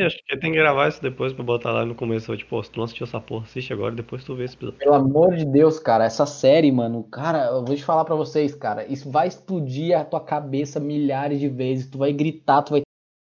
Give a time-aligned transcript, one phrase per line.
[0.00, 2.34] Eu acho que tem que gravar isso depois pra botar lá no começo.
[2.34, 4.78] Tipo, se tu não assistiu essa porra, assiste agora, depois tu vê esse episódio.
[4.78, 8.54] Pelo amor de Deus, cara, essa série, mano, cara, eu vou te falar pra vocês,
[8.54, 11.90] cara, isso vai explodir a tua cabeça milhares de vezes.
[11.90, 12.82] Tu vai gritar, tu vai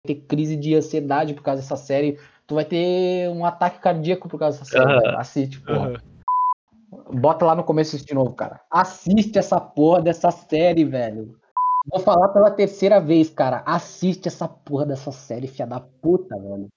[0.06, 2.20] ter crise de ansiedade por causa dessa série.
[2.46, 5.02] Tu vai ter um ataque cardíaco por causa dessa série.
[5.02, 5.20] Cara.
[5.20, 6.04] Assiste, porra.
[7.14, 8.60] Bota lá no começo isso de novo, cara.
[8.70, 11.38] Assiste essa porra dessa série, velho.
[11.90, 13.64] Vou falar pela terceira vez, cara.
[13.66, 16.68] Assiste essa porra dessa série, filha da puta, velho.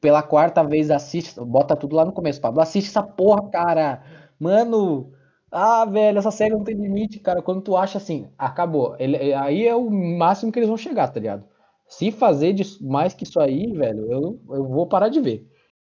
[0.00, 1.40] Pela quarta vez, assiste.
[1.40, 2.60] Bota tudo lá no começo, Pablo.
[2.62, 4.02] Assiste essa porra, cara.
[4.40, 5.12] Mano.
[5.52, 7.42] Ah, velho, essa série não tem limite, cara.
[7.42, 8.96] Quando tu acha assim, acabou.
[8.98, 11.44] Ele- aí é o máximo que eles vão chegar, tá ligado?
[11.88, 15.46] Se fazer mais que isso aí, velho, eu, eu vou parar de ver.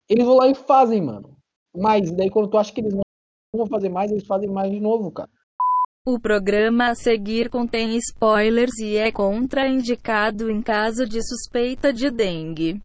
[0.09, 1.37] Eles vão lá e fazem, mano.
[1.75, 3.03] Mas daí quando tu acha que eles não
[3.55, 5.29] vão fazer mais, eles fazem mais de novo, cara.
[6.07, 12.79] O programa a seguir contém spoilers e é contraindicado em caso de suspeita de dengue.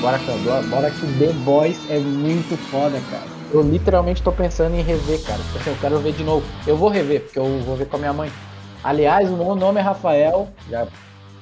[0.00, 3.30] Bora, cara, bora, que The Boys é muito foda, cara.
[3.52, 5.38] Eu literalmente tô pensando em rever, cara.
[5.38, 6.44] Tipo assim, eu quero ver de novo.
[6.66, 8.32] Eu vou rever, porque eu vou ver com a minha mãe.
[8.82, 10.48] Aliás, o meu nome é Rafael.
[10.68, 10.88] Já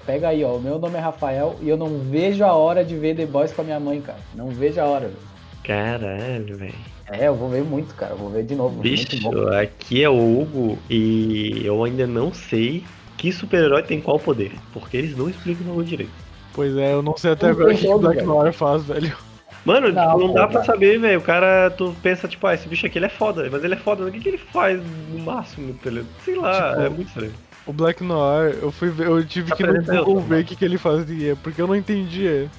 [0.04, 0.56] pega aí, ó.
[0.56, 3.54] O meu nome é Rafael e eu não vejo a hora de ver The Boys
[3.54, 4.18] com a minha mãe, cara.
[4.34, 5.33] Não vejo a hora, velho.
[5.64, 6.74] Caralho, velho.
[7.10, 8.12] É, eu vou ver muito, cara.
[8.12, 8.80] Eu vou ver de novo.
[8.80, 9.48] Bicho, Muito bom.
[9.56, 12.84] aqui é o Hugo e eu ainda não sei
[13.16, 14.52] que super-herói tem qual poder.
[14.72, 16.12] Porque eles não explicam no direito.
[16.52, 18.22] Pois é, eu não sei até agora o que o Black.
[18.22, 19.16] Noir faz, velho.
[19.64, 20.64] Mano, Não, não, pô, dá pra cara.
[20.64, 21.18] saber, velho.
[21.18, 23.78] O cara, tu pensa, tipo, ah, esse bicho aqui ele é foda, mas ele é
[23.78, 24.04] foda.
[24.04, 24.78] O que, que ele faz
[25.10, 25.90] no máximo, tá?
[26.24, 27.32] Sei lá, Tipo, é muito estranho.
[27.66, 30.44] O Black Noir, eu fui ver, eu tive que ir no Google tá ver o
[30.44, 32.50] que, que ele fazia, porque eu não entendia.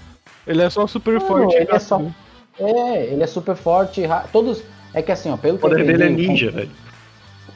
[0.47, 1.55] Ele é só super Não, forte.
[1.55, 2.15] ele é só- rápido.
[2.59, 4.03] É, ele é super forte.
[4.31, 4.63] Todos.
[4.93, 5.97] É que assim, ó, pelo O que eu poder entendi.
[5.97, 6.71] dele é o- ninja, velho.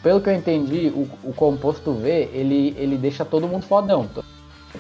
[0.04, 4.10] Pelo que eu entendi, o, o composto V, ele, ele deixa todo mundo fodão.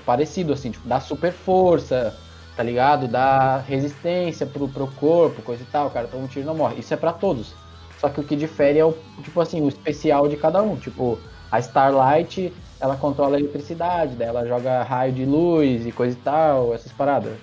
[0.05, 2.15] Parecido, assim, tipo, dá super força,
[2.55, 3.07] tá ligado?
[3.07, 6.55] Dá resistência pro, pro corpo, coisa e tal, o cara toma um tiro e não
[6.55, 6.79] morre.
[6.79, 7.53] Isso é pra todos.
[7.99, 10.77] Só que o que difere é o, tipo assim, o especial de cada um.
[10.77, 11.19] Tipo,
[11.51, 16.21] a Starlight, ela controla a eletricidade, daí ela joga raio de luz e coisa e
[16.21, 17.33] tal, essas paradas.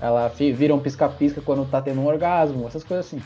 [0.00, 3.22] Ela vira um pisca-pisca quando tá tendo um orgasmo, essas coisas assim.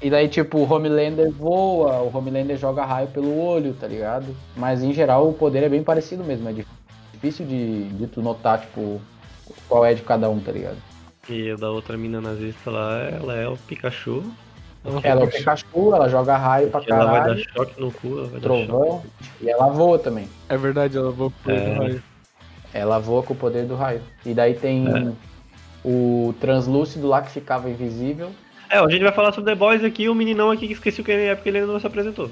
[0.00, 4.34] E daí, tipo, o Homelander voa, o Homelander joga raio pelo olho, tá ligado?
[4.56, 6.66] Mas em geral o poder é bem parecido mesmo, é dif-
[7.12, 9.00] difícil de, de tu notar, tipo,
[9.68, 10.76] qual é de cada um, tá ligado?
[11.28, 14.24] E a da outra mina nazista lá, ela é o Pikachu.
[15.04, 17.92] Ela é o Pikachu, ela joga raio pra que ela vai dar caralho, choque no
[17.92, 18.66] cu, ela vai dar choque.
[18.66, 19.04] trovão,
[19.40, 20.28] e ela voa também.
[20.48, 21.72] É verdade, ela voa por É.
[21.74, 22.02] raio.
[22.74, 24.00] Ela voa com o poder do raio.
[24.24, 25.12] E daí tem É.
[25.84, 28.30] o translúcido lá que ficava invisível.
[28.70, 31.04] É, a gente vai falar sobre The Boys aqui, o meninão aqui que esqueci o
[31.04, 32.30] que ele é, porque ele ainda não se apresentou.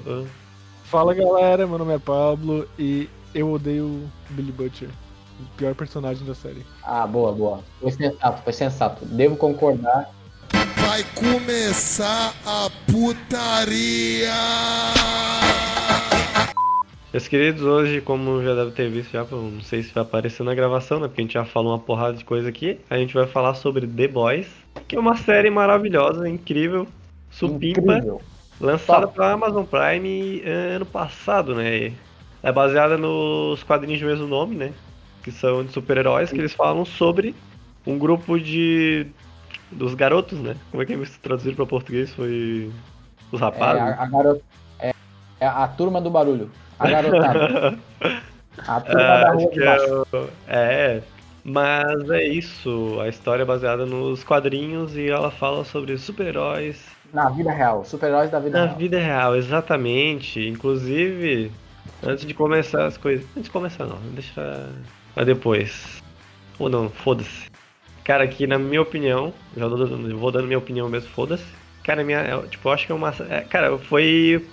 [0.85, 4.89] Fala galera, meu nome é Pablo e eu odeio o Billy Butcher.
[5.39, 6.65] O pior personagem da série.
[6.83, 7.59] Ah, boa, boa.
[7.79, 9.05] Foi sensato, foi sensato.
[9.05, 10.09] Devo concordar.
[10.75, 14.33] Vai começar a putaria!
[17.11, 20.55] Meus queridos, hoje, como já deve ter visto já, não sei se vai aparecer na
[20.55, 21.07] gravação, né?
[21.07, 22.79] Porque a gente já falou uma porrada de coisa aqui.
[22.89, 24.47] A gente vai falar sobre The Boys,
[24.87, 26.87] que é uma série maravilhosa, incrível,
[27.29, 28.21] supimpa, Incrível.
[28.61, 29.15] lançada Top.
[29.15, 31.91] pela Amazon Prime eh, ano passado, né?
[32.41, 34.71] É baseada nos quadrinhos do mesmo nome, né?
[35.21, 37.35] Que são de super-heróis, que eles falam sobre
[37.85, 39.05] um grupo de.
[39.69, 40.55] dos garotos, né?
[40.71, 42.13] Como é que eles traduziram para português?
[42.13, 42.71] Foi.
[43.33, 43.81] Os É, rapazes?
[43.99, 44.41] a, a garota.
[45.41, 46.49] É, é a turma do barulho.
[46.79, 47.77] A garotada.
[48.67, 50.03] A turma Ah, da rua de é, baixo.
[50.13, 51.01] o- é,
[51.43, 52.99] mas é isso.
[53.01, 56.79] A história é baseada nos quadrinhos e ela fala sobre super-heróis
[57.13, 57.83] Na vida real.
[57.83, 58.77] Super-heróis da vida na real.
[58.77, 60.47] vida real, exatamente.
[60.47, 61.51] Inclusive,
[62.03, 63.25] antes de começar as coisas.
[63.31, 64.69] Antes de começar, não, deixa.
[65.15, 66.01] Mas depois.
[66.59, 67.49] Ou não, foda-se.
[68.03, 71.45] Cara, aqui na minha opinião, já vou dando, minha opinião mesmo, foda-se.
[71.83, 72.19] Cara, minha.
[72.19, 73.13] é, Tipo, eu acho que é uma.
[73.29, 74.47] é, cara, foi.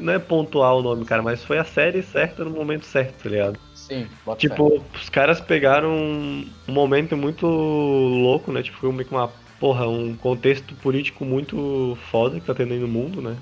[0.00, 3.28] Não é pontual o nome, cara, mas foi a série certa no momento certo, tá
[3.28, 3.58] ligado?
[3.74, 4.06] Sim.
[4.36, 8.62] Tipo, os caras pegaram um momento muito louco, né?
[8.62, 9.28] Tipo, foi meio que uma,
[9.58, 13.36] porra, um contexto político muito foda que tá tendo aí no mundo, né?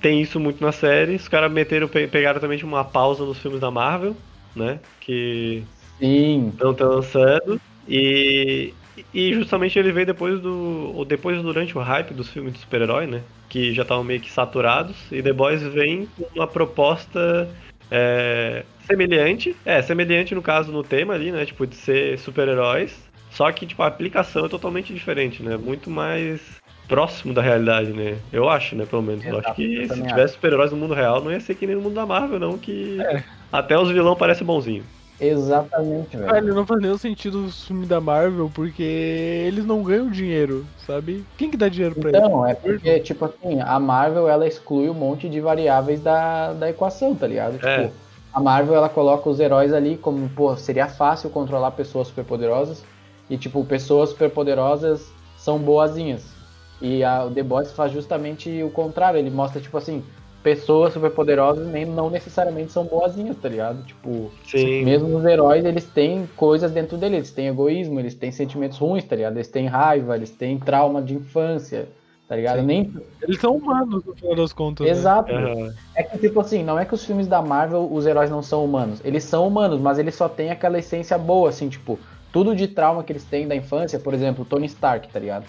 [0.00, 3.38] Tem isso muito na série, os caras meteram, pe- pegaram também tipo, uma pausa nos
[3.38, 4.16] filmes da Marvel,
[4.54, 4.78] né?
[5.00, 5.64] Que
[5.98, 6.52] Sim.
[6.60, 7.60] não estão lançando.
[7.86, 8.74] E,
[9.12, 10.92] e justamente ele veio depois do.
[10.94, 13.22] Ou depois durante o hype dos filmes de super-herói, né?
[13.54, 14.96] Que já estavam meio que saturados.
[15.12, 17.48] E The Boys vem com uma proposta
[17.88, 19.54] é, semelhante.
[19.64, 21.46] É, semelhante no caso no tema ali, né?
[21.46, 23.08] Tipo, de ser super-heróis.
[23.30, 25.56] Só que, tipo, a aplicação é totalmente diferente, né?
[25.56, 26.40] Muito mais
[26.88, 28.18] próximo da realidade, né?
[28.32, 28.86] Eu acho, né?
[28.86, 29.24] Pelo menos.
[29.24, 31.64] Eu Exato, acho que eu se tivesse super-heróis no mundo real, não ia ser que
[31.64, 32.58] nem no mundo da Marvel, não.
[32.58, 33.22] Que É.
[33.52, 34.84] até os vilão parecem bonzinhos.
[35.20, 36.32] Exatamente, velho.
[36.32, 41.24] Velho, não faz nenhum sentido o filme da Marvel, porque eles não ganham dinheiro, sabe?
[41.36, 42.20] Quem que dá dinheiro pra eles?
[42.20, 46.68] Então, é porque, tipo assim, a Marvel, ela exclui um monte de variáveis da, da
[46.68, 47.54] equação, tá ligado?
[47.54, 47.90] Tipo, É.
[48.32, 52.84] a Marvel, ela coloca os heróis ali como, pô, seria fácil controlar pessoas superpoderosas.
[53.30, 56.34] E, tipo, pessoas superpoderosas são boazinhas.
[56.80, 59.18] E a, o The Boys faz justamente o contrário.
[59.18, 60.02] Ele mostra, tipo assim,
[60.44, 63.82] pessoas superpoderosas nem, não necessariamente são boazinhas, tá ligado?
[63.84, 64.84] Tipo, Sim.
[64.84, 67.16] mesmo os heróis, eles têm coisas dentro deles.
[67.16, 69.36] Eles têm egoísmo, eles têm sentimentos ruins, tá ligado?
[69.36, 71.88] Eles têm raiva, eles têm trauma de infância,
[72.28, 72.60] tá ligado?
[72.60, 72.66] Sim.
[72.66, 72.92] Nem,
[73.22, 74.86] Eles são humanos, no final das contas.
[74.86, 74.92] né?
[74.92, 75.32] Exato.
[75.32, 75.72] Aham.
[75.96, 78.64] É que, tipo assim, não é que os filmes da Marvel, os heróis não são
[78.64, 79.00] humanos.
[79.02, 81.98] Eles são humanos, mas eles só têm aquela essência boa, assim, tipo,
[82.30, 85.46] tudo de trauma que eles têm da infância, por exemplo, o Tony Stark, tá ligado?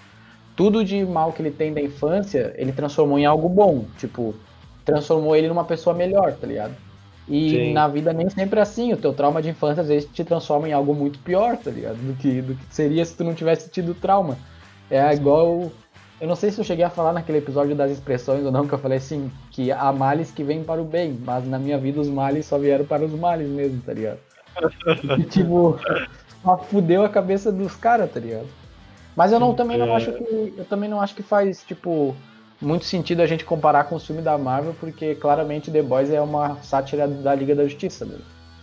[0.55, 3.89] Tudo de mal que ele tem da infância, ele transformou em algo bom.
[3.97, 4.44] Tipo,
[4.85, 6.75] transformou ele numa pessoa melhor, tá ligado?
[7.27, 7.73] E Sim.
[7.73, 8.93] na vida nem sempre é assim.
[8.93, 11.95] O teu trauma de infância às vezes te transforma em algo muito pior, tá ligado?
[11.97, 14.37] Do que, do que seria se tu não tivesse tido trauma.
[14.89, 15.71] É igual.
[16.21, 18.73] Eu não sei se eu cheguei a falar naquele episódio das expressões ou não, que
[18.73, 21.99] eu falei assim, que há males que vêm para o bem, mas na minha vida
[21.99, 24.19] os males só vieram para os males mesmo, tá ligado?
[25.19, 25.77] E tipo,
[26.43, 28.47] só fudeu a cabeça dos caras, tá ligado?
[29.15, 29.95] Mas eu não, também não É.
[29.95, 30.53] acho que.
[30.57, 32.15] Eu também não acho que faz, tipo,
[32.61, 36.21] muito sentido a gente comparar com os filmes da Marvel, porque claramente The Boys é
[36.21, 38.17] uma sátira da Liga da Justiça, né?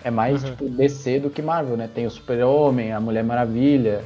[0.04, 0.50] É mais, Uhum.
[0.50, 1.88] tipo, DC do que Marvel, né?
[1.92, 4.02] Tem o Super-Homem, a Mulher Maravilha,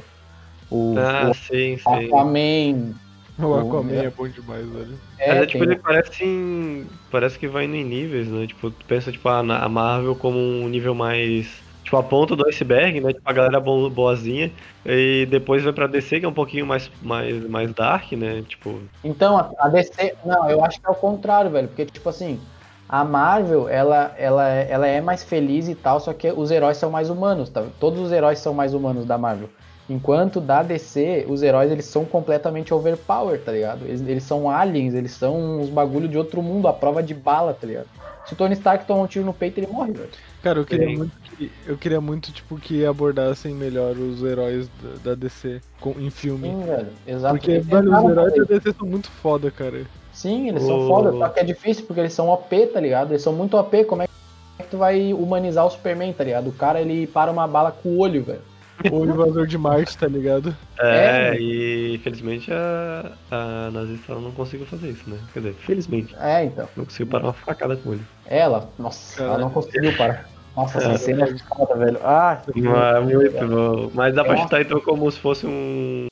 [0.69, 2.07] o, Ah, o sim, sim.
[2.07, 2.93] Aquaman.
[3.39, 4.99] O Aquaman é bom demais, velho.
[5.19, 8.45] É, Mas é, tipo, tem- ele parece em- Parece que vai indo em níveis, né?
[8.45, 11.47] Tipo, tu pensa, tipo, a Marvel como um nível mais.
[11.87, 13.13] Tipo, a ponta do iceberg, né?
[13.13, 14.51] Tipo, a galera bo- boazinha.
[14.85, 18.43] E depois vai pra DC, que é um pouquinho mais, mais, mais dark, né?
[18.45, 18.81] Tipo.
[19.01, 20.13] Então, a, DC.
[20.25, 21.69] Não, eu acho que é o contrário, velho.
[21.69, 22.41] Porque, tipo assim,
[22.89, 26.91] a Marvel, ela, ela, ela é mais feliz e tal, só que os heróis são
[26.91, 27.63] mais humanos, tá?
[27.79, 29.47] Todos os heróis são mais humanos da Marvel.
[29.89, 33.85] Enquanto da DC, os heróis eles são completamente overpower, tá ligado?
[33.85, 37.53] Eles, eles são aliens, eles são uns bagulho de outro mundo, a prova de bala,
[37.53, 37.87] tá ligado?
[38.25, 40.09] Se o Tony Stark tomar um tiro no peito, ele morre, velho.
[40.43, 40.97] Cara, eu queria Sim.
[40.97, 41.49] muito que.
[41.65, 46.49] Eu queria muito, tipo, que abordassem melhor os heróis da, da DC com- em filme.
[46.49, 46.87] Sim, velho.
[47.07, 47.35] Exato.
[47.35, 49.83] Porque, velho, os heróis da DC são muito foda, cara.
[50.11, 53.11] Sim, eles são O- foda, só que é difícil porque eles são OP, tá ligado?
[53.11, 56.47] Eles são muito OP, como é que tu vai humanizar o Superman, tá ligado?
[56.49, 58.41] O cara, ele para uma bala com o olho, velho.
[58.91, 60.55] O invasor de Marte, tá ligado?
[60.79, 61.39] É, É.
[61.39, 65.17] e infelizmente a, a nazista não conseguiu fazer isso, né?
[65.33, 66.15] Quer dizer, felizmente.
[66.19, 66.67] É, então.
[66.75, 68.03] Não conseguiu parar uma facada com ele.
[68.25, 70.25] Ela, nossa, ela não conseguiu parar.
[70.55, 70.97] Nossa, essa É.
[70.97, 71.99] cena é foda, velho.
[72.03, 73.91] Ah, Ah, muito bom.
[73.93, 74.37] Mas dá pra É.
[74.37, 76.07] chutar então como se fosse um,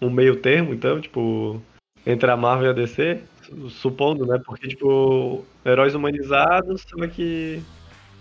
[0.00, 1.60] um meio termo, então, tipo,
[2.06, 4.40] entre a Marvel e a DC, su- supondo, né?
[4.44, 7.62] Porque, tipo, heróis humanizados, só que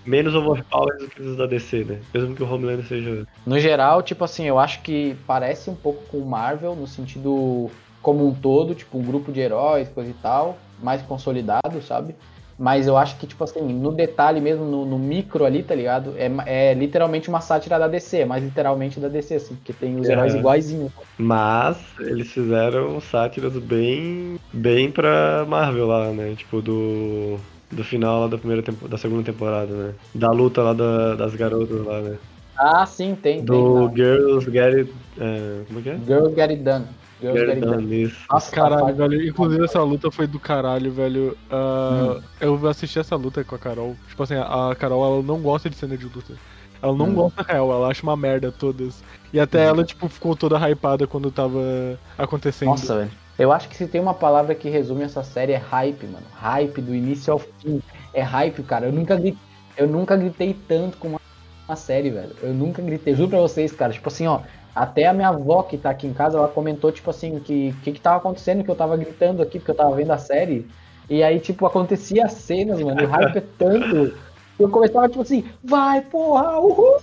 [0.06, 2.00] menos overpowered do que os da DC, né?
[2.14, 3.26] Mesmo que o Homelander seja.
[3.46, 7.70] no geral, tipo assim, eu acho que parece um pouco com o Marvel, no sentido
[8.02, 12.16] como um todo, tipo, um grupo de heróis, coisa e tal, mais consolidado, sabe?
[12.58, 16.14] Mas eu acho que, tipo assim, no detalhe mesmo, no, no micro ali, tá ligado?
[16.16, 20.00] É, é literalmente uma sátira da DC, é mais literalmente da DC, assim, porque tem
[20.00, 20.12] os É.
[20.12, 20.92] heróis iguaizinhos.
[21.18, 24.38] Mas eles fizeram sátiras bem.
[24.54, 26.36] bem pra Marvel lá, né?
[26.36, 27.38] Tipo, do.
[27.72, 29.94] Do final lá da primeira tempo, da segunda temporada, né?
[30.14, 32.18] Da luta lá da- das garotas lá, né?
[32.58, 33.46] Ah, sim, tem, tem.
[33.46, 34.94] Do na- Girls Get It.
[35.20, 35.98] é, como é que é?
[36.06, 36.86] Girls Get It Done.
[37.22, 37.84] Girls Get Get It Done.
[37.84, 38.18] Done, isso.
[38.30, 39.28] Nossa, Caralho, velho.
[39.30, 41.38] Inclusive essa luta foi do caralho, velho.
[41.50, 43.96] Ah, Eu assisti essa luta com a Carol.
[44.10, 46.34] Tipo assim, a Carol ela não gosta de cena de luta.
[46.82, 47.14] Ela não Hum.
[47.14, 49.04] gosta real, ela acha uma merda todas.
[49.32, 51.60] E até ela, tipo, ficou toda hypada quando tava
[52.18, 52.70] acontecendo.
[52.70, 53.12] Nossa, velho.
[53.42, 56.26] Eu acho que se tem uma palavra que resume essa série é hype, mano.
[56.36, 57.82] Hype do início ao fim.
[58.14, 58.86] É hype, cara.
[58.86, 59.40] Eu nunca gritei,
[59.76, 61.22] eu nunca gritei tanto com uma,
[61.68, 62.36] uma série, velho.
[62.44, 63.16] Eu nunca gritei.
[63.16, 63.92] Juro pra vocês, cara.
[63.92, 64.42] Tipo assim, ó.
[64.76, 67.94] Até a minha avó que tá aqui em casa, ela comentou, tipo assim, que que,
[67.94, 70.68] que tava acontecendo, que eu tava gritando aqui, porque eu tava vendo a série.
[71.10, 73.04] E aí, tipo, acontecia as cenas, mano.
[73.04, 74.14] O hype é tanto.
[74.60, 77.00] Eu começava, tipo assim, vai, porra, uhul.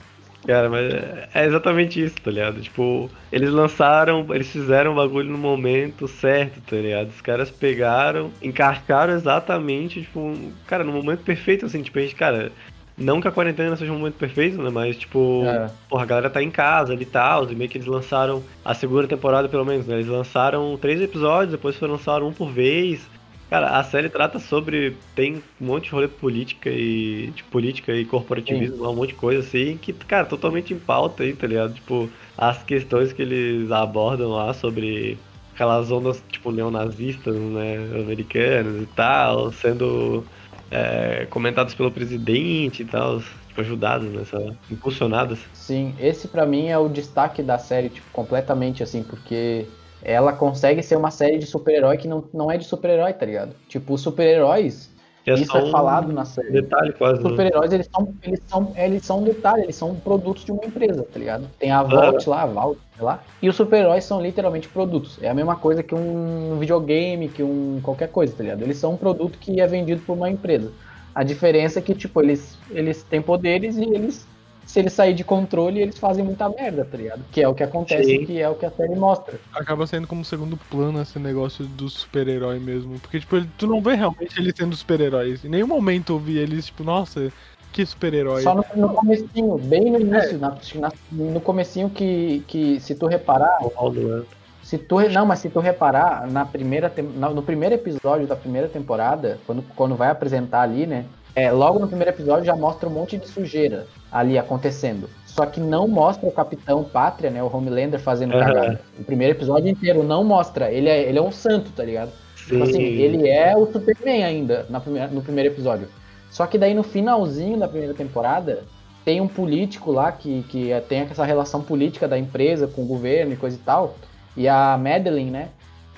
[0.49, 0.91] Cara, mas
[1.35, 2.59] é exatamente isso, tá ligado?
[2.63, 7.11] Tipo, eles lançaram, eles fizeram o bagulho no momento certo, tá ligado?
[7.11, 10.35] Os caras pegaram, encaixaram exatamente, tipo,
[10.67, 12.51] cara, no momento perfeito, assim, tipo, a gente, cara,
[12.97, 14.71] não que a quarentena seja um momento perfeito, né?
[14.71, 15.69] Mas, tipo, É.
[15.87, 18.73] porra, a galera tá em casa ali e tal, e meio que eles lançaram a
[18.73, 19.97] segunda temporada, pelo menos, né?
[19.97, 23.07] Eles lançaram três episódios, depois foram lançaram um por vez.
[23.51, 24.97] Cara, a série trata sobre.
[25.15, 27.31] Tem um monte de rolê política e.
[27.35, 31.35] De política e corporativismo, um monte de coisa assim, que, cara, totalmente em pauta aí,
[31.35, 31.75] tá ligado?
[31.75, 35.19] Tipo, as questões que eles abordam lá sobre
[35.55, 40.25] aquelas ondas, tipo, neonazistas, né, americanas e tal, sendo
[40.71, 43.21] é, comentados pelo presidente e tal.
[43.21, 44.57] Tipo, tipo, ajudadas, né?
[44.71, 45.39] Impulsionadas.
[45.53, 49.67] Sim, esse pra mim é o destaque da série, tipo, completamente assim, porque
[50.03, 53.55] ela consegue ser uma série de super-herói que não, não é de super-herói, tá ligado?
[53.69, 54.91] Tipo, os super-heróis,
[55.27, 56.51] é isso é um falado na série.
[56.51, 57.19] Detalhe quase.
[57.19, 57.31] Os né?
[57.31, 61.05] super-heróis, eles são, eles, são, eles são um detalhe, eles são produtos de uma empresa,
[61.05, 61.49] tá ligado?
[61.59, 63.23] Tem a Vault lá, a Vault, sei lá.
[63.43, 65.19] E os super-heróis são literalmente produtos.
[65.23, 68.63] É a mesma coisa que um videogame, que um qualquer coisa, tá ligado?
[68.63, 70.73] Eles são um produto que é vendido por uma empresa.
[71.15, 74.27] A diferença é que, tipo, eles, eles têm poderes e eles,
[74.69, 77.25] se eles saírem de controle, eles fazem muita merda, tá ligado?
[77.33, 78.27] Que é o que acontece, Sim.
[78.27, 79.41] que é o que a série mostra.
[79.55, 83.01] Acaba saindo como segundo plano esse negócio do super-herói mesmo.
[83.01, 85.43] Porque, tipo, ele- tu não vê realmente eles sendo super-heróis.
[85.43, 87.33] Em nenhum momento eu vi eles, tipo, nossa,
[87.73, 88.43] que super-herói.
[88.43, 93.07] Só no, no comecinho, bem no início, na- na- no comecinho que, que, se tu
[93.07, 94.23] reparar, O Paulo, né?
[94.63, 96.93] Se tu, não, mas se tu reparar, na primeira
[97.35, 101.07] no primeiro episódio da primeira temporada, quando, quando vai apresentar ali, né?
[101.39, 105.09] É, logo no primeiro episódio já mostra um monte de sujeira ali acontecendo.
[105.25, 107.41] Só que não mostra o Capitão Pátria, né?
[107.43, 108.45] O Homelander fazendo Aham.
[108.45, 108.81] cagada.
[108.99, 110.73] O primeiro episódio inteiro não mostra.
[110.73, 112.11] Ele é, ele é um santo, tá ligado?
[112.37, 112.63] Tipo Sim.
[112.71, 115.87] assim, ele é o Superman ainda na primeira, no primeiro episódio.
[116.31, 118.65] Só que daí no finalzinho da primeira temporada,
[119.05, 122.87] tem um político lá que, que é- tem essa relação política da empresa com o
[122.87, 123.95] governo e coisa e tal.
[124.37, 125.49] E a Madeline, né?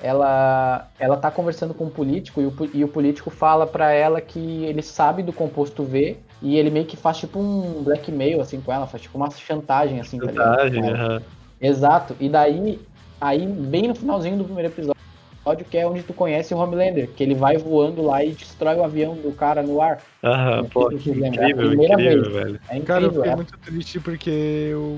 [0.03, 4.19] Ela, ela tá conversando com um político e o, e o político fala pra ela
[4.19, 8.59] que ele sabe do composto V e ele meio que faz tipo um blackmail assim
[8.59, 10.93] com ela, faz tipo uma chantagem assim, tá Com ela.
[10.93, 11.21] aham.
[11.61, 12.15] Exato.
[12.19, 12.79] E daí,
[13.19, 14.95] aí bem no finalzinho do primeiro episódio,
[15.69, 18.83] que é onde tu conhece o Homelander, que ele vai voando lá e destrói o
[18.83, 20.01] avião do cara no ar.
[20.23, 21.41] Aham, pô, Incrível, que lembra?
[21.41, 22.33] É a incrível, primeira incrível, vez.
[22.33, 22.59] velho.
[22.69, 23.13] É Cara, eu incrível.
[23.13, 24.97] fiquei é- muito triste porque o,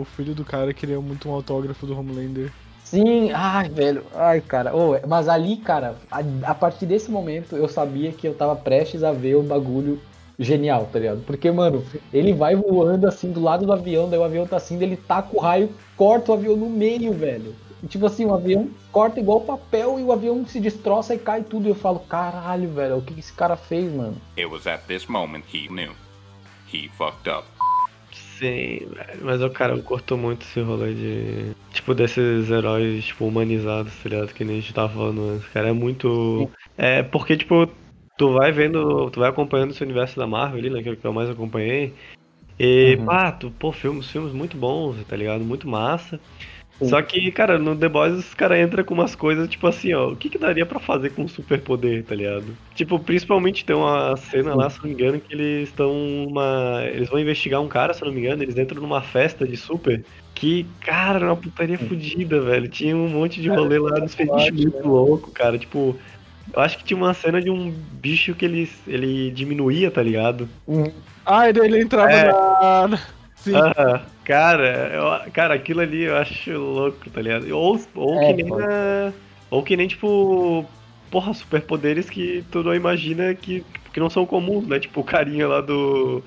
[0.00, 2.50] o filho do cara queria muito um autógrafo do Homelander.
[2.90, 4.02] Sim, ai, velho.
[4.14, 4.74] Ai, cara.
[4.74, 9.04] Ô, mas ali, cara, a, a partir desse momento eu sabia que eu tava prestes
[9.04, 10.00] a ver um bagulho
[10.38, 11.22] genial, tá ligado?
[11.26, 14.82] Porque, mano, ele vai voando assim do lado do avião, daí o avião tá assim,
[14.82, 17.54] ele taca o raio, corta o avião no meio, velho.
[17.82, 21.42] E, tipo assim, o avião corta igual papel e o avião se destroça e cai
[21.42, 21.66] tudo.
[21.66, 24.16] E eu falo, caralho, velho, o que que esse cara fez, mano?
[24.36, 25.92] It was at this moment he knew.
[26.72, 27.44] He fucked up.
[28.38, 29.24] Sim, velho.
[29.24, 31.50] Mas o cara cortou muito esse rolê de.
[31.72, 34.32] Tipo, desses heróis, tipo, humanizados, tá ligado?
[34.32, 35.48] Que nem a gente tava falando antes.
[35.48, 36.48] Cara, é muito.
[36.76, 37.68] É porque, tipo,
[38.16, 39.10] tu vai vendo.
[39.10, 40.82] Tu vai acompanhando esse universo da Marvel ali, né?
[40.82, 41.94] Que é o que eu mais acompanhei.
[42.60, 43.06] E, Uhum.
[43.06, 45.44] pá, tu, pô, filmes, filmes muito bons, tá ligado?
[45.44, 46.20] Muito massa.
[46.80, 50.10] Só que, cara, no The Boys os caras entram com umas coisas, tipo assim, ó,
[50.12, 52.44] o que que daria pra fazer com um superpoder, tá ligado?
[52.74, 55.90] Tipo, principalmente tem uma cena lá, se não me engano, que eles estão
[56.26, 56.82] uma.
[56.84, 60.04] Eles vão investigar um cara, se não me engano, eles entram numa festa de super.
[60.34, 62.68] Que, cara, era uma putaria fodida, velho.
[62.68, 65.58] Tinha um monte de rolê lá nos feitiços muito louco, cara.
[65.58, 65.96] Tipo,
[66.54, 70.48] eu acho que tinha uma cena de um bicho que ele, ele diminuía, tá ligado?
[71.26, 72.26] Ah, e daí ele entrava É.
[72.86, 73.00] na.
[73.38, 73.54] Sim.
[73.54, 77.48] Ah, cara, eu- cara, aquilo ali eu acho louco, tá ligado?
[77.56, 79.12] Ou, ou É, que nem na-
[79.50, 80.64] Ou que nem, tipo.
[81.10, 84.78] Porra, superpoderes que tu não imagina que, que não são comuns, né?
[84.78, 86.22] Tipo o carinha lá do.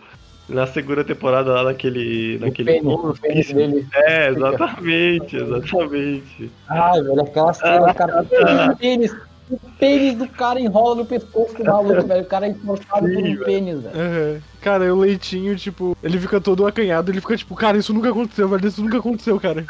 [0.49, 2.37] Na segunda temporada lá daquele.
[2.37, 3.87] O naquele pênis, o pênis dele.
[3.93, 6.51] É, exatamente, exatamente.
[6.67, 9.15] Ai, velho, aquela cena, cara, o pênis,
[9.55, 12.21] o pênis do cara enrola no pescoço do maluco, velho.
[12.23, 13.95] O cara é enforcado por um pênis, velho.
[13.99, 14.41] Aham.
[14.61, 18.09] Cara, e o leitinho, tipo, ele fica todo acanhado, ele fica tipo, cara, isso nunca
[18.09, 19.65] aconteceu, velho, isso nunca aconteceu, cara.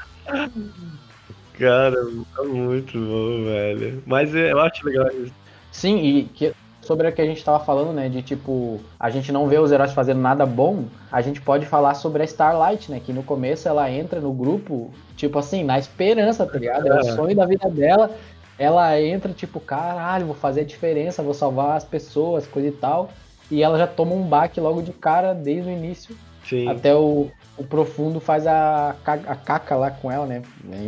[1.57, 1.95] Cara,
[2.35, 4.03] tá muito bom, velho.
[4.05, 5.33] Mas é, eu acho legal isso.
[5.71, 9.31] Sim, e que- sobre o que a gente tava falando, né, de tipo, a gente
[9.31, 12.99] não vê os heróis fazendo nada bom, a gente pode falar sobre a Starlight, né,
[13.05, 16.87] que no começo ela entra no grupo, tipo assim, na esperança, tá ligado?
[16.87, 17.03] É o É.
[17.03, 18.09] sonho da vida dela,
[18.57, 23.09] ela entra tipo, caralho, vou fazer a diferença, vou salvar as pessoas, coisa e tal,
[23.49, 26.15] e ela já toma um baque logo de cara, desde o início,
[26.47, 26.67] Sim.
[26.67, 30.41] até o, o Profundo faz a, a caca lá com ela, né,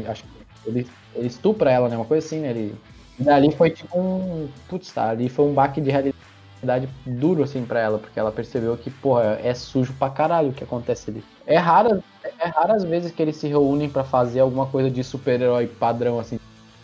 [0.08, 0.30] acho que
[0.70, 2.76] ele, ele estupra ela, né, uma coisa assim, né, ele...
[3.20, 4.48] E dali foi tipo um.
[4.68, 8.76] Putz, tá, ali foi um baque de realidade duro, assim, pra ela, porque ela percebeu
[8.76, 11.24] que, porra, é sujo pra caralho o que acontece ali.
[11.46, 15.04] É raro, é raro as vezes que eles se reúnem pra fazer alguma coisa de
[15.04, 16.40] super-herói padrão, assim,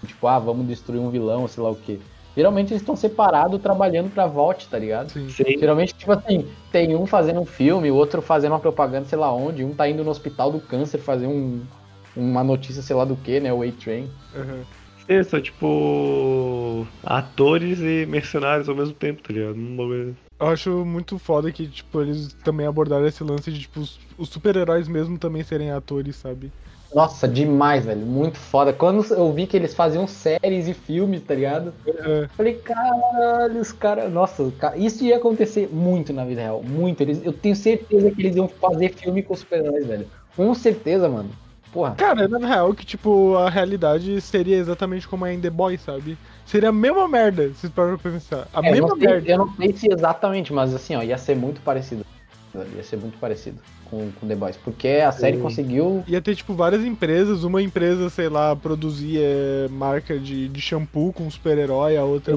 [0.05, 1.99] tipo, ah, vamos destruir um vilão, sei lá o quê.
[2.37, 5.09] Geralmente eles estão separados trabalhando pra Vault, tá ligado?
[5.11, 5.29] Sim.
[5.29, 5.57] Sim.
[5.59, 9.33] Geralmente, tipo assim, tem um fazendo um filme, o outro fazendo uma propaganda, sei lá
[9.33, 11.61] onde, um tá indo no hospital do câncer fazer um,
[12.15, 13.51] uma notícia, sei lá do que, né?
[13.51, 14.09] O A-Train.
[14.35, 14.63] Aham.
[15.07, 16.85] Sim, são tipo.
[17.03, 19.55] atores e mercenários ao mesmo tempo, tá ligado?
[19.57, 23.79] Um bagulho- Eu acho muito foda que, tipo, eles também abordaram esse lance de, tipo,
[23.81, 26.51] os, os super-heróis mesmo também serem atores, sabe?
[26.93, 28.01] Nossa, demais, velho.
[28.05, 28.73] Muito foda.
[28.73, 31.73] Quando eu vi que eles faziam séries e filmes, tá ligado?
[31.87, 32.27] É.
[32.35, 34.11] Falei, caralho, os caras.
[34.11, 36.63] Nossa, isso ia acontecer muito na vida real.
[36.63, 37.01] Muito.
[37.01, 40.07] Eles, eu tenho certeza que eles iam fazer filme com super-heróis, velho.
[40.35, 41.29] Com certeza, mano.
[41.71, 41.93] Porra.
[41.95, 46.17] Cara, na real, que tipo, a realidade seria exatamente como é em The Boys, sabe?
[46.43, 48.47] Seria a mesma merda, se pra pensar.
[48.51, 49.31] A É, eu, mesma não sei, merda.
[49.31, 52.03] eu não sei se exatamente, mas assim, ó, ia ser muito parecido.
[52.75, 53.57] Ia ser muito parecido
[53.89, 54.57] com, com The Boys.
[54.57, 56.03] Porque a série conseguiu.
[56.07, 57.43] Ia ter, tipo, várias empresas.
[57.43, 62.35] Uma empresa, sei lá, produzia marca de, de shampoo com super-herói, a outra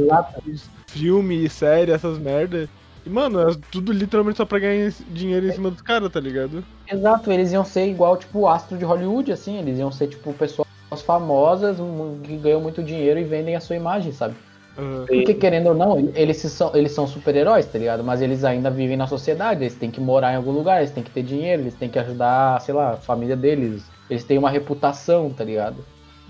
[0.88, 2.68] filme, série, essas merda.
[3.04, 6.62] E, mano, é tudo literalmente só pra ganhar dinheiro em cima dos caras, tá ligado?
[6.90, 9.58] Exato, eles iam ser igual, tipo, o astro de Hollywood, assim.
[9.58, 10.68] Eles iam ser, tipo, pessoas
[11.04, 11.78] famosas
[12.22, 14.34] que ganham muito dinheiro e vendem a sua imagem, sabe?
[14.76, 15.04] Aham.
[15.06, 18.02] Porque, querendo ou não, eles são, eles são super-heróis, tá ligado?
[18.02, 21.02] Mas eles ainda vivem na sociedade, eles têm que morar em algum lugar, eles têm
[21.02, 23.84] que ter dinheiro, eles têm que ajudar, sei lá, a família deles.
[24.08, 25.76] Eles têm uma reputação, tá ligado?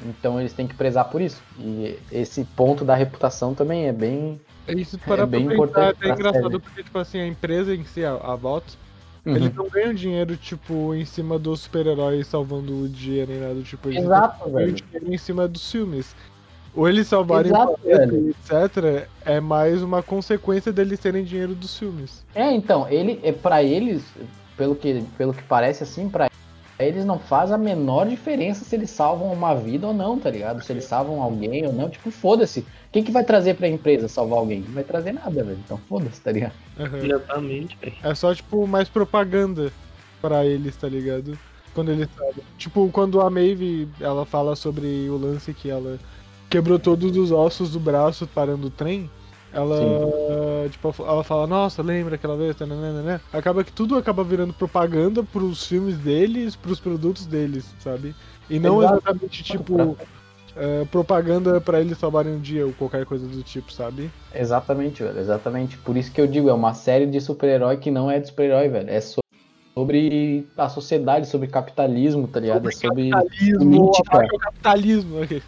[0.04, 1.40] Então eles têm que prezar por isso.
[1.58, 4.40] E esse ponto da reputação também é bem.
[4.66, 6.58] É isso, É bem pra pensar, importante é engraçado série.
[6.60, 8.76] porque, tipo assim, a empresa em si, a, a Vox,
[9.24, 9.36] Uhum.
[9.36, 13.88] eles não ganham dinheiro, tipo, em cima dos super-heróis salvando o dia nem nada, tipo,
[13.88, 14.74] eles Exato, ganham velho.
[14.74, 16.14] dinheiro em cima dos filmes.
[16.74, 22.24] Ou eles salvarem Exato, planeta, etc., é mais uma consequência deles terem dinheiro dos filmes.
[22.34, 24.02] É, então, ele é para eles,
[24.56, 26.30] pelo que, pelo que parece assim, pra
[26.78, 30.62] eles não faz a menor diferença se eles salvam uma vida ou não, tá ligado?
[30.62, 32.60] Se eles salvam alguém ou não, tipo, foda-se.
[32.60, 34.60] O que, que vai trazer pra empresa salvar alguém?
[34.60, 35.58] Não vai trazer nada, velho.
[35.64, 36.54] Então foda-se, tá ligado?
[36.78, 37.04] Aham.
[37.04, 37.94] Exatamente, velho.
[38.02, 39.70] É só, tipo, mais propaganda
[40.20, 41.38] pra eles, tá ligado?
[41.74, 42.44] Quando eles sabem.
[42.58, 45.98] Tipo, quando a Maeve, ela fala sobre o lance que ela
[46.52, 49.10] quebrou todos os ossos do braço parando o trem,
[49.54, 53.20] ela, tipo, ela fala, nossa, lembra aquela vez, tananana.
[53.32, 58.14] Acaba que tudo acaba virando propaganda pros filmes deles, pros produtos deles, sabe?
[58.50, 58.98] E não Exato.
[58.98, 59.96] exatamente, tipo,
[60.54, 64.10] é, propaganda pra eles salvarem um dia ou qualquer coisa do tipo, sabe?
[64.34, 65.18] Exatamente, velho.
[65.18, 65.78] Exatamente.
[65.78, 68.68] Por isso que eu digo, é uma série de super-herói que não é de super-herói,
[68.68, 68.90] velho.
[68.90, 69.20] É so-
[69.74, 72.68] sobre a sociedade, sobre capitalismo, tá ligado?
[72.68, 73.08] É sobre.
[73.10, 74.16] capitalismo, política.
[74.18, 75.22] apaga o capitalismo.
[75.22, 75.42] ok.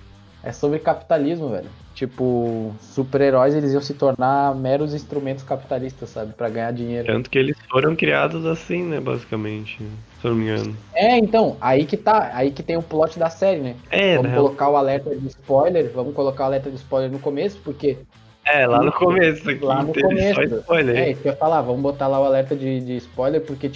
[0.44, 1.68] É sobre capitalismo, velho.
[1.94, 6.32] Tipo, super-heróis eles iam se tornar meros instrumentos capitalistas, sabe?
[6.34, 7.06] Pra ganhar dinheiro.
[7.06, 9.78] Tanto que eles foram criados assim, né, basicamente.
[10.20, 10.76] Se eu não me engano.
[10.92, 12.30] É, então, aí que tá.
[12.34, 13.76] Aí que tem o plot da série, né?
[13.90, 14.36] É, vamos né?
[14.36, 15.90] colocar o alerta de spoiler.
[15.94, 17.96] Vamos colocar o alerta de spoiler no começo, porque.
[18.44, 19.64] É, lá no começo aqui.
[19.64, 20.34] Lá no começo.
[20.34, 20.96] Só spoiler.
[20.96, 23.70] É, isso que eu ia falar, vamos botar lá o alerta de, de spoiler, porque,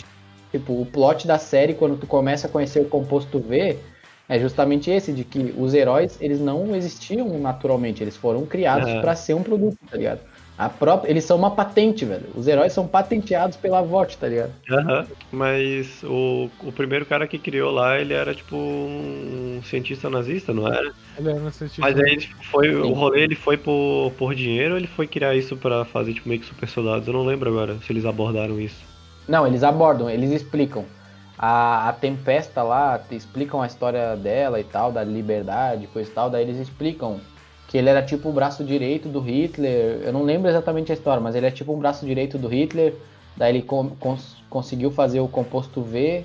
[0.53, 3.79] tipo, o plot da série, quando tu começa a conhecer o composto V,
[4.29, 9.01] é justamente esse, de que os heróis, eles não existiam naturalmente, eles foram criados É.
[9.01, 10.21] pra ser um produto, tá ligado?
[10.59, 12.27] A própria, eles são uma patente, velho.
[12.35, 14.53] Os heróis são patenteados pela VOT, tá ligado?
[14.69, 15.07] Aham.
[15.31, 20.67] Mas o, o primeiro cara que criou lá, ele era tipo um cientista nazista, não
[20.67, 20.91] era?
[21.17, 21.81] Ele era no sentido.
[21.81, 25.37] Mas aí tipo, foi, o rolê ele foi por, por dinheiro ou ele foi criar
[25.37, 27.07] isso pra fazer tipo meio que super soldados?
[27.07, 28.85] Eu não lembro agora se eles abordaram isso.
[29.29, 30.85] Não, eles abordam, eles explicam.
[31.39, 36.29] A, a Tempesta lá, explicam a história dela e tal, da liberdade, coisa e tal,
[36.31, 37.21] daí eles explicam
[37.69, 40.01] que ele era tipo o braço direito do Hitler.
[40.05, 42.95] Eu não lembro exatamente a história, mas ele é tipo um braço direito do Hitler.
[43.37, 46.25] Daí ele con- cons- conseguiu fazer o composto V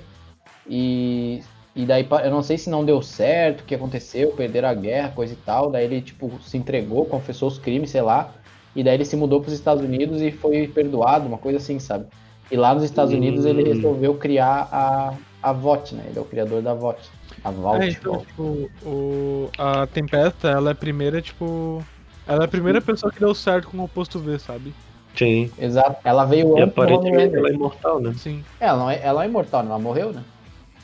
[0.66, 1.42] e,
[1.76, 5.10] e daí eu não sei se não deu certo, o que aconteceu, perderam a guerra,
[5.10, 5.70] coisa e tal.
[5.70, 8.32] Daí ele tipo se entregou, confessou os crimes, sei lá.
[8.74, 11.78] E daí ele se mudou para os Estados Unidos e foi perdoado, uma coisa assim,
[11.78, 12.06] sabe?
[12.54, 13.66] E lá nos Estados Unidos ele Hum.
[13.66, 15.12] resolveu criar a,
[15.42, 16.04] a VOT, né?
[16.08, 17.00] Ele é o criador da VOT.
[17.42, 17.82] A VOT.
[17.82, 21.82] É, então, tipo, o, a Tempesta, ela é a primeira, tipo.
[22.28, 24.72] Ela é a primeira pessoa que deu certo com o oposto V, sabe?
[25.16, 25.50] Sim.
[25.58, 25.96] Exato.
[26.04, 28.14] Ela veio E antes do aparentemente ela é imortal, né?
[28.16, 28.44] Sim.
[28.60, 29.70] É, Ela, não é, ela é imortal, né?
[29.70, 30.22] Ela morreu, né?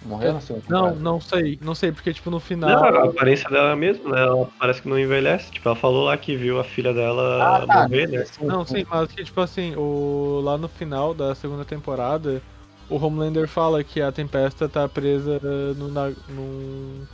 [0.03, 1.01] Morreu na segunda Não, temporada.
[1.01, 1.59] não sei.
[1.63, 2.71] Não sei, porque, tipo, no final.
[2.71, 4.23] Não, a aparência dela mesmo, né?
[4.23, 5.51] Ela parece que não envelhece.
[5.51, 7.83] Tipo, ela falou lá que viu a filha dela Ah, tá.
[7.89, 8.25] morrer, né?
[8.41, 8.87] Não, sim.
[8.91, 12.41] mas que, tipo assim, o, lá no final da segunda temporada,
[12.89, 17.07] o Homelander fala que a Tempesta tá presa eh, no, na, num,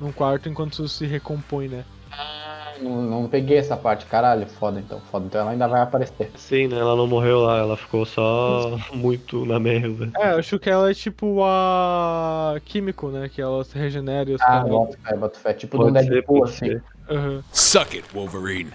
[0.00, 1.84] num quarto enquanto se recompõe, né?
[2.80, 4.46] Não, não peguei essa parte, caralho.
[4.46, 5.26] Foda então, foda.
[5.26, 6.30] Então ela ainda vai aparecer.
[6.36, 6.78] Sim, né?
[6.78, 10.10] Ela não morreu lá, ela ficou só muito na merda.
[10.18, 13.28] É, acho que ela é tipo a Químico, né?
[13.28, 14.68] Que ela se regenera e os Ah, caras.
[14.68, 15.52] bota fé, bota fé.
[15.52, 16.80] Tipo do Pode ser, Deadpool, assim.
[17.08, 17.44] Aham.
[17.52, 18.70] Suck it, Wolverine.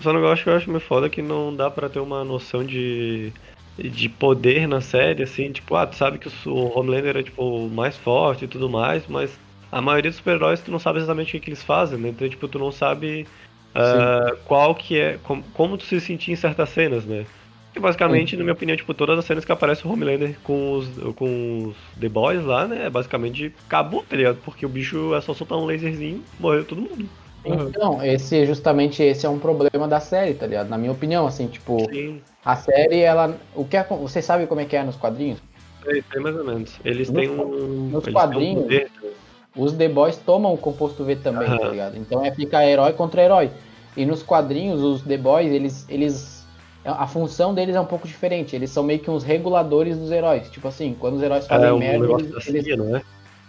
[0.00, 2.64] Só não gosto que eu acho meio foda que não dá pra ter uma noção
[2.64, 3.32] de,
[3.78, 7.70] de poder na série, assim, tipo, ah, tu sabe que o Homelander é, tipo, o
[7.70, 9.38] mais forte e tudo mais, mas
[9.72, 12.10] a maioria dos super-heróis tu não sabe exatamente o que, que eles fazem, né?
[12.10, 13.26] Então, tipo, tu não sabe
[13.74, 17.24] ah, qual que é, com- como tu se sentir em certas cenas, né?
[17.72, 20.88] Que basicamente, na minha opinião, tipo, todas as cenas que aparece o Homelander com os,
[21.16, 22.90] com os The Boys lá, né?
[22.90, 24.36] Basicamente acabou, tá ligado?
[24.44, 27.08] Porque o bicho é só soltar um laserzinho, morreu todo mundo.
[27.44, 27.68] Uhum.
[27.68, 30.68] Então, esse, justamente esse é um problema da série, tá ligado?
[30.68, 33.36] Na minha opinião, assim, tipo, Sim, a série, ela.
[33.54, 35.40] O que é, você sabe como é que é nos quadrinhos?
[35.82, 36.78] sei, sei mais ou menos.
[36.84, 37.88] Eles Nos têm um.
[37.90, 39.12] nos eles quadrinhos, Têm um poder,
[39.56, 41.58] Os The Boys tomam o composto V também, Aham.
[41.58, 41.96] tá ligado?
[41.98, 43.50] Então é ficar herói contra herói.
[43.96, 46.42] E nos quadrinhos, os The Boys, eles, eles.
[46.84, 48.56] A função deles é um pouco diferente.
[48.56, 50.50] Eles são meio que uns reguladores dos heróis.
[50.50, 51.98] Tipo assim, quando os heróis fazem é um merda.
[51.98, 53.02] negócio Eles, da eles- CIA, não é?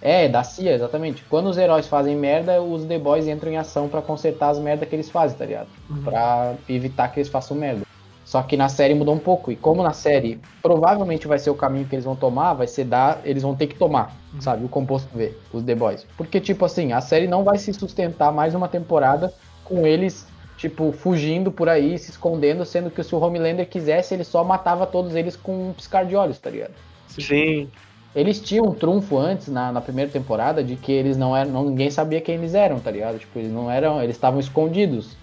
[0.05, 1.23] É, da CIA, exatamente.
[1.29, 4.87] Quando os heróis fazem merda, os The Boys entram em ação pra consertar as merdas
[4.89, 5.67] que eles fazem, tá ligado?
[5.89, 6.03] Uhum.
[6.03, 7.83] Pra evitar que eles façam merda.
[8.25, 9.51] Só que na série mudou um pouco.
[9.51, 12.85] E como na série provavelmente vai ser o caminho que eles vão tomar, vai ser
[12.85, 13.19] dar.
[13.25, 14.41] Eles vão ter que tomar, Uhum.
[14.41, 14.65] sabe?
[14.65, 16.05] O composto V, os The Boys.
[16.17, 19.33] Porque, tipo assim, a série não vai se sustentar mais uma temporada
[19.65, 20.25] com eles,
[20.57, 24.85] tipo, fugindo por aí, se escondendo, sendo que se o Homelander quisesse, ele só matava
[24.87, 26.73] todos eles com um piscar de olhos, tá ligado?
[27.07, 27.69] Sim.
[28.15, 31.51] Eles tinham um trunfo antes, na, na primeira temporada, de que eles não eram.
[31.51, 33.17] Não, ninguém sabia quem eles eram, tá ligado?
[33.17, 34.01] Tipo, eles não eram.
[34.03, 35.17] Eles estavam escondidos.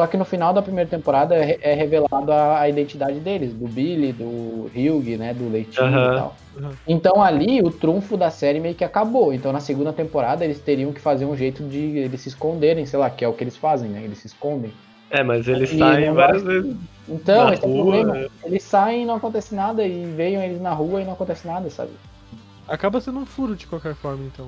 [0.00, 3.68] Só que no final da primeira temporada é, é revelado a, a identidade deles, do
[3.68, 5.34] Billy, do Hugh, né?
[5.34, 6.12] Do Leitinho Aham.
[6.12, 6.36] e tal.
[6.58, 6.70] Aham.
[6.88, 9.30] Então ali o trunfo da série meio que acabou.
[9.30, 12.98] Então na segunda temporada eles teriam que fazer um jeito de eles se esconderem, sei
[12.98, 14.02] lá, que é o que eles fazem, né?
[14.02, 14.72] Eles se escondem.
[15.10, 16.74] É, mas eles E saem várias vezes.
[17.06, 18.16] Então, Na esse é o rua, problema.
[18.16, 18.28] é.
[18.42, 21.68] Eles saem e não acontece nada, e veem eles na rua e não acontece nada,
[21.68, 21.90] sabe?
[22.66, 24.46] Acaba sendo um furo de qualquer forma, então.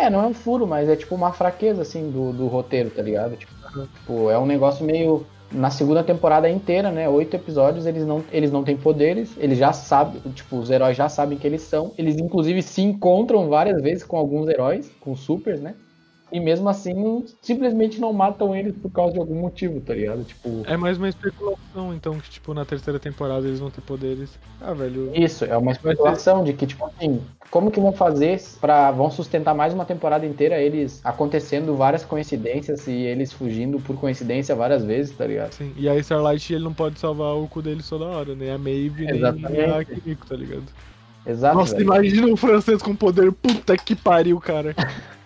[0.00, 3.02] É, não é um furo, mas é tipo uma fraqueza, assim, do, do roteiro, tá
[3.02, 3.36] ligado?
[3.36, 3.52] Tipo,
[3.86, 5.26] tipo, é um negócio meio.
[5.52, 7.08] Na segunda temporada inteira, né?
[7.08, 11.08] Oito episódios, eles não, eles não têm poderes, eles já sabem, tipo, os heróis já
[11.08, 11.92] sabem que eles são.
[11.98, 15.74] Eles, inclusive, se encontram várias vezes com alguns heróis, com supers, né?
[16.32, 20.24] E mesmo assim, simplesmente não matam eles por causa de algum motivo, tá ligado?
[20.24, 20.62] Tipo.
[20.66, 24.30] É mais uma especulação, então, que, tipo, na terceira temporada eles vão ter poderes.
[24.60, 25.10] Ah, velho.
[25.14, 29.54] Isso, é uma especulação de que, tipo assim, como que vão fazer para vão sustentar
[29.54, 35.16] mais uma temporada inteira eles acontecendo várias coincidências e eles fugindo por coincidência várias vezes,
[35.16, 35.48] tá ligado?
[35.48, 38.58] Assim, e a Starlight ele não pode salvar o cu dele toda hora, nem a
[38.58, 39.60] Maeve, nem Exatamente.
[39.60, 40.64] a Kimiko, tá ligado?
[41.26, 41.56] Exato.
[41.56, 41.84] Nossa, velho.
[41.84, 44.74] imagina um francês com poder, puta que pariu, cara.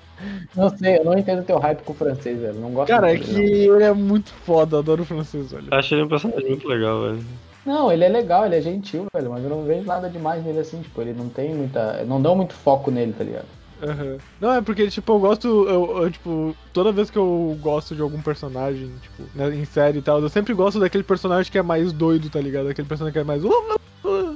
[0.54, 2.60] Não sei, eu não entendo teu hype com o francês, velho.
[2.60, 5.68] Não gosto Cara, é que ele é muito foda, adoro o francês, velho.
[5.70, 7.24] Eu achei ele um personagem muito legal, velho.
[7.64, 7.74] não.
[7.74, 10.60] não, ele é legal, ele é gentil, velho, mas eu não vejo nada demais nele
[10.60, 12.04] assim, tipo, ele não tem muita.
[12.04, 13.46] Não dão muito foco nele, tá ligado?
[13.84, 14.16] Aham.
[14.40, 18.02] Não, é porque, tipo, eu gosto, eu, eu, tipo, toda vez que eu gosto de
[18.02, 21.62] algum personagem, tipo, né, em série e tal, eu sempre gosto daquele personagem que é
[21.62, 22.68] mais doido, tá ligado?
[22.68, 23.42] Aquele personagem que é mais.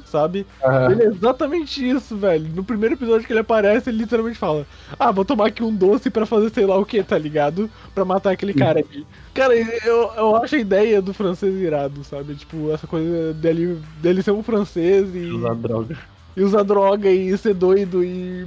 [0.06, 0.46] Sabe?
[0.90, 2.48] Ele é exatamente isso, velho.
[2.54, 4.66] No primeiro episódio que ele aparece, ele literalmente fala:
[4.98, 7.70] Ah, vou tomar aqui um doce pra fazer sei lá o que, tá ligado?
[7.94, 9.06] Pra matar aquele cara aqui.
[9.34, 12.34] Cara, eu, eu acho a ideia do francês irado, sabe?
[12.34, 15.98] Tipo, essa coisa dele, dele ser um francês e, Usar droga.
[16.34, 18.46] e usar droga e ser doido e.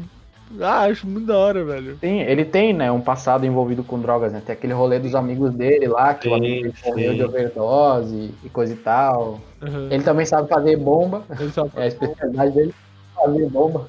[0.60, 1.98] Ah, acho muito da hora, velho.
[2.04, 4.42] Sim, ele tem, né, um passado envolvido com drogas, né?
[4.46, 8.34] Tem aquele rolê dos amigos dele lá, que o Sim, amigo dele morreu de overdose
[8.44, 9.40] e coisa e tal.
[9.62, 9.88] Aham.
[9.92, 11.70] Ele também sabe fazer bomba, Ele sabe.
[11.76, 12.74] é a especialidade dele,
[13.16, 13.88] fazer bomba.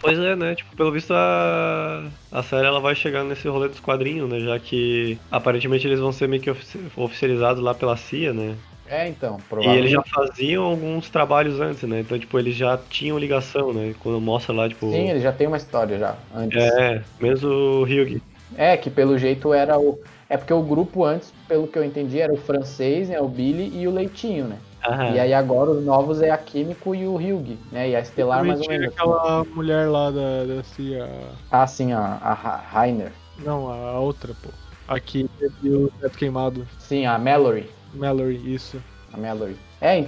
[0.00, 0.54] Pois é, né?
[0.54, 4.40] Tipo, pelo visto a, a série ela vai chegar nesse rolê dos quadrinhos, né?
[4.40, 8.54] Já que aparentemente eles vão ser meio que ofici- oficializados lá pela CIA, né?
[8.90, 9.78] É, então, E provavelmente.
[9.78, 12.00] eles já faziam alguns trabalhos antes, né?
[12.00, 13.94] Então, tipo, eles já tinham ligação, né?
[14.00, 14.90] Quando mostra lá, tipo.
[14.90, 16.58] Sim, ele já tem uma história já, antes.
[16.74, 18.20] É, mesmo o Hyug.
[18.56, 19.98] É, que pelo jeito era o.
[20.28, 23.20] É porque o grupo antes, pelo que eu entendi, era o francês, né?
[23.20, 24.56] O Billy e o Leitinho, né?
[24.82, 27.90] Ah, E aí agora os novos é a Químico e o Hugh, né?
[27.90, 28.94] E a Estelar mais ou menos.
[28.94, 31.08] tinha aquela mulher lá da, da CIA.
[31.50, 33.12] Ah, sim, a, a Ra- Rainer.
[33.44, 34.48] Não, a outra, pô.
[34.88, 36.66] Aqui teve o teto queimado.
[36.78, 37.68] Sim, a Mallory.
[37.94, 38.80] Mallory, isso.
[39.12, 39.56] A Mallory.
[39.80, 40.06] É,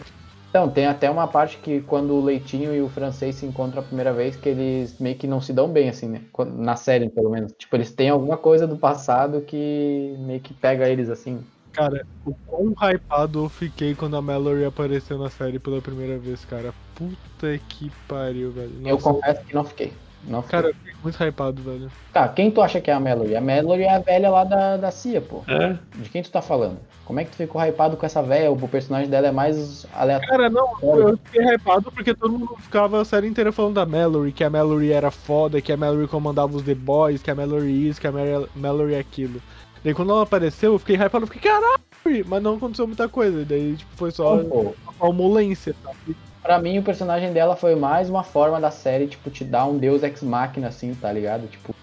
[0.49, 3.85] então, tem até uma parte que quando o Leitinho e o francês se encontram a
[3.85, 6.21] primeira vez, que eles meio que não se dão bem, assim, né?
[6.59, 7.53] Na série, pelo menos.
[7.53, 11.41] Tipo, eles têm alguma coisa do passado que meio que pega eles, assim.
[11.73, 16.45] Cara, o quão hypado eu fiquei quando a Mallory apareceu na série pela primeira vez,
[16.45, 16.75] cara.
[16.95, 18.73] Puta que pariu, velho.
[18.85, 19.93] Eu Nossa, confesso que não fiquei.
[20.25, 20.59] Não fiquei.
[20.59, 21.91] Cara, eu fiquei muito hypado, velho.
[22.13, 23.35] Tá, quem tu acha que é a Mallory?
[23.37, 25.43] A Mallory é a velha lá da, da CIA, pô.
[25.49, 26.79] É, De quem tu tá falando?
[27.05, 28.51] Como é que tu ficou hypado com essa velha?
[28.51, 30.31] O personagem dela é mais aleatório.
[30.31, 34.31] Cara, não, eu fiquei hypado porque todo mundo ficava a série inteira falando da Mallory,
[34.33, 37.89] que a Mallory era foda, que a Mallory comandava os The Boys, que a Mallory
[37.89, 39.43] isso, que a Mal- Mallory aquilo.
[39.85, 41.83] Daí quando ela apareceu, eu fiquei hypado, eu fiquei, caralho!
[42.27, 46.17] Mas não aconteceu muita coisa, daí tipo, foi só pô, uma palmolência, sabe?
[46.43, 49.79] Pra mim, o personagem dela foi mais uma forma da série, tipo, te dar um
[49.79, 51.47] deus ex machina, assim, tá ligado?
[51.47, 51.75] Tipo,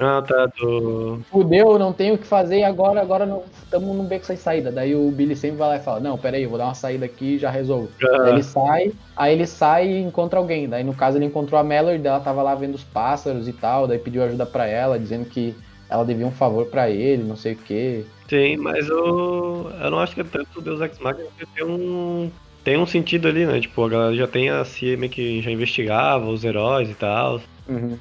[0.00, 1.20] Ah, tá, do.
[1.30, 4.72] fudeu, não tenho o que fazer e agora, agora não estamos num beco sem saída.
[4.72, 7.04] Daí o Billy sempre vai lá e fala, não, peraí, eu vou dar uma saída
[7.04, 7.90] aqui e já resolvo.
[8.00, 10.68] Daí ele sai, aí ele sai e encontra alguém.
[10.68, 13.86] Daí no caso ele encontrou a Mallory, ela tava lá vendo os pássaros e tal,
[13.86, 15.54] daí pediu ajuda pra ela, dizendo que
[15.90, 18.04] ela devia um favor pra ele, não sei o quê.
[18.28, 22.30] Sim, mas eu, eu não acho que é tanto Deus Ex Machina, porque tem um,
[22.64, 23.60] tem um sentido ali, né?
[23.60, 27.40] Tipo, a galera já tem a CIA meio que já investigava os heróis e tal,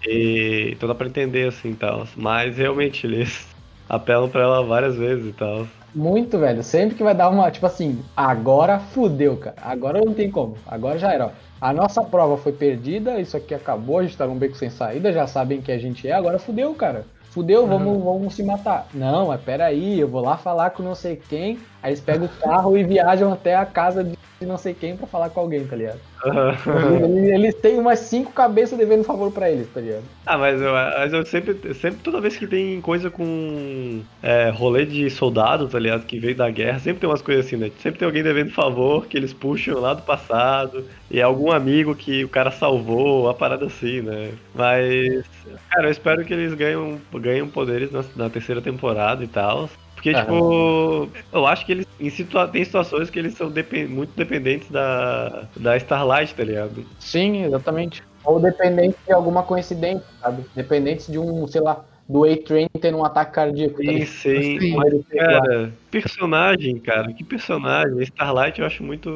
[0.05, 2.07] e então dá pra entender assim e tal.
[2.15, 3.47] Mas realmente eles
[3.87, 5.67] apelam pra ela várias vezes e tal.
[5.93, 6.61] Muito, velho.
[6.63, 9.55] Sempre que vai dar uma, tipo assim, agora fudeu, cara.
[9.61, 10.55] Agora não tem como.
[10.67, 11.31] Agora já era, ó.
[11.59, 15.11] A nossa prova foi perdida, isso aqui acabou, a gente tá num beco sem saída,
[15.11, 17.03] já sabem que a gente é, agora fudeu, cara.
[17.31, 18.87] Fudeu, vamos, vamos se matar.
[18.93, 21.59] Não, mas peraí, eu vou lá falar com não sei quem.
[21.81, 25.07] Aí eles pegam o carro e viajam até a casa de não sei quem pra
[25.07, 25.99] falar com alguém, tá ligado?
[26.25, 30.03] Eles, eles têm umas cinco cabeças devendo favor pra eles, tá ligado?
[30.25, 34.85] Ah, mas eu, mas eu sempre, sempre, toda vez que tem coisa com é, rolê
[34.85, 36.05] de soldado, tá ligado?
[36.05, 37.71] Que veio da guerra, sempre tem umas coisas assim, né?
[37.79, 41.95] Sempre tem alguém devendo favor que eles puxam lá do passado, e é algum amigo
[41.95, 44.31] que o cara salvou, uma parada assim, né?
[44.53, 45.25] Mas,
[45.69, 49.69] cara, eu espero que eles ganham, ganham poderes na, na terceira temporada e tal.
[49.97, 50.25] Porque, Aham.
[50.25, 54.69] tipo, eu acho que eles em situa tem situações que eles são depen- muito dependentes
[54.69, 56.87] da, da Starlight, tá ligado?
[56.99, 58.01] Sim, exatamente.
[58.23, 60.45] Ou dependente de alguma coincidência, sabe?
[60.53, 63.77] Dependente de um, sei lá, do A-Train tendo um ataque cardíaco.
[63.77, 64.59] tá Sim, sim.
[64.59, 64.75] Sim.
[64.75, 67.99] Mas, cara, personagem, cara, que personagem.
[68.03, 69.09] Starlight eu acho muito,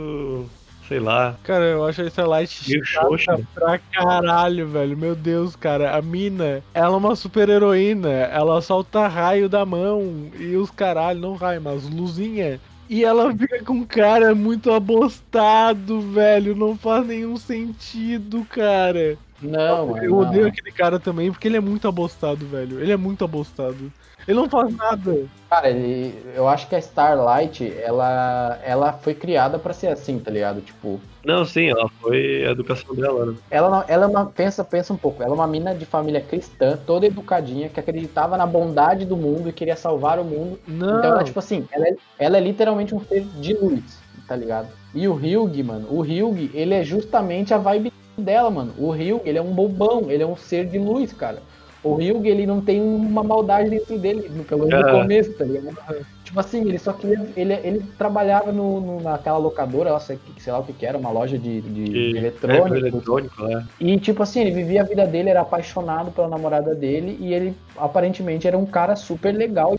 [0.92, 3.40] sei lá, Cara, eu acho a Starlight meio chata xoxa.
[3.56, 4.98] pra caralho, velho.
[4.98, 5.96] Meu Deus, cara.
[5.96, 8.10] A mina, ela é uma super heroína.
[8.10, 12.60] Ela solta raio da mão e os caralho, não raio, mas luzinha.
[12.90, 16.58] E ela fica com um cara muito abostado, velho.
[16.58, 19.18] Não faz nenhum sentido, cara.
[19.42, 20.50] Não, Eu odeio não.
[20.50, 22.82] aquele cara também porque ele é muito abostado, velho.
[22.82, 23.92] Ele é muito abostado.
[24.28, 25.26] Ele não faz nada.
[25.50, 30.32] Cara, ele, eu acho que a Starlight, ela, ela foi criada pra ser assim, tá
[30.32, 30.62] ligado?
[30.62, 33.36] Tipo, Não, sim, ela foi a educação dela, né?
[33.50, 36.22] ela, não- ela é uma, pensa, pensa um pouco, ela é uma mina de família
[36.22, 40.58] cristã, toda educadinha, que acreditava na bondade do mundo e queria salvar o mundo.
[40.68, 41.00] Não.
[41.00, 44.70] Então ela, tipo assim, ela é, ela é literalmente um ser de luz, tá ligado?
[44.94, 48.74] E o Hyug, mano, o Hyug, ele é justamente a vibe dela, mano.
[48.78, 51.42] O Hyug, ele é um bobão, ele é um ser de luz, cara.
[51.84, 55.02] O Hyug, ele não tem uma maldade dentro dele, pelo menos no Ah.
[55.02, 55.76] começo, tá ligado?
[56.24, 57.20] Tipo assim, ele só queria.
[57.36, 61.12] Ele, ele trabalhava no, no- naquela locadora, sei, sei lá o que que era, uma
[61.12, 62.72] loja de, de, de E- eletrônicos.
[62.84, 63.64] É, eletrônico, é.
[63.80, 67.56] E, tipo assim, ele vivia a vida dele, era apaixonado pela namorada dele, e ele
[67.76, 69.76] aparentemente era um cara super legal,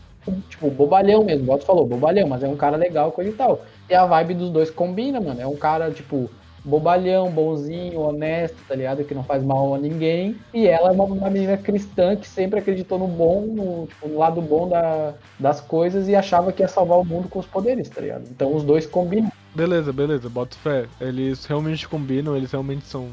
[0.49, 3.61] tipo, bobalhão mesmo, igual tu falou, bobalhão, mas é um cara legal, coisa e tal.
[3.89, 5.39] E a vibe dos dois combina, mano.
[5.41, 6.29] É um cara, tipo,
[6.63, 9.03] bobalhão, bonzinho, honesto, tá ligado?
[9.03, 10.37] Que não faz mal a ninguém.
[10.53, 14.17] E ela é uma, uma menina cristã que sempre acreditou no bom, no, tipo, no
[14.17, 17.89] lado bom da, das coisas e achava que ia salvar o mundo com os poderes,
[17.89, 18.25] tá ligado?
[18.31, 19.31] Então os dois combinam.
[19.53, 20.87] Beleza, beleza, boto fé.
[20.99, 23.03] Eles realmente combinam, eles realmente são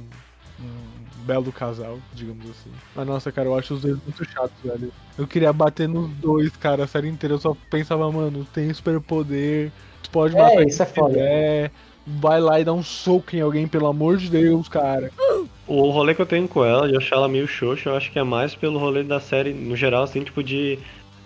[0.58, 2.70] um belo casal, digamos assim.
[2.94, 4.92] Mas nossa, cara, eu acho os dois muito chatos, velho.
[5.18, 7.34] Eu queria bater nos dois, cara, a série inteira.
[7.34, 9.70] Eu só pensava, mano, tem superpoder,
[10.02, 11.12] tu pode É, matar quem isso é foda.
[11.14, 11.72] quiser,
[12.06, 15.10] vai lá e dá um soco em alguém, pelo amor de Deus, cara.
[15.66, 18.18] O rolê que eu tenho com ela, de achar ela meio xoxa, eu acho que
[18.18, 20.78] é mais pelo rolê da série, no geral, assim, tipo, de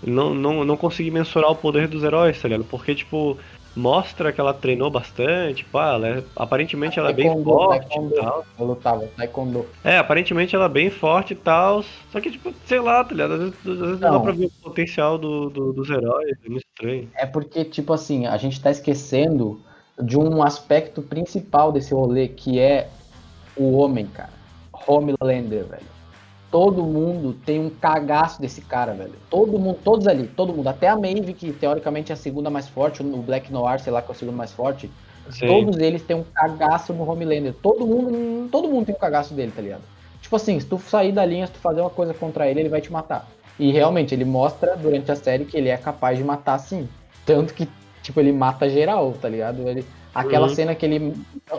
[0.07, 2.67] não, não, não conseguir mensurar o poder dos heróis, tá ligado?
[2.69, 3.39] Porque, tipo,
[3.75, 8.15] mostra que ela treinou bastante, pá, ela é- aparentemente ela é bem Taekwondo, forte e
[8.21, 8.45] tal.
[8.59, 9.67] Eu lutava, taekwondo.
[9.83, 11.83] É, aparentemente ela é bem forte e tal,
[12.13, 13.33] só que, tipo, sei lá, tá ligado?
[13.35, 14.13] Às vezes, às vezes não.
[14.13, 14.19] Não.
[14.19, 17.11] dá pra ver o potencial do, do- dos heróis, é muito estranho.
[17.17, 19.61] É porque, tipo assim, a gente tá esquecendo
[20.01, 22.89] de um aspecto principal desse rolê, que é
[23.57, 24.33] o homem, cara.
[24.87, 25.95] Homelander, velho.
[26.51, 29.15] Todo mundo tem um cagaço desse cara, velho.
[29.29, 30.69] Todo mundo, todos ali, todo mundo.
[30.69, 34.01] Até a Maeve, que teoricamente é a segunda mais forte, o Black Noir, sei lá,
[34.01, 34.91] que é o segundo mais forte.
[35.31, 35.47] Sim.
[35.47, 37.55] Todos eles têm um cagaço no Homelander.
[37.61, 39.83] Todo mundo, todo mundo tem um cagaço dele, tá ligado?
[40.21, 42.69] Tipo assim, se tu sair da linha, se tu fazer uma coisa contra ele, ele
[42.69, 43.29] vai te matar.
[43.59, 46.89] E realmente, ele mostra durante a série que ele é capaz de matar sim.
[47.25, 47.69] Tanto que,
[48.05, 49.67] tipo, ele mata geral, tá ligado?
[49.69, 50.55] Ele, aquela Uhum.
[50.55, 51.13] cena que ele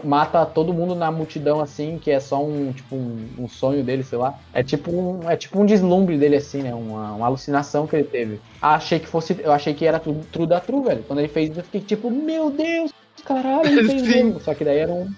[0.04, 4.04] mata todo mundo na multidão, assim, que é só um, tipo, um, um sonho dele,
[4.04, 4.36] sei lá.
[4.54, 6.74] É tipo um, é tipo um deslumbre dele, assim, né?
[6.74, 8.40] Uma, uma alucinação que ele teve.
[8.62, 9.36] Ah, achei que fosse.
[9.44, 11.04] Eu achei que era tudo true da true, velho.
[11.08, 12.92] Quando ele fez isso, eu fiquei tipo, meu Deus,
[13.26, 14.40] caralho, ele fez mesmo.
[14.40, 15.10] Só que daí era um.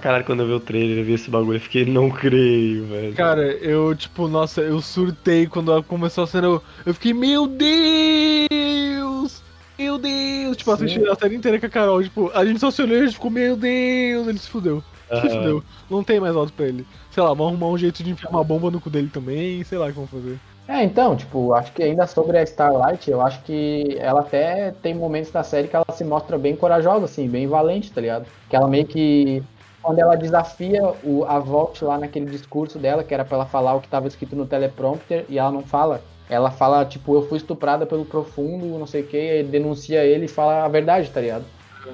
[0.00, 3.14] Caralho, quando eu vi o trailer, eu vi esse bagulho, eu fiquei, não creio, velho.
[3.14, 6.46] Cara, eu, tipo, nossa, eu surtei quando começou a cena.
[6.46, 9.43] Eu, eu fiquei, meu Deus!
[9.78, 10.56] Meu Deus!
[10.56, 10.84] Tipo, Sim.
[10.84, 12.02] assisti a série inteira com a Carol.
[12.02, 14.28] Tipo, a gente só se olhou e a gente ficou, meu Deus!
[14.28, 14.82] Ele se fudeu.
[15.20, 15.62] Se fudeu.
[15.90, 16.86] Não tem mais voto pra ele.
[17.10, 19.62] Sei lá, vão arrumar um jeito de enfiar uma bomba no cu dele também.
[19.64, 20.38] Sei lá o que vão fazer.
[20.66, 24.94] É, então, tipo, acho que ainda sobre a Starlight, eu acho que ela até tem
[24.94, 28.26] momentos da série que ela se mostra bem corajosa, assim, bem valente, tá ligado?
[28.48, 29.42] Que ela meio que.
[29.82, 33.74] Quando ela desafia o, a Volt lá naquele discurso dela, que era pra ela falar
[33.74, 36.00] o que tava escrito no teleprompter, e ela não fala.
[36.28, 40.24] Ela fala, tipo, eu fui estuprada pelo profundo, não sei o que, e denuncia ele
[40.24, 41.44] e fala a verdade, tá ligado?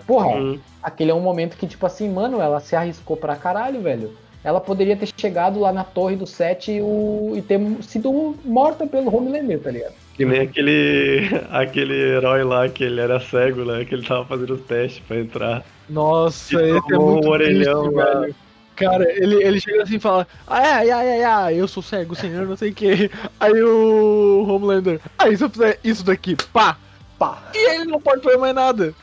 [0.07, 0.59] Porra, Hum.
[0.83, 4.13] aquele é um momento que, tipo assim, mano, ela se arriscou pra caralho, velho.
[4.43, 8.87] Ela poderia ter chegado lá na torre do 7 e, o- e ter sido morta
[8.87, 9.93] pelo Homelander, tá ligado?
[10.17, 11.19] Que nem aquele,
[11.51, 13.85] aquele herói lá que ele era cego, né?
[13.85, 15.65] Que ele tava fazendo os testes pra entrar.
[15.89, 18.21] Nossa, E esse é tomou muito um orelhão triste, lá.
[18.21, 18.35] velho.
[18.81, 22.47] Cara, ele, ele chega assim e fala, ai, ai, ai, ai, eu sou cego, senhor,
[22.47, 23.11] não sei o que.
[23.39, 26.77] Aí o Homelander, aí se eu fizer isso daqui, pá!
[27.19, 27.43] Pá.
[27.55, 28.95] E ele não pode fazer mais nada.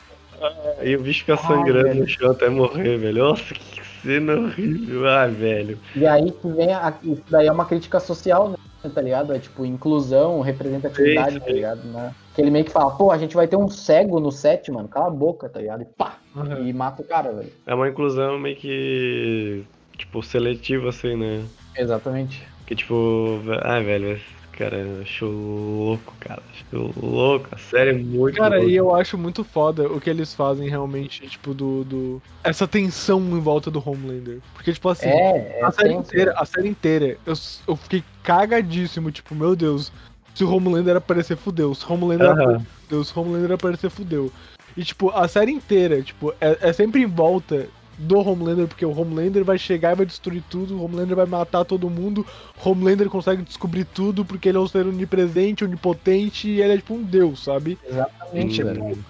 [0.80, 2.00] Aí o bicho fica sangrando velho.
[2.00, 3.24] no chão até morrer, velho.
[3.24, 5.08] Nossa, que cena horrível.
[5.08, 5.78] Ai, velho.
[5.94, 8.56] E aí que vem a, isso daí é uma crítica social, né?
[8.94, 9.34] Tá ligado?
[9.34, 11.46] É tipo inclusão, representatividade, Sim, sim.
[11.46, 11.80] tá ligado?
[11.84, 12.14] Né?
[12.38, 14.86] Que ele meio que fala, pô, a gente vai ter um cego no set, mano,
[14.86, 15.82] cala a boca, tá ligado?
[15.82, 16.18] E pá!
[16.64, 17.52] E mata o cara, velho.
[17.66, 19.64] É uma inclusão meio que.
[19.96, 21.44] Tipo, seletiva, assim, né?
[21.76, 22.46] Exatamente.
[22.64, 23.40] Que tipo.
[23.64, 24.20] Ai, velho,
[24.52, 26.40] cara, eu acho louco, cara.
[26.52, 27.48] Acho louco.
[27.50, 28.70] A série é muito Cara, louca.
[28.70, 31.82] e eu acho muito foda o que eles fazem realmente, tipo, do.
[31.82, 32.22] do...
[32.44, 34.38] Essa tensão em volta do Homelander.
[34.54, 36.40] Porque, tipo assim, É, é a série tenso, inteira, velho.
[36.40, 37.34] a série inteira, eu,
[37.66, 39.90] eu fiquei cagadíssimo, tipo, meu Deus,
[40.38, 41.74] se o Homelander aparecer, fudeu.
[41.74, 42.42] Se o Homelander Aham.
[42.42, 43.04] aparecer, fudeu.
[43.04, 44.32] Se o Homelander aparecer, fudeu.
[44.76, 47.66] E, tipo, a série inteira, tipo, é, é sempre em volta
[47.98, 51.64] do Homelander, porque o Homelander vai chegar e vai destruir tudo, o Homelander vai matar
[51.64, 52.24] todo mundo,
[52.64, 56.76] o Homelander consegue descobrir tudo porque ele é um ser onipresente, onipotente, e ele é
[56.76, 57.76] tipo um deus, sabe?
[57.84, 58.62] Exatamente.
[58.62, 59.02] Hum,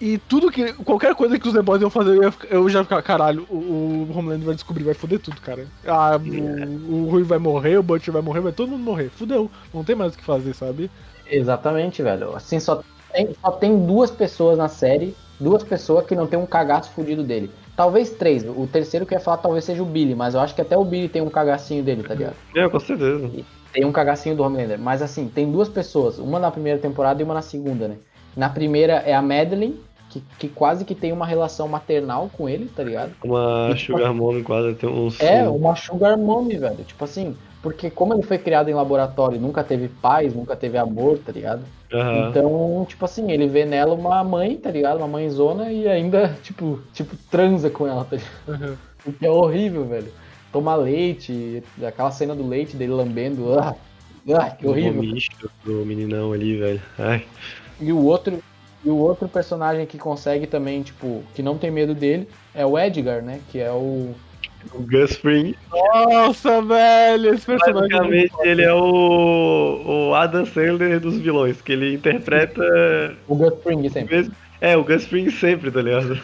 [0.00, 0.72] E tudo que.
[0.72, 3.46] Qualquer coisa que os The Boys iam fazer, eu, ia ficar- eu já ficava, caralho,
[3.48, 3.54] o,
[4.10, 5.66] o Homelander vai descobrir, vai foder tudo, cara.
[5.86, 9.08] Ah, o, o Rui vai morrer, o Butcher vai morrer, vai todo mundo morrer.
[9.10, 9.50] Fudeu.
[9.72, 10.90] Não tem mais o que fazer, sabe?
[11.26, 12.34] Exatamente, velho.
[12.34, 16.46] Assim, só tem, só tem duas pessoas na série, duas pessoas que não tem um
[16.46, 17.50] cagaço fudido dele.
[17.76, 18.44] Talvez três.
[18.44, 20.76] O terceiro que eu ia falar talvez seja o Billy, mas eu acho que até
[20.76, 22.34] o Billy tem um cagacinho dele, tá ligado?
[22.56, 23.30] É, com certeza.
[23.72, 24.78] Tem um cagacinho do Homelander.
[24.78, 27.96] Mas assim, tem duas pessoas, uma na primeira temporada e uma na segunda, né?
[28.38, 32.66] Na primeira é a Madeline, que, que quase que tem uma relação maternal com ele,
[32.66, 33.10] tá ligado?
[33.24, 35.20] Uma Sugar Mommy quase tem uns.
[35.20, 36.84] É, uma sugar mommy, velho.
[36.84, 40.78] Tipo assim, porque como ele foi criado em laboratório e nunca teve paz, nunca teve
[40.78, 41.62] amor, tá ligado?
[41.92, 42.28] Aham.
[42.28, 44.98] Então, tipo assim, ele vê nela uma mãe, tá ligado?
[44.98, 48.78] Uma mãezona e ainda, tipo, tipo, transa com ela, tá ligado?
[49.04, 50.12] O que é horrível, velho.
[50.52, 53.58] Toma leite, aquela cena do leite dele lambendo.
[53.58, 53.74] Ah,
[54.32, 55.02] ah que O horrível.
[55.02, 56.80] misto do meninão ali, velho.
[56.98, 57.24] Ai.
[57.80, 58.38] E o outro.
[58.84, 62.78] E o outro personagem que consegue também, tipo, que não tem medo dele, é o
[62.78, 63.40] Edgar, né?
[63.50, 64.14] Que é o.
[64.72, 65.54] O Gus Fring.
[65.70, 67.88] Nossa, velho, esse personagem.
[67.90, 72.62] Basicamente, ele é o, o Adam Sandler dos vilões, que ele interpreta.
[73.28, 74.16] O Gus Fring sempre.
[74.16, 76.20] mesmo- É, o Gus Fring sempre, tá ligado?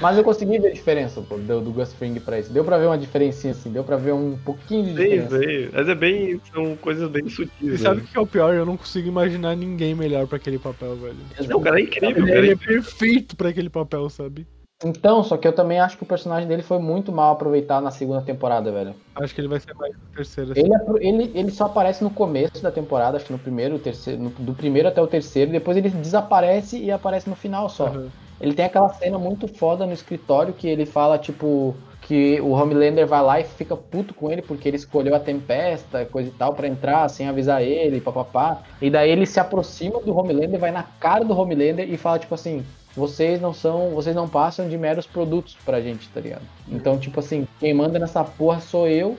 [0.00, 2.52] Mas eu consegui ver a diferença, pô, do, do Gus Fring pra esse.
[2.52, 5.38] Deu pra ver uma diferencinha assim, deu pra ver um pouquinho de diferença.
[5.38, 5.70] sei.
[5.72, 6.40] Mas é bem.
[6.52, 8.08] São coisas bem E sutis, sabe o né?
[8.10, 8.54] que é o pior?
[8.54, 11.16] Eu não consigo imaginar ninguém melhor pra aquele papel, velho.
[11.48, 12.52] Não, o cara é incrível, Ele, cara.
[12.52, 14.46] é perfeito pra aquele papel, sabe?
[14.84, 17.90] Então, só que eu também acho que o personagem dele foi muito mal aproveitado na
[17.90, 18.94] segunda temporada, velho.
[19.14, 20.52] Acho que ele vai ser mais na terceira.
[20.52, 20.60] assim.
[20.60, 23.78] Ele, é pro- ele, ele só aparece no começo da temporada, acho que no primeiro,
[23.78, 27.86] terceiro, no- do primeiro até o terceiro, depois ele desaparece e aparece no final só.
[27.86, 28.08] Aham.
[28.40, 33.06] Ele tem aquela cena muito foda no escritório que ele fala, tipo, que o Homelander
[33.06, 36.54] vai lá e fica puto com ele porque ele escolheu a Tempesta, coisa e tal,
[36.54, 38.62] pra entrar sem avisar ele, papapá.
[38.80, 42.34] E daí ele se aproxima do Homelander, vai na cara do Homelander e fala, tipo
[42.34, 42.64] assim,
[42.96, 46.42] vocês não são, vocês não passam de meros produtos pra gente, tá ligado?
[46.68, 49.18] Então, tipo assim, quem manda nessa porra sou eu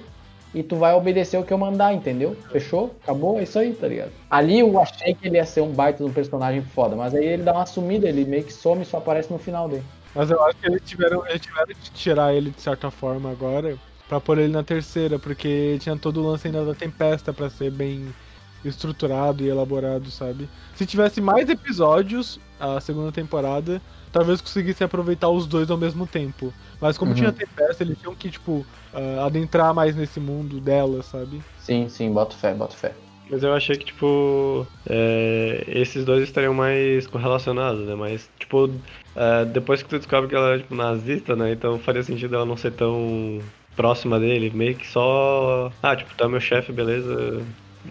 [0.58, 2.36] e tu vai obedecer o que eu mandar, entendeu?
[2.52, 2.96] Fechou?
[3.04, 3.39] Acabou?
[3.39, 4.12] É isso aí, tá ligado?
[4.30, 7.26] Ali eu achei que ele ia ser um baita de um personagem foda, mas aí
[7.26, 9.84] ele dá uma sumida, ele meio que some e só aparece no final dele.
[10.15, 13.78] Mas eu acho que eles tiveram, eles tiveram que tirar ele de certa forma agora
[14.10, 17.70] pra pôr ele na terceira, porque tinha todo o lance ainda da Tempesta pra ser
[17.70, 18.12] bem
[18.65, 20.50] estruturado e elaborado, sabe?
[20.76, 26.54] Se tivesse mais episódios, a segunda temporada, talvez conseguisse aproveitar os dois ao mesmo tempo.
[26.82, 27.17] Mas como Uhum.
[27.17, 31.41] tinha Tempesta, eles tinham que, tipo, ah, adentrar mais nesse mundo dela, sabe?
[31.60, 32.93] Sim, sim, boto fé, boto fé.
[33.30, 37.93] Mas eu achei que, tipo, é, esses dois estariam mais correlacionados, né?
[37.93, 38.70] Mas, tipo,
[39.15, 41.51] é, depois que tu descobre que ela é, tipo, nazista, né?
[41.51, 43.39] Então faria sentido ela não ser tão
[43.76, 44.49] próxima dele.
[44.53, 45.70] Meio que só...
[45.84, 47.41] Ah, tipo, tá meu chefe, beleza.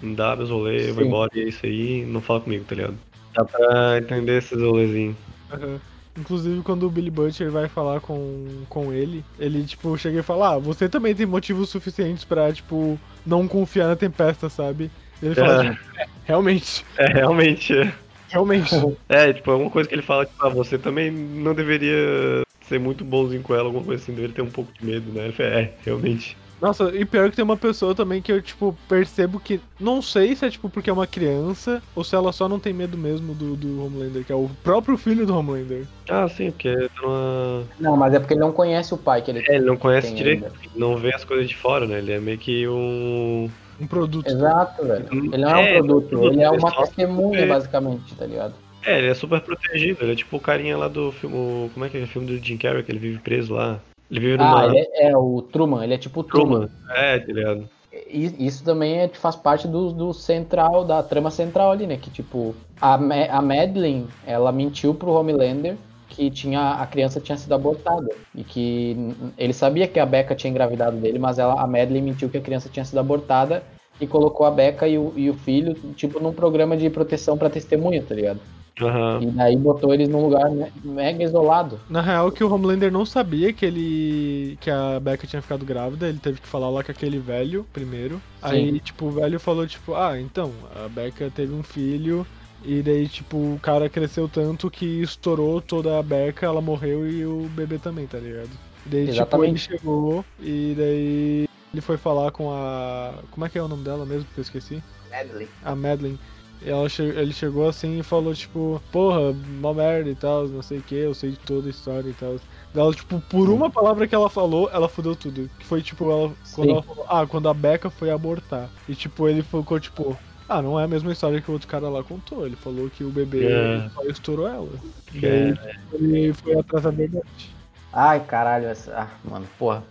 [0.00, 2.04] Me dá meus rolês, eu vou embora e é isso aí.
[2.06, 2.96] Não fala comigo, tá ligado?
[3.34, 5.16] Dá pra entender esses rolezinhos.
[5.52, 5.78] Aham.
[6.16, 10.54] Inclusive, quando o Billy Butcher vai falar com, com ele, ele, tipo, chega e fala,
[10.54, 14.90] ah, você também tem motivos suficientes pra, tipo, não confiar na Tempesta, sabe?
[15.22, 15.70] Ele fala, É.
[15.70, 17.72] tipo, é, realmente, É, realmente.
[17.76, 17.92] é.
[18.30, 18.74] realmente.
[19.08, 22.80] É, tipo, é uma coisa que ele fala, tipo, ah, você também não deveria ser
[22.80, 25.24] muito bonzinho com ela, alguma coisa assim, deveria ter um pouco de medo, né?
[25.24, 26.36] Ele fala, é, realmente.
[26.60, 29.60] Nossa, e pior que tem uma pessoa também que eu, tipo, percebo que.
[29.78, 32.72] Não sei se é, tipo, porque é uma criança ou se ela só não tem
[32.72, 35.84] medo mesmo do, do Homelander, que é o próprio filho do Homelander.
[36.08, 37.64] Ah, sim, porque tá numa...
[37.78, 40.14] Não, mas é porque ele não conhece o pai que ele É, ele não conhece
[40.14, 40.56] direito, ainda.
[40.74, 41.98] não vê as coisas de fora, né?
[41.98, 43.50] Ele é meio que um...
[43.78, 44.26] Um produto.
[44.26, 45.06] Exato, velho.
[45.12, 47.46] Ele não é, É, um produto, produto, ele é ele uma testemunha, é.
[47.46, 48.54] basicamente, tá ligado?
[48.82, 51.88] É, ele é super protegido, ele é tipo o carinha lá do filme, como é
[51.90, 53.80] que é o filme do Jim Carrey, que ele vive preso lá.
[54.10, 54.60] Ele vive numa...
[54.60, 56.66] Ah, ele é, é o Truman, ele é tipo Truman.
[56.66, 56.70] Truman.
[56.90, 57.68] É, tá ligado?
[57.92, 61.96] E- Isso também é, faz parte do, do central, da trama central ali, né?
[61.96, 65.76] Que tipo, a, Ma- a Madeline, ela mentiu pro Homelander
[66.08, 68.08] que tinha, a criança tinha sido abortada.
[68.34, 68.96] E que
[69.36, 72.40] ele sabia que a Becca tinha engravidado dele, mas ela, a Madeline mentiu que a
[72.40, 73.62] criança tinha sido abortada
[74.00, 77.50] e colocou a Becca e o, e o filho, tipo, num programa de proteção pra
[77.50, 78.40] testemunha, tá ligado?
[78.80, 79.22] Aham.
[79.22, 80.50] E daí botou eles num lugar
[80.84, 81.80] mega isolado.
[81.88, 84.58] Na real, que o Homelander não sabia que ele.
[84.60, 88.20] que a Becca tinha ficado grávida, ele teve que falar lá com aquele velho primeiro.
[88.42, 92.26] Aí, tipo, o velho falou, tipo, ah, então, a Becca teve um filho.
[92.64, 97.24] E daí, tipo, o cara cresceu tanto que estourou toda a Becca, ela morreu e
[97.24, 98.50] o bebê também, tá ligado?
[98.84, 99.62] E daí, Exatamente.
[99.62, 103.14] tipo, ele chegou e daí ele foi falar com a.
[103.30, 104.26] Como é que é o nome dela mesmo?
[104.34, 104.82] Que eu esqueci?
[105.10, 105.48] Madeline.
[105.64, 106.18] a Madeline.
[106.62, 110.62] E ela che- ele chegou assim e falou, tipo, porra, mó merda e tal, não
[110.62, 112.36] sei o que, eu sei de toda a história e tal.
[112.74, 115.48] Daí Ela, tipo, por uma palavra que ela falou, ela fudeu tudo.
[115.58, 116.72] Que foi, tipo, ela, quando Sim.
[116.72, 118.68] ela falou, ah, quando a Becca foi abortar.
[118.88, 120.16] E, tipo, ele ficou, tipo,
[120.48, 122.46] ah, não é a mesma história que o outro cara lá contou.
[122.46, 123.88] Ele falou que o bebê É.
[123.94, 124.68] só estourou ela.
[125.14, 125.52] E É.
[125.52, 127.54] tipo, ele foi atrás da verdade.
[127.92, 128.92] Ai, caralho, essa...
[129.02, 129.82] ah, mano, porra.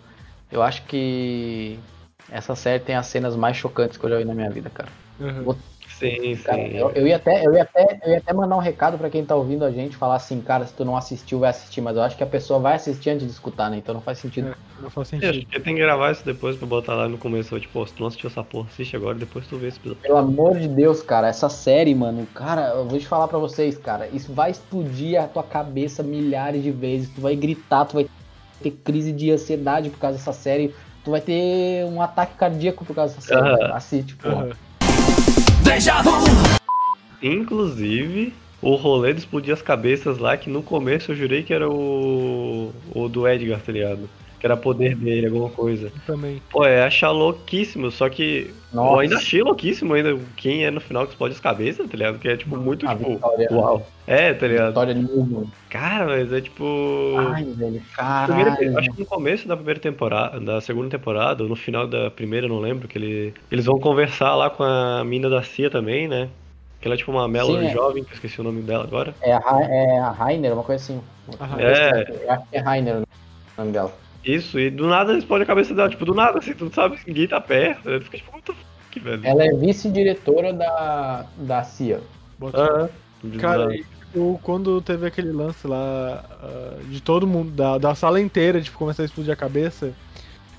[0.51, 1.79] Eu acho que
[2.29, 4.89] essa série tem as cenas mais chocantes que eu já vi na minha vida, cara.
[5.19, 5.55] Uhum.
[5.99, 6.43] Sim, sim.
[6.43, 9.09] Cara, eu, eu ia até, eu, ia até, eu ia até mandar um recado pra
[9.09, 11.95] quem tá ouvindo a gente, falar assim, cara, se tu não assistiu, vai assistir, mas
[11.95, 13.77] eu acho que a pessoa vai assistir antes de escutar, né?
[13.77, 14.53] Então não faz sentido.
[14.81, 15.49] Não faz Eu acho sentido.
[15.49, 17.57] que tem que gravar isso depois pra botar lá no começo.
[17.59, 20.01] Tipo, se tu não assistiu essa porra, assiste agora, depois tu vê esse episódio.
[20.01, 23.77] Pelo amor de Deus, cara, essa série, mano, cara, eu vou te falar pra vocês,
[23.77, 27.09] cara, isso vai explodir a tua cabeça milhares de vezes.
[27.09, 28.05] Tu vai gritar, tu vai
[28.59, 30.75] ter crise de ansiedade por causa dessa série.
[31.03, 33.39] Tu vai ter um ataque cardíaco por causa dessa série.
[33.41, 33.57] Aham.
[33.57, 33.75] cara.
[33.75, 34.49] Assiste, porra.
[37.21, 41.69] Inclusive, o rolê de explodir as cabeças lá, que no começo eu jurei que era
[41.69, 42.71] o.
[42.93, 44.09] o do Edgar, tá ligado?
[44.45, 45.91] Que era poder dele, alguma coisa.
[46.05, 46.39] Também.
[46.51, 48.53] Pô, é achar louquíssimo, só que.
[48.71, 49.01] Eu Nossa.
[49.01, 52.19] ainda achei louquíssimo ainda quem é no final que explode as cabeças, tá ligado?
[52.19, 53.09] Que é tipo muito A tipo.
[53.15, 53.47] Vitória.
[53.51, 53.87] Uau.
[54.05, 54.67] É, tá ligado?
[54.67, 55.45] Vitória Newman.
[55.67, 56.63] Cara, mas é tipo.
[57.17, 57.81] Ai, velho,
[58.27, 58.77] Primeira- caralho.
[58.77, 62.47] acho que no começo da primeira temporada, da segunda temporada, ou no final da primeira,
[62.47, 66.29] não lembro, que ele, eles vão conversar lá com a mina da Cia também, né?
[66.79, 67.73] Que ela é tipo uma Melody Sim, é.
[67.73, 69.15] jovem, que eu esqueci o nome dela agora.
[69.23, 69.41] É a,
[69.71, 71.01] é a Rainer, uma coisa assim.
[71.41, 71.59] Aham.
[71.59, 72.05] É.
[72.25, 73.03] Eu acho que é Rainer o
[73.57, 73.91] nome dela.
[74.25, 76.97] Isso, e do nada explode a cabeça dela, tipo, do nada, assim, tu não sabe
[76.97, 77.99] se ninguém tá perto, né?
[77.99, 79.21] Fica tipo, what the fuck, velho.
[79.25, 82.01] Ela é vice-diretora da, da CIA.
[82.53, 82.89] Ah,
[83.39, 87.93] Cara, do- e, tipo, quando teve aquele lance lá ah, de todo mundo, da, da
[87.93, 89.93] sala inteira, tipo, começar a explodir a cabeça,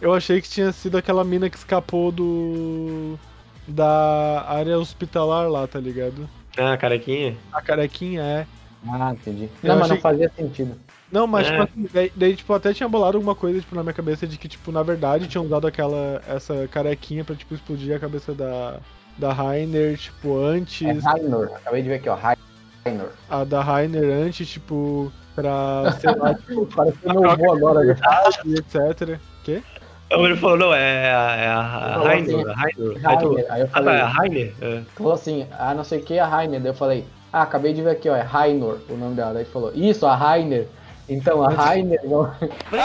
[0.00, 3.18] eu achei que tinha sido aquela mina que escapou do.
[3.66, 6.28] da área hospitalar lá, tá ligado?
[6.56, 7.36] Ah, carequinha?
[7.52, 8.46] A carequinha é.
[8.88, 9.48] Ah, entendi.
[9.62, 10.76] Eu Não, mas não fazia sentido.
[11.10, 11.50] Não, mas É.
[11.50, 14.36] tipo assim, daí, daí, tipo, até tinha bolado alguma coisa tipo, na minha cabeça de
[14.36, 16.20] que, tipo, na verdade tinham usado aquela.
[16.28, 18.78] essa carequinha pra, tipo, explodir a cabeça da.
[19.18, 21.02] Da Rainer, tipo, É antes.
[21.04, 21.50] Rainer.
[21.54, 22.14] Acabei de ver aqui, ó.
[22.16, 23.06] Rainer.
[23.30, 27.82] A da Rainer antes, tipo, pra, sei lá, tipo, Parece que eu não vou agora.
[27.84, 27.96] né?
[28.44, 29.18] e etc.
[29.42, 29.62] Quê?
[30.10, 33.02] Ele falou, não, é a, é a Rainer, assim, a Rainer.
[33.02, 33.46] Rainer.
[33.50, 34.54] Aí eu Ah, tá, falei, é a Rainer?
[34.60, 34.82] É.
[34.94, 36.60] falou assim, ah, não sei o que, a Rainer.
[36.60, 39.32] Daí eu falei, ah, acabei de ver aqui, ó, é Rainer o nome dela.
[39.32, 40.68] Daí ele falou, isso, a Rainer.
[41.08, 42.00] Então, a Rainer.
[42.04, 42.32] não-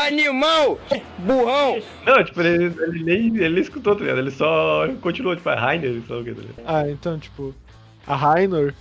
[0.08, 0.80] Animal!
[1.20, 1.82] Burrão!
[2.06, 4.20] Não, tipo, ele, ele nem ele nem escutou, tá ligado?
[4.20, 6.64] Ele só continuou, tipo, é Rainer, só o que, tá ligado?
[6.66, 7.54] Ah, então, tipo,
[8.06, 8.74] a Rainor,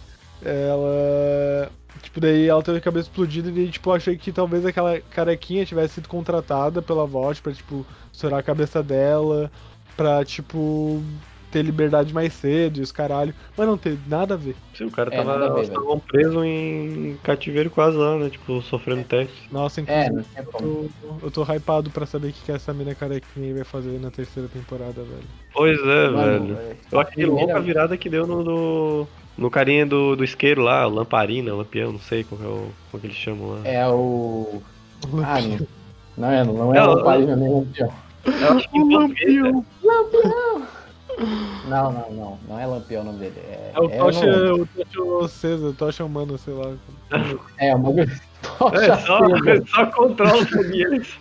[0.44, 1.70] ela.
[2.02, 5.94] Tipo, daí ela teve a cabeça explodida e, tipo, achei que talvez aquela carequinha tivesse
[5.94, 9.50] sido contratada pela VOT pra, tipo, estourar a cabeça dela,
[9.96, 11.02] pra, tipo,
[11.50, 13.34] ter liberdade mais cedo e os caralho.
[13.56, 14.54] Mas não teve nada a ver.
[14.74, 15.60] Sim, o cara É, tava velho.
[15.62, 18.30] estavam preso em cativeiro quase lá, né?
[18.30, 19.34] Tipo, sofrendo teste.
[19.50, 20.90] Nossa, É, inclusive, não tinha eu, como.
[21.20, 23.98] tô, eu tô hypado pra saber o que, que essa mina carequinha aí vai fazer
[24.00, 25.24] na terceira temporada, velho.
[25.52, 26.58] Pois é, Mano, velho.
[26.58, 30.24] é, Eu achei primeira- louca a virada que deu no, no, no carinha do, do
[30.24, 33.50] isqueiro lá, o lamparina, lampião, não sei qual que é o, como que eles chamam
[33.56, 33.60] lá.
[33.68, 34.62] É o.
[35.24, 35.66] Ah, não.
[36.16, 37.92] Não é, não é Não, o Lamparina nem o Lampião.
[38.26, 39.64] Eu acho que em português, né?
[41.68, 42.38] Não, não, não.
[42.48, 43.38] Não é Lampião o nome dele.
[43.38, 46.74] É, É o é Tocha, o Tocha César, o Tocha Humano, sei lá.
[47.58, 48.10] É, o bagulho.
[48.58, 49.66] Tocha É só, César.
[49.66, 51.18] só controla os foguetes.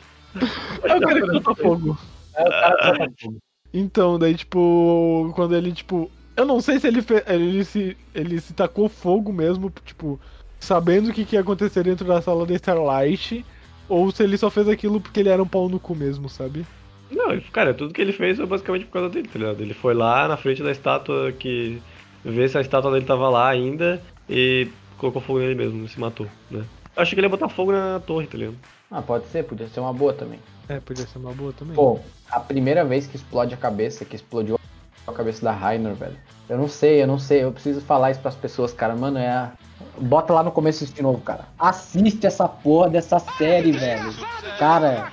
[0.84, 1.98] É o cara que solta fogo.
[2.36, 3.38] É o cara que solta fogo.
[3.74, 6.10] Então, daí, tipo, quando ele, tipo.
[6.36, 7.22] Eu não sei se ele, fe...
[7.28, 7.98] ele, se...
[8.16, 10.20] ele se tacou fogo mesmo, tipo,
[10.60, 13.46] sabendo o que, que ia acontecer dentro da sala da Starlight,
[13.90, 16.66] ou se ele só fez aquilo porque ele era um pau no cu mesmo, sabe?
[17.12, 19.62] Não, cara, tudo que ele fez foi basicamente por causa dele, tá ligado?
[19.62, 21.82] Ele foi lá na frente da estátua que.
[22.24, 26.28] ver se a estátua dele tava lá ainda e colocou fogo nele mesmo, se matou,
[26.52, 26.64] né?
[26.96, 28.58] Eu achei que ele ia botar fogo na torre, tá ligado?
[28.92, 30.40] Ah, pode ser, podia ser uma boa também.
[30.68, 31.76] É, podia ser uma boa também.
[31.76, 32.00] Pô,
[32.30, 34.60] a primeira vez que explode a cabeça, que explodiu
[35.08, 36.18] a cabeça da Rainer, velho.
[36.48, 37.44] Eu não sei, eu não sei.
[37.44, 38.96] Eu preciso falar isso pras pessoas, cara.
[38.96, 39.52] Mano, é a...
[39.98, 41.46] Bota lá no começo de novo, cara.
[41.58, 44.14] Assiste essa porra dessa série, velho.
[44.58, 45.12] Cara,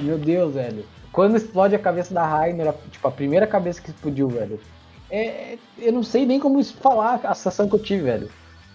[0.00, 0.84] meu Deus, velho.
[1.12, 4.58] Quando explode a cabeça da Rainer, tipo, a primeira cabeça que explodiu, velho.
[5.10, 8.30] É, eu não sei nem como falar a sensação que eu tive, velho.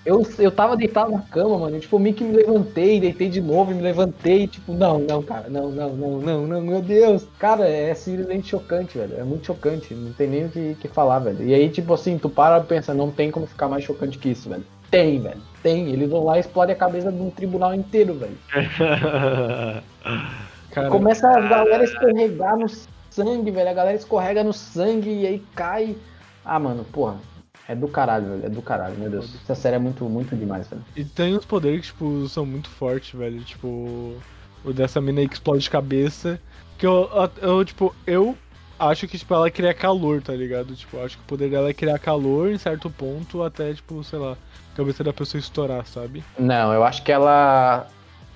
[0.06, 1.76] Eu, eu tava deitado na cama, mano.
[1.76, 4.48] e, Tipo, meio que me levantei, deitei de novo me levantei.
[4.48, 7.28] Tipo, não, não, cara, não, não, não, não, não, meu Deus.
[7.38, 9.20] Cara, é simplesmente chocante, velho.
[9.20, 9.94] É muito chocante.
[9.94, 11.44] Não tem nem o que, que falar, velho.
[11.44, 14.30] E aí, tipo assim, tu para e pensa, não tem como ficar mais chocante que
[14.30, 14.64] isso, velho.
[14.90, 15.42] Tem, velho.
[15.62, 15.90] Tem.
[15.90, 18.38] Eles vão lá e explodem a cabeça de um tribunal inteiro, velho.
[20.72, 22.68] Cara, Começa a galera escorregar no
[23.09, 23.70] sangue, velho.
[23.70, 25.95] A galera escorrega no sangue e aí cai.
[26.43, 27.18] Ah, mano, porra.
[27.68, 28.45] É do caralho, velho.
[28.45, 29.36] É do caralho, meu Deus.
[29.43, 30.84] Essa série é muito, muito demais, velho.
[30.95, 33.41] E tem uns poderes que, tipo, são muito fortes, velho.
[33.41, 34.15] Tipo,
[34.63, 36.39] o dessa mina aí que explode de cabeça.
[36.78, 37.09] Que eu,
[37.41, 38.38] eu, tipo, eu
[38.80, 40.76] acho que, tipo, ela cria calor, tá ligado?
[40.76, 44.20] Tipo, acho que o poder dela é criar calor em certo ponto até, tipo, sei
[44.20, 44.38] lá,
[44.74, 46.24] a cabeça da pessoa estourar, sabe?
[46.38, 47.88] Não, eu acho que ela.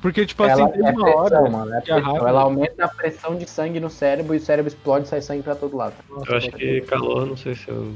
[0.02, 1.50] Porque, tipo ela assim, tem é uma pressão, hora.
[1.50, 1.74] mano.
[1.76, 2.28] É pressão.
[2.28, 5.44] Ela aumenta a pressão de sangue no cérebro e o cérebro explode e sai sangue
[5.44, 5.94] pra todo lado.
[6.28, 7.94] Eu acho que calor, não sei se eu.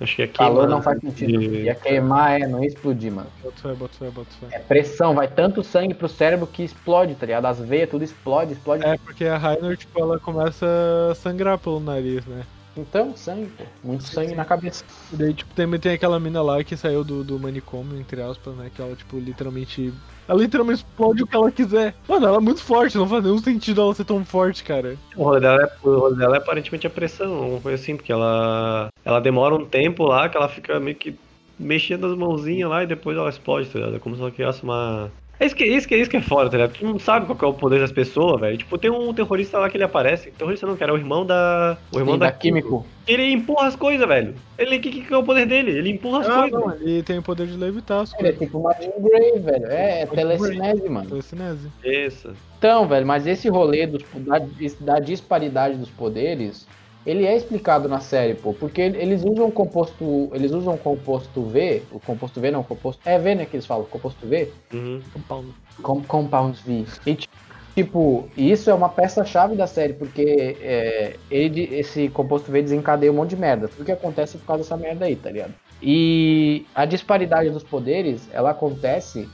[0.00, 1.38] Acho que é Calor queimar não faz sentido.
[1.40, 3.26] de- Ia queimar, é, não ia explodir, mano.
[3.42, 4.46] Bota fé, bota fé, bota fé.
[4.56, 7.46] É pressão, vai tanto sangue pro cérebro que explode, tá ligado?
[7.46, 8.84] As veias, tudo explode, explode.
[8.86, 10.64] É, porque a Rainer, tipo, ela começa
[11.10, 12.42] a sangrar pelo nariz, né?
[12.80, 13.64] Então, sangue, pô.
[13.82, 14.84] Muito sangue na cabeça.
[15.12, 18.54] E daí, tipo, também tem aquela mina lá que saiu do, do manicômio, entre aspas,
[18.54, 18.70] né?
[18.74, 19.92] Que ela, tipo, literalmente.
[20.28, 21.94] Ela literalmente explode o que ela quiser.
[22.08, 24.96] Mano, ela é muito forte, não faz nenhum sentido ela ser tão forte, cara.
[25.16, 28.12] O rolê dela é, o rolê dela é aparentemente a pressão, uma coisa assim, porque
[28.12, 28.88] ela.
[29.04, 31.18] Ela demora um tempo lá que ela fica meio que
[31.58, 33.96] mexendo as mãozinhas lá e depois ela explode, tá ligado?
[33.96, 35.10] É como se ela criasse uma.
[35.40, 36.76] É isso que, isso que, isso que é foda, tá ligado?
[36.76, 38.58] Tu não sabe qual que é o poder das pessoas, velho.
[38.58, 40.32] Tipo, tem um terrorista lá que ele aparece.
[40.32, 41.78] Terrorista não, cara, é o irmão da.
[41.92, 42.84] O irmão Sim, da, da químico.
[43.06, 44.34] Ele empurra as coisas, velho.
[44.58, 45.70] Ele, que, que é o poder dele?
[45.70, 46.50] Ele empurra as Ah, coisas.
[46.60, 48.38] não, ele tem o poder de levitar as Ele é coisas.
[48.46, 49.66] tipo uma Jean Grey, velho.
[49.66, 51.08] É, é telecinese, mano.
[51.08, 51.68] Telecinese.
[51.84, 52.32] Isso.
[52.58, 54.40] Então, velho, mas esse rolê dos- da,
[54.80, 56.66] da disparidade dos poderes,
[57.08, 61.98] ele é explicado na série, pô, porque eles usam composto, eles usam composto V, o
[62.00, 65.00] composto V não, composto, é V, né, que eles falam, composto V, Uhum.
[65.26, 65.54] Paulo.
[65.82, 66.84] com, compound V.
[67.06, 67.26] E, ti-
[67.74, 73.14] tipo, isso é uma peça-chave da série, porque é, ele, esse composto V desencadeia um
[73.16, 75.54] monte de merda, tudo que acontece é por causa dessa merda aí, tá ligado?
[75.82, 79.26] E a disparidade dos poderes, ela acontece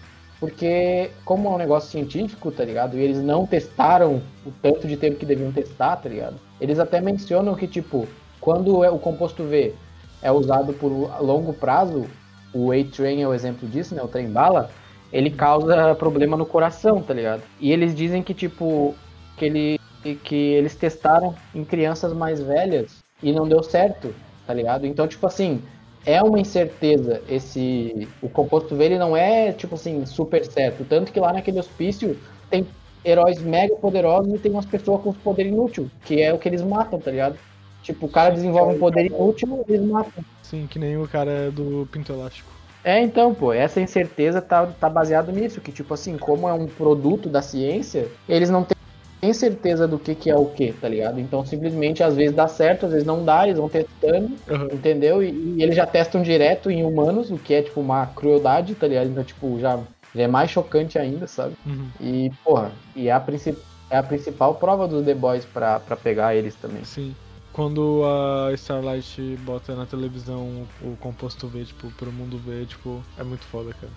[0.44, 2.98] porque, como é um negócio científico, tá ligado?
[2.98, 6.36] E eles não testaram o tanto de tempo que deviam testar, tá ligado?
[6.60, 8.06] Eles até mencionam que, tipo,
[8.42, 9.72] quando é- o composto V
[10.20, 10.90] é usado por
[11.22, 12.04] longo prazo,
[12.52, 14.02] o A-Train é o exemplo disso, né?
[14.02, 14.68] O trem bala,
[15.10, 17.42] ele causa problema no coração, tá ligado?
[17.58, 18.94] E eles dizem que, tipo,
[19.38, 19.80] que, ele,
[20.24, 24.14] que eles testaram em crianças mais velhas e não deu certo,
[24.46, 24.84] tá ligado?
[24.86, 25.62] Então, tipo assim,
[26.06, 28.08] é uma incerteza esse.
[28.22, 30.84] O composto V ele não é, tipo assim, super certo.
[30.84, 32.18] Tanto que lá naquele hospício
[32.50, 32.66] tem
[33.04, 36.62] heróis mega poderosos e tem umas pessoas com poder inútil, que é o que eles
[36.62, 37.38] matam, tá ligado?
[37.82, 40.24] Tipo, o cara desenvolve um poder inútil eles matam.
[40.42, 42.50] Sim, que nem o cara do Pinto Elástico.
[42.82, 46.66] É, então, pô, essa incerteza tá, tá baseado nisso, que tipo assim, como é um
[46.66, 48.76] produto da ciência, eles não têm
[49.24, 51.18] têm certeza do que, que é o que, tá ligado?
[51.18, 54.68] Então simplesmente às vezes dá certo, às vezes não dá, eles vão testando, Uhum.
[54.70, 55.22] entendeu?
[55.22, 58.86] E, e eles já testam direto em humanos, o que é tipo uma crueldade, tá
[58.86, 59.08] ligado?
[59.08, 59.78] Então, tipo, já,
[60.14, 61.54] já é mais chocante ainda, sabe?
[61.64, 61.88] Uhum.
[61.98, 63.56] E, porra, e é a, princip...
[63.88, 66.84] é a principal prova dos The Boys pra, pra pegar eles também.
[66.84, 67.14] Sim.
[67.54, 73.22] Quando a Starlight bota na televisão o composto V, tipo, pro mundo ver, tipo, é
[73.22, 73.92] muito foda, cara.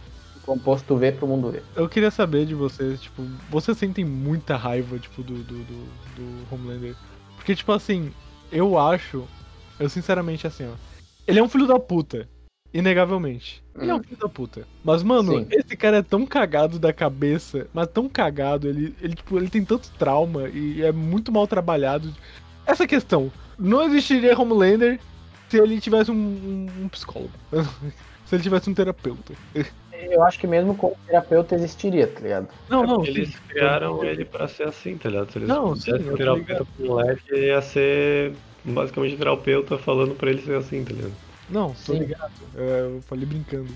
[0.47, 1.61] Composto V pro mundo ver.
[1.75, 5.85] Eu queria saber de vocês, tipo, vocês sentem muita raiva, tipo, do, do, do,
[6.15, 6.95] do Homelander?
[7.35, 8.13] Porque, tipo assim,
[8.49, 9.25] eu acho,
[9.77, 10.71] eu sinceramente, assim, ó,
[11.27, 12.29] ele é um filho da puta,
[12.73, 13.61] inegavelmente.
[13.77, 14.65] Ele é um filho da puta.
[14.85, 15.47] Mas, mano, Sim.
[15.51, 19.65] esse cara é tão cagado da cabeça, mas tão cagado, ele, ele, tipo, ele tem
[19.65, 22.13] tanto trauma e é muito mal trabalhado.
[22.65, 23.29] Essa questão,
[23.59, 24.97] não existiria Homelander
[25.49, 27.31] se ele tivesse um, um- um psicólogo.
[28.25, 29.33] se ele tivesse um terapeuta.
[30.01, 32.47] Eu acho que mesmo com o terapeuta existiria, tá ligado?
[32.69, 33.03] Não, não.
[33.03, 33.37] Eles sim.
[33.47, 35.31] criaram ele pra ser assim, tá ligado?
[35.31, 38.33] Se eles Não, sim, terapeuta pro moleque, ele ia ser
[38.63, 41.13] basicamente terapeuta falando pra ele ser assim, tá ligado?
[41.49, 41.99] Não, tô Sim.
[41.99, 42.31] ligado.
[42.55, 43.71] É, eu falei brincando.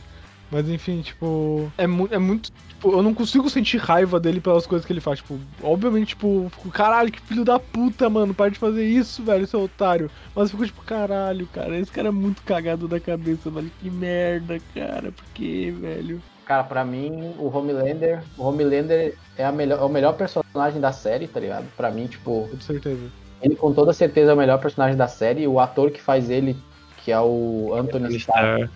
[0.51, 1.71] Mas enfim, tipo.
[1.77, 2.51] É, mu é muito.
[2.67, 5.19] Tipo, eu não consigo sentir raiva dele pelas coisas que ele faz.
[5.19, 8.33] Tipo, obviamente, tipo, eu fico, caralho, que filho da puta, mano.
[8.33, 10.11] Para de fazer isso, velho, seu otário.
[10.35, 13.71] Mas eu fico tipo, caralho, cara, esse cara é muito cagado da cabeça, velho.
[13.79, 15.11] Que merda, cara.
[15.11, 16.21] Por que, velho?
[16.45, 20.91] Cara, pra mim, o Homelander, o Homelander é, a melhor, é o melhor personagem da
[20.91, 21.65] série, tá ligado?
[21.77, 23.07] Pra mim, tipo, Com certeza.
[23.41, 25.47] ele com toda certeza é o melhor personagem da série.
[25.47, 26.57] O ator que faz ele,
[26.97, 28.69] que é o Anthony Starr,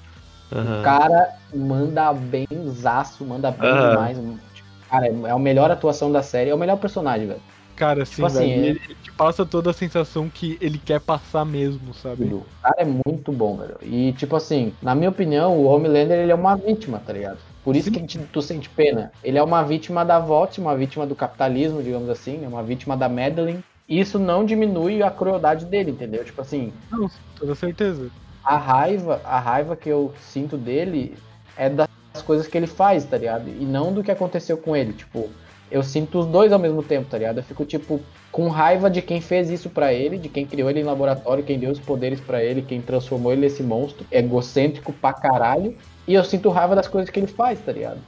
[0.55, 0.79] Aham.
[0.79, 3.89] o cara manda bem zaço, manda bem Aham.
[3.89, 4.17] demais.
[4.53, 7.41] Tipo, Cara, é a melhor atuação da série, é o melhor personagem, velho.
[7.75, 8.51] Cara, sim, Tipo assim, velho.
[8.65, 12.33] é- Ele, ele te passa toda a sensação que ele quer passar mesmo, sabe?
[12.33, 13.75] O cara é muito bom, velho.
[13.81, 17.39] E, tipo assim, na minha opinião, o Homelander, ele é uma vítima, tá ligado?
[17.63, 18.05] Por isso Sim.
[18.05, 19.11] que tu sente pena.
[19.23, 22.47] Ele é uma vítima da VOT, uma vítima do capitalismo, digamos assim, né?
[22.47, 23.59] uma vítima da Madeline.
[23.89, 26.23] E isso não diminui a crueldade dele, entendeu?
[26.23, 28.09] Tipo assim, Não, toda certeza.
[28.45, 31.17] A raiva, a raiva que eu sinto dele
[31.57, 31.87] é das
[32.25, 33.49] coisas que ele faz, tá ligado?
[33.49, 34.93] E não do que aconteceu com ele.
[34.93, 35.29] Tipo,
[35.71, 37.39] eu sinto os dois ao mesmo tempo, tá ligado?
[37.39, 37.99] Eu fico, tipo,
[38.31, 41.57] com raiva de quem fez isso pra ele, de quem criou ele em laboratório, quem
[41.59, 45.75] deu os poderes pra ele, quem transformou ele nesse monstro egocêntrico pra caralho.
[46.07, 47.99] E eu sinto raiva das coisas que ele faz, tá ligado?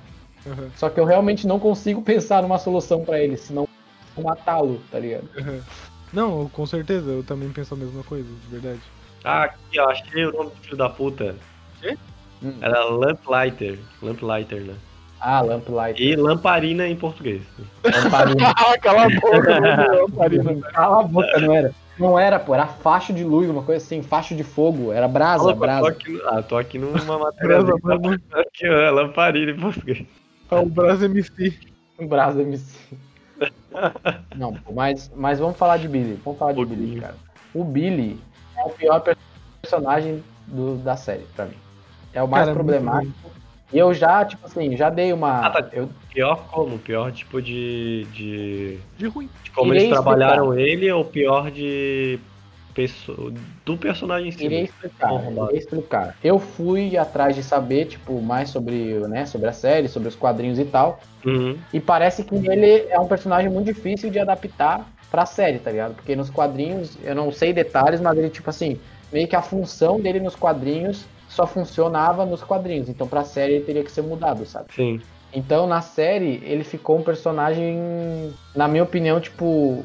[0.45, 3.65] Aham, Só que eu realmente não consigo pensar numa solução pra ele, senão
[4.17, 5.27] matá-lo, tá ligado?
[5.39, 5.59] aham.
[6.13, 8.81] Não, com certeza, eu também penso a mesma coisa, de verdade.
[9.23, 11.35] Ah, aqui, ó, achei o nome do filho da puta.
[12.43, 12.53] Hum.
[12.61, 13.79] Era Lamplighter.
[14.01, 14.75] Lamplighter, né?
[15.19, 16.01] Ah, Lamplight.
[16.01, 17.41] E lamparina em português.
[17.83, 18.53] Lamparina.
[18.55, 19.59] Ah, cala a boca,
[20.01, 20.61] Lamparina.
[20.71, 21.71] Cala a boca, não era.
[21.97, 25.45] Não era, pô, era facho de luz, uma coisa assim, facho de fogo, era brasa,
[25.45, 25.87] Tô brasa.
[25.87, 27.63] aqui, ah, tô aqui numa matéria.
[27.63, 28.21] Brasa, mano.
[28.33, 30.05] Aqui, ó, é lamparina em português.
[30.51, 31.57] É o Brasa MC.
[32.07, 32.77] Brasa MC.
[34.35, 36.19] Não, pô, mas, mas vamos falar de Billy.
[36.23, 37.01] Vamos falar de O Billy, Billy.
[37.01, 37.15] cara.
[37.53, 38.19] O Billy
[38.67, 39.17] o pior per-
[39.61, 41.55] personagem do- da série, pra mim.
[42.13, 43.31] É o mais Cara, muito problemático.
[43.73, 45.45] E eu já, tipo assim, já dei uma.
[45.45, 45.67] Ah, tá.
[45.73, 46.79] eu, Pior como?
[46.79, 48.05] Pior tipo de.
[48.13, 49.29] de, De ruim.
[49.43, 52.19] de como Irei eles trabalharam ele ou pior de.
[52.73, 53.33] Pessoa,
[53.65, 54.45] do personagem em si?
[54.45, 56.15] Irei explicar, irei explicar.
[56.23, 60.59] Eu fui atrás de saber, tipo, mais sobre, né, sobre a série, sobre os quadrinhos
[60.59, 60.99] e tal.
[61.25, 61.57] Uhum.
[61.73, 65.95] E parece que ele é um personagem muito difícil de adaptar pra série, tá ligado?
[65.95, 68.79] Porque nos quadrinhos, eu não sei detalhes, mas ele, tipo assim,
[69.11, 72.89] meio que a função dele nos quadrinhos só funcionava nos quadrinhos.
[72.89, 74.73] Então pra série ele teria que ser mudado, sabe?
[74.73, 75.01] Sim.
[75.33, 79.83] Então na série ele ficou um personagem, na minha opinião, tipo,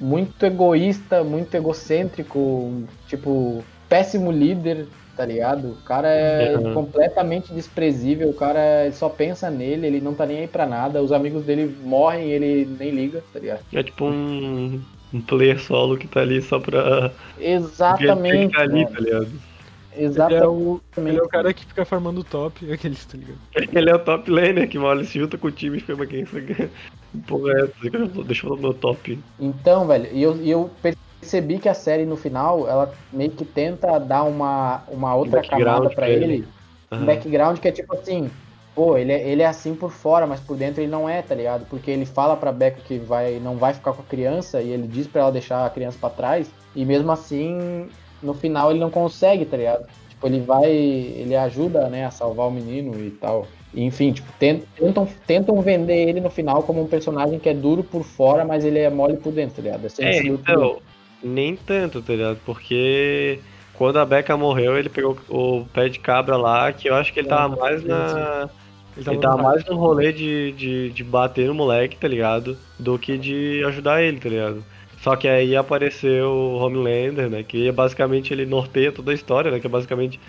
[0.00, 4.86] muito egoísta, muito egocêntrico, tipo, péssimo líder,
[5.16, 5.70] tá ligado?
[5.70, 6.74] O cara é Uhum.
[6.74, 11.12] completamente desprezível, o cara só pensa nele, ele não tá nem aí pra nada, os
[11.12, 13.60] amigos dele morrem e ele nem liga, tá ligado?
[13.72, 14.80] É tipo um,
[15.12, 17.12] um player solo que tá ali só pra.
[17.38, 18.48] Exatamente.
[18.48, 19.28] ficar ali, tá ligado?
[19.92, 20.46] Ele é, Exatamente.
[20.46, 23.38] o, ele é o cara que fica farmando top, aqueles, tá ligado?
[23.72, 25.96] Ele é o top laner que mora, ele se junta com o time e fica
[25.96, 26.70] pra quem aqui.
[27.26, 28.24] Porra, é essa?
[28.24, 29.18] Deixa eu falar meu top.
[29.38, 31.04] Então, velho, e eu, e eu percebi
[31.60, 35.94] que a série no final, ela meio que tenta dar uma, uma outra camada pra
[35.94, 36.24] pra ele.
[36.24, 36.48] ele.
[36.92, 37.06] um Aham.
[37.06, 38.30] background que é tipo assim,
[38.74, 41.34] pô, ele é, ele é assim por fora, mas por dentro ele não é, tá
[41.34, 41.64] ligado?
[41.66, 44.86] Porque ele fala pra Becca que vai, não vai ficar com a criança e ele
[44.86, 47.88] diz pra ela deixar a criança pra trás, e mesmo assim,
[48.22, 49.86] no final ele não consegue, tá ligado?
[50.08, 53.46] Tipo, ele vai, ele ajuda, né, a salvar o menino e tal.
[53.72, 57.54] E, enfim, tipo, ten- tentam, tentam vender ele no final como um personagem que é
[57.54, 59.86] duro por fora, mas ele é mole por dentro, tá ligado?
[60.00, 60.76] É, É, então,
[61.24, 62.38] nem tanto, tá ligado?
[62.44, 63.40] Porque
[63.74, 67.20] quando a Becca morreu, ele pegou o pé de cabra lá, que eu acho que
[67.20, 68.48] ele tava mais na.
[68.96, 72.56] Ele Ele no tava mais no rolê de, de, de bater no moleque, tá ligado?
[72.78, 74.64] Do que de ajudar ele, tá ligado?
[75.02, 77.42] Só que aí apareceu o Homelander, né?
[77.42, 79.58] Que é basicamente ele norteia toda a história, né?
[79.58, 80.20] Que é basicamente.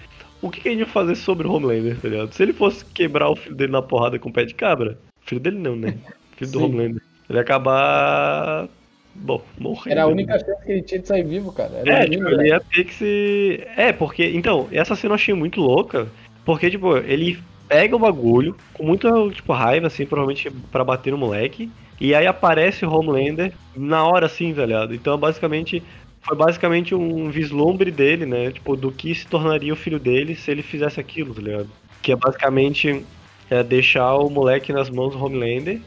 [0.41, 2.34] O que, que a gente vai fazer sobre o Homelander, tá ligado?
[2.34, 5.39] Se ele fosse quebrar o filho dele na porrada com o pé de cabra, filho
[5.39, 5.98] dele não, né?
[6.36, 6.66] Filho do.
[6.66, 7.02] Homelander.
[7.30, 8.68] Ele ia acabar.
[9.16, 9.91] Bom, morrendo.
[9.91, 11.72] Era a única chance que ele tinha de sair vivo, cara.
[11.76, 12.47] Era É, tipo, ele né?
[12.49, 13.63] ia ter que se.
[13.78, 14.26] É, porque.
[14.36, 16.07] Então, essa cena eu achei muito louca.
[16.43, 21.18] Porque, tipo, ele pega o bagulho com muita, tipo, raiva, assim, provavelmente pra bater no
[21.18, 21.72] moleque.
[21.99, 24.93] E aí aparece o Homelander na hora, assim, tá ligado?
[24.93, 25.82] Então, basicamente.
[26.22, 28.51] Foi basicamente um vislumbre dele, né?
[28.51, 31.70] Tipo, do que se tornaria o filho dele se ele fizesse aquilo, tá ligado?
[32.01, 33.05] Que é basicamente
[33.47, 35.80] é, deixar o moleque nas mãos do Homelander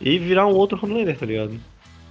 [0.00, 1.60] e virar um outro Homelander, tá ligado?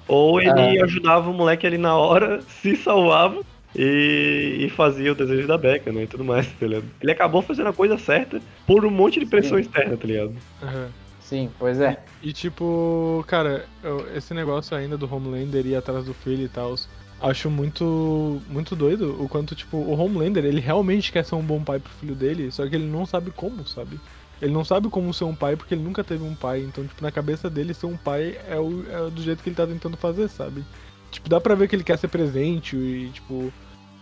[0.08, 3.40] Ou ele ajudava o moleque ali na hora, se salvava
[3.76, 6.04] e, e fazia o desejo da Becca, né?
[6.04, 6.86] E tudo mais, tá ligado?
[7.02, 9.64] Ele acabou fazendo a coisa certa por um monte de pressão Sim.
[9.64, 10.34] externa, tá ligado?
[10.62, 10.90] Aham.
[11.20, 11.98] Sim, pois é.
[12.22, 16.76] E tipo, cara, eu- esse negócio ainda do Homelander ir atrás do filho e tal,
[17.22, 21.64] acho muito muito doido o quanto, tipo, o Homelander, ele realmente quer ser um bom
[21.64, 23.98] pai pro filho dele, só que ele não sabe como, sabe?
[24.42, 27.02] Ele não sabe como ser um pai porque ele nunca teve um pai, então, tipo,
[27.02, 29.96] na cabeça dele ser um pai é, o, é do jeito que ele tá tentando
[29.96, 30.64] fazer, sabe?
[31.12, 33.54] Tipo, dá pra ver que ele quer ser presente e, tipo,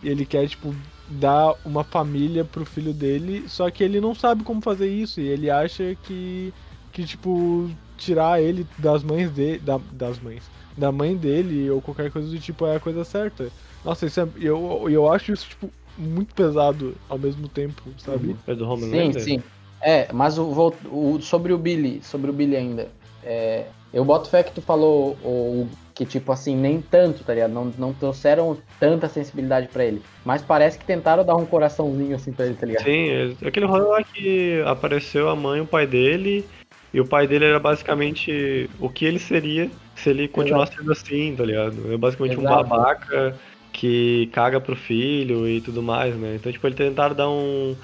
[0.01, 0.73] ele quer, tipo,
[1.09, 5.27] dar uma família pro filho dele, só que ele não sabe como fazer isso e
[5.27, 6.53] ele acha que
[6.91, 9.59] que, tipo, tirar ele das mães dele.
[9.59, 10.43] Da, das mães.
[10.77, 13.49] Da mãe dele ou qualquer coisa do tipo é a coisa certa.
[13.83, 18.35] Nossa, isso é, eu, eu acho isso, tipo, muito pesado ao mesmo tempo, sabe?
[18.47, 19.23] É do Sim, Homelander?
[19.23, 19.43] sim.
[19.83, 22.87] É, mas o, o- sobre o Billy, sobre o Billy ainda.
[23.23, 27.51] é, eu boto fé que tu falou o, que, tipo assim, nem tanto, tá ligado?
[27.51, 30.01] Não, não trouxeram tanta sensibilidade pra ele.
[30.25, 32.83] Mas parece que tentaram dar um coraçãozinho assim pra ele, tá ligado?
[32.85, 33.09] Sim,
[33.43, 36.47] é aquele rolê lá que apareceu a mãe e o pai dele,
[36.93, 41.35] e o pai dele era basicamente o que ele seria se ele continuasse sendo assim,
[41.35, 41.91] tá ligado?
[41.91, 42.69] É basicamente um Exato.
[42.69, 43.39] babaca
[43.73, 46.35] que caga pro filho e tudo mais, né?
[46.35, 47.77] Então, tipo, eles tentaram dar um.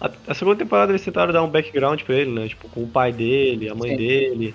[0.00, 2.48] A, a segunda temporada eles tentaram dar um background pra ele, né?
[2.48, 3.96] Tipo, com o pai dele, a mãe Sim.
[3.96, 4.54] dele,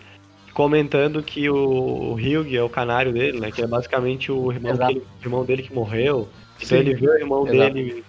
[0.54, 3.52] comentando que o, o Hugh é o canário dele, né?
[3.52, 6.28] Que é basicamente o irmão, ele- o irmão dele que morreu.
[6.58, 6.78] Então Sim.
[6.78, 7.74] ele viu o irmão Exato.
[7.74, 8.04] dele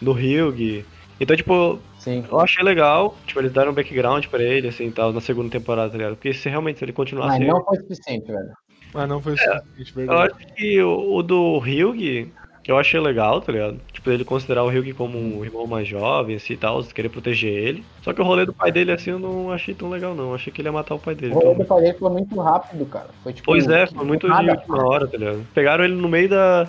[0.00, 0.84] no Hugh.
[1.18, 2.24] Então, tipo, Sim.
[2.30, 5.90] eu achei legal, tipo, eles deram um background pra ele, assim, tal, na segunda temporada,
[5.90, 6.14] tá ligado?
[6.14, 7.38] Porque se realmente se ele continuasse...
[7.38, 8.52] Mas não foi suficiente, velho.
[8.94, 10.32] Mas não foi o suficiente, Eu verdade.
[10.34, 12.30] acho que o, o do Hugh,
[12.70, 13.80] eu achei legal, tá ligado?
[13.92, 17.52] Tipo, ele considerar o Hugh como um irmão mais jovem, assim, e tal, querer proteger
[17.52, 17.84] ele.
[18.02, 20.30] Só que o rolê do pai dele, assim, eu não achei tão legal, não.
[20.30, 21.32] Eu achei que ele ia matar o pai dele.
[21.32, 23.08] O rolê então- do pai dele foi muito rápido, cara.
[23.22, 23.46] Foi tipo.
[23.46, 25.46] Pois é, que- foi muito de última hora, tá ligado?
[25.54, 26.66] Pegaram ele no meio da...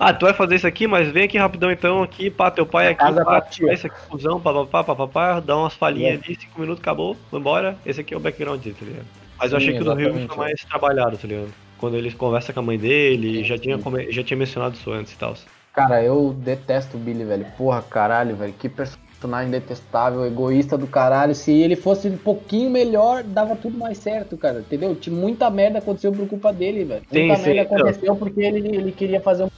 [0.00, 2.86] Ah, tu vai fazer isso aqui, mas vem aqui rapidão então, aqui, pá, teu pai
[2.88, 6.24] aqui, Casa pá, faz isso aqui, fusão, papapá, papapá, dá umas falhinhas É.
[6.24, 7.76] ali, cinco minutos, acabou, vambora.
[7.84, 9.06] Esse aqui é o background dele, tá ligado?
[9.36, 11.48] Mas eu Sim, achei que o do Rio foi mais trabalhado, tá ligado?
[11.78, 13.78] Quando ele conversa com a mãe dele, Sim, já tinha,
[14.10, 15.34] já tinha mencionado isso antes e tal.
[15.72, 17.46] Cara, eu detesto o Billy, velho.
[17.56, 18.52] Porra, caralho, velho.
[18.52, 21.34] Que personagem detestável, egoísta do caralho.
[21.34, 24.58] Se ele fosse um pouquinho melhor, dava tudo mais certo, cara.
[24.58, 24.94] Entendeu?
[24.96, 27.02] Tinha muita merda aconteceu por culpa dele, velho.
[27.12, 27.76] Sim, Muita sim, merda então.
[27.78, 29.48] aconteceu porque ele, ele queria fazer um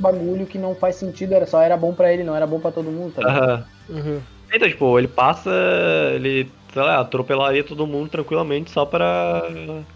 [0.00, 1.32] bagulho que não faz sentido.
[1.34, 3.44] Era só era bom pra ele, não era bom pra todo mundo, tá ligado?
[3.44, 3.64] Aham.
[3.88, 4.20] Uhum.
[4.52, 5.50] Então, tipo, ele passa,
[6.14, 9.42] ele, sei lá, atropelaria todo mundo tranquilamente só pra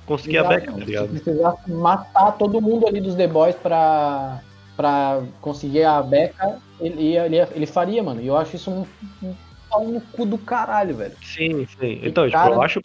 [0.06, 1.08] conseguir a beca, tá Se ligado?
[1.08, 4.40] precisasse matar todo mundo ali dos The Boys pra,
[4.76, 8.20] pra conseguir a beca, ele, ele, ele faria, mano.
[8.20, 8.86] E eu acho isso um,
[9.22, 9.34] um
[9.70, 11.14] pau no cu do caralho, velho.
[11.22, 12.00] Sim, sim.
[12.02, 12.82] Então, tipo, eu de acho.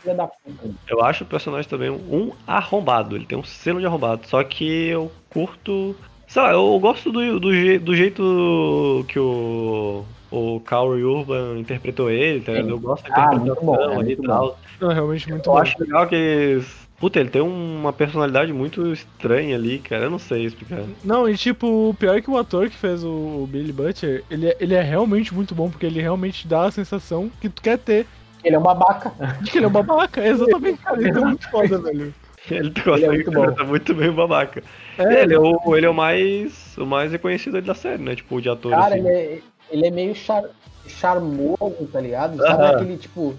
[0.87, 3.15] Eu acho o personagem também um arrombado.
[3.15, 4.27] Ele tem um selo de arrombado.
[4.27, 5.95] Só que eu curto.
[6.27, 10.03] Sei lá, eu gosto do, do, do jeito que o.
[10.29, 12.69] O Kaori Urban interpretou ele, tá ligado?
[12.69, 14.59] Eu gosto da Ah, interpretação bom, é ali e muito tal.
[14.81, 15.59] Não, realmente muito Eu bom.
[15.59, 16.59] acho legal que.
[16.99, 20.05] Puta, ele tem uma personalidade muito estranha ali, cara.
[20.05, 20.83] Eu não sei explicar.
[21.03, 24.47] Não, e tipo, o pior é que o ator que fez o, Billy Butcher, ele,
[24.47, 27.77] é- ele é realmente muito bom, porque ele realmente dá a sensação que tu quer
[27.77, 28.07] ter.
[28.43, 29.13] Ele é um babaca.
[29.41, 30.21] De que ele é um babaca.
[30.21, 30.99] É exatamente, cara.
[30.99, 32.13] Ele é muito foda, velho.
[32.49, 33.39] Ele consegue muito bom.
[33.41, 34.63] interpretar muito bem o babaca.
[34.97, 36.77] É, ele, é o, ele é o mais.
[36.77, 38.15] O mais reconhecido ali da série, né?
[38.15, 38.71] Tipo, de ator.
[38.71, 38.99] Cara, assim.
[38.99, 39.39] ele é,
[39.69, 40.43] ele é meio char,
[40.87, 42.37] charmoso, tá ligado?
[42.37, 43.35] Sabe aquele, tipo...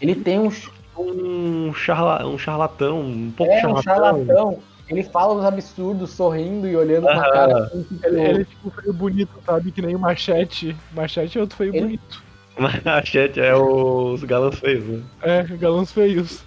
[0.00, 0.50] Ele tem um,
[0.98, 4.26] um, charla, um charlatão, um pouco é, um charlatão.
[4.26, 4.58] charlatão.
[4.88, 7.30] Ele fala uns absurdos, sorrindo e olhando pra Aham.
[7.32, 7.64] cara.
[7.64, 9.70] Assim, tipo, Ele, ele é tipo feio bonito, sabe?
[9.70, 10.76] Que nem o Machete.
[10.92, 12.22] Machete é outro feio Ele- bonito.
[12.84, 15.02] Machete é os galãs feios, né?
[15.22, 16.42] É, galãs feios.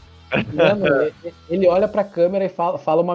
[0.53, 0.86] Mano,
[1.23, 3.13] ele- ele olha pra câmera e fala, fala uma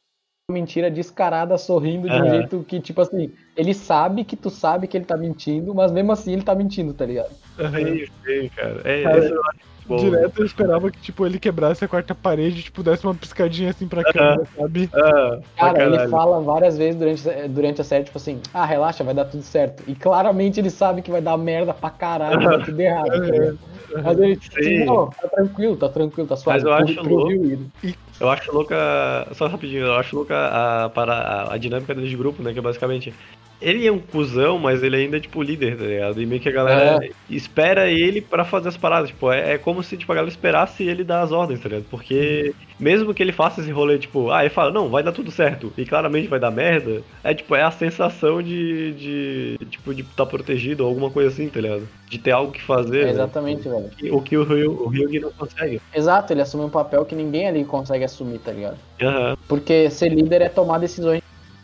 [0.50, 4.96] mentira descarada, sorrindo de um jeito que, tipo assim, ele sabe que tu sabe que
[4.96, 7.28] ele tá mentindo, mas mesmo assim ele tá mentindo, tá ligado?
[7.70, 8.80] Feio, feio, cara.
[8.82, 9.96] É, Cara, esse eu acho bom.
[9.96, 13.86] Direto eu esperava que, tipo, ele quebrasse a quarta parede, tipo, desse uma piscadinha assim
[13.86, 14.88] pra câmera, sabe?
[14.94, 19.04] Ah, pra Cara, ele fala várias vezes durante, durante a série, tipo assim, ah, relaxa,
[19.04, 19.82] vai dar tudo certo.
[19.86, 23.10] E claramente ele sabe que vai dar merda pra caralho, vai dar tudo errado.
[23.10, 24.02] tá?
[24.02, 24.84] Mas ele, tipo assim, Sim.
[24.86, 26.64] não, tá tranquilo, tá tranquilo, tá suave.
[26.64, 27.32] Mas eu acho louco.
[27.32, 27.68] ele.
[28.20, 28.76] Eu acho louca.
[29.34, 30.34] Só rapidinho, eu acho louca
[30.84, 32.52] a, para, a, a dinâmica dele de grupo, né?
[32.52, 33.14] Que é basicamente.
[33.60, 36.22] Ele é um cuzão, mas ele ainda é tipo líder, tá ligado?
[36.22, 39.08] E meio que a galera espera ele pra fazer as paradas.
[39.10, 41.84] Tipo, é, é como se tipo, a galera esperasse ele dar as ordens, tá ligado?
[41.90, 45.30] Porque mesmo que ele faça esse rolê, tipo, ah, ele fala, não, vai dar tudo
[45.30, 48.92] certo, e claramente vai dar merda, é tipo, é a sensação de.
[48.92, 51.88] de tipo, de estar protegido ou alguma coisa assim, tá ligado?
[52.08, 53.00] De ter algo que fazer.
[53.00, 53.10] É, né?
[53.10, 53.90] exatamente, velho.
[54.12, 55.80] O que o Ryu- o Ryugi não consegue.
[55.94, 58.78] Exato, ele assume um papel que ninguém ali consegue assumir, tá ligado?
[59.02, 59.36] Aham.
[59.48, 61.20] Porque ser líder é tomar decisões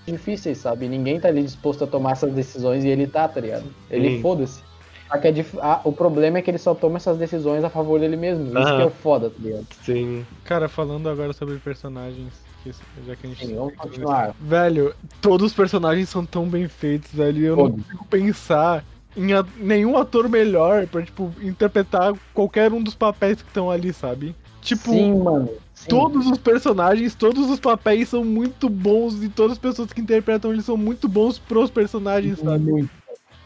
[0.07, 0.89] difíceis, sabe?
[0.89, 3.65] Ninguém tá ali disposto a tomar essas decisões e ele tá, tá ligado?
[3.91, 4.63] Ele foda-se.
[5.09, 8.01] Só que é a- o problema é que ele só toma essas decisões a favor
[8.01, 8.47] dele mesmo.
[8.47, 9.67] Isso que é o foda, tá ligado?
[9.85, 10.27] Sim.
[10.45, 12.33] Cara, falando agora sobre personagens,
[12.63, 12.73] que-
[13.07, 13.47] já que a gente.
[13.47, 14.35] Sim, vamos continuar.
[14.41, 17.45] Velho, todos os personagens são tão bem feitos, velho.
[17.45, 18.85] Eu não consigo pensar
[19.17, 23.93] em a- nenhum ator melhor pra, tipo, interpretar qualquer um dos papéis que estão ali,
[23.93, 24.35] sabe?
[24.61, 25.51] Tipo, Sim, mano.
[25.85, 25.91] Sim.
[25.91, 30.51] todos os personagens, todos os papéis são muito bons e todas as pessoas que interpretam
[30.53, 32.71] eles são muito bons pros personagens, sabe?
[32.71, 32.91] Muito.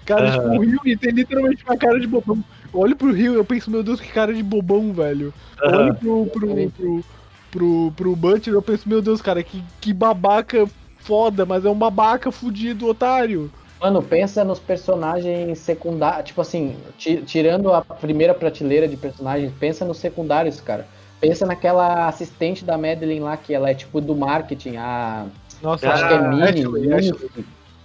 [0.06, 0.32] Cara, Aham.
[0.32, 2.42] tipo, o Rio tem literalmente uma cara de bobão.
[2.72, 5.34] Eu olho pro Rio eu penso, meu Deus, que cara de bobão, velho.
[5.62, 5.78] Aham.
[5.78, 7.04] olho pro, pro, pro,
[7.50, 10.66] pro, pro Butcher eu penso, meu Deus, cara, que, que babaca
[11.00, 13.50] foda, mas é um babaca fudido, otário.
[13.80, 16.26] Mano, pensa nos personagens secundários.
[16.28, 20.86] Tipo assim, ti- tirando a primeira prateleira de personagens, pensa nos secundários, cara.
[21.20, 25.26] Pensa naquela assistente da Madeline lá, que ela é tipo do marketing, a.
[25.60, 27.30] Nossa, acho que é Ah, Minnie, Ashley, Ashley,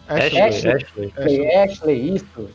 [0.08, 1.14] Ashley, Ashley.
[1.18, 1.56] Ashley.
[1.56, 2.50] Ashley, isso.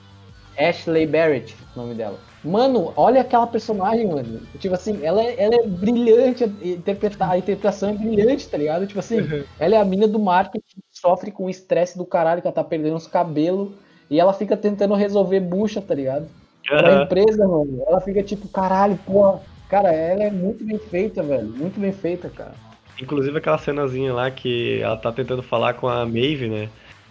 [0.58, 2.18] Ashley Barrett, o nome dela.
[2.44, 4.40] Mano, olha aquela personagem, mano.
[4.58, 8.86] Tipo assim, ela é, ela é brilhante, a, interpretar, a interpretação é brilhante, tá ligado?
[8.86, 9.18] Tipo assim,
[9.58, 12.64] ela é a mina do marketing sofre com o estresse do caralho, que ela tá
[12.64, 13.70] perdendo os cabelos.
[14.10, 16.26] E ela fica tentando resolver bucha, tá ligado?
[16.70, 17.02] Aham.
[17.02, 17.82] empresa, mano.
[17.86, 19.40] Ela fica tipo, caralho, porra.
[19.68, 21.46] Cara, ela é muito bem feita, velho.
[21.46, 22.54] Muito bem feita, cara.
[23.00, 26.68] Inclusive aquela cenazinha lá que ela tá tentando falar com a Maeve, né?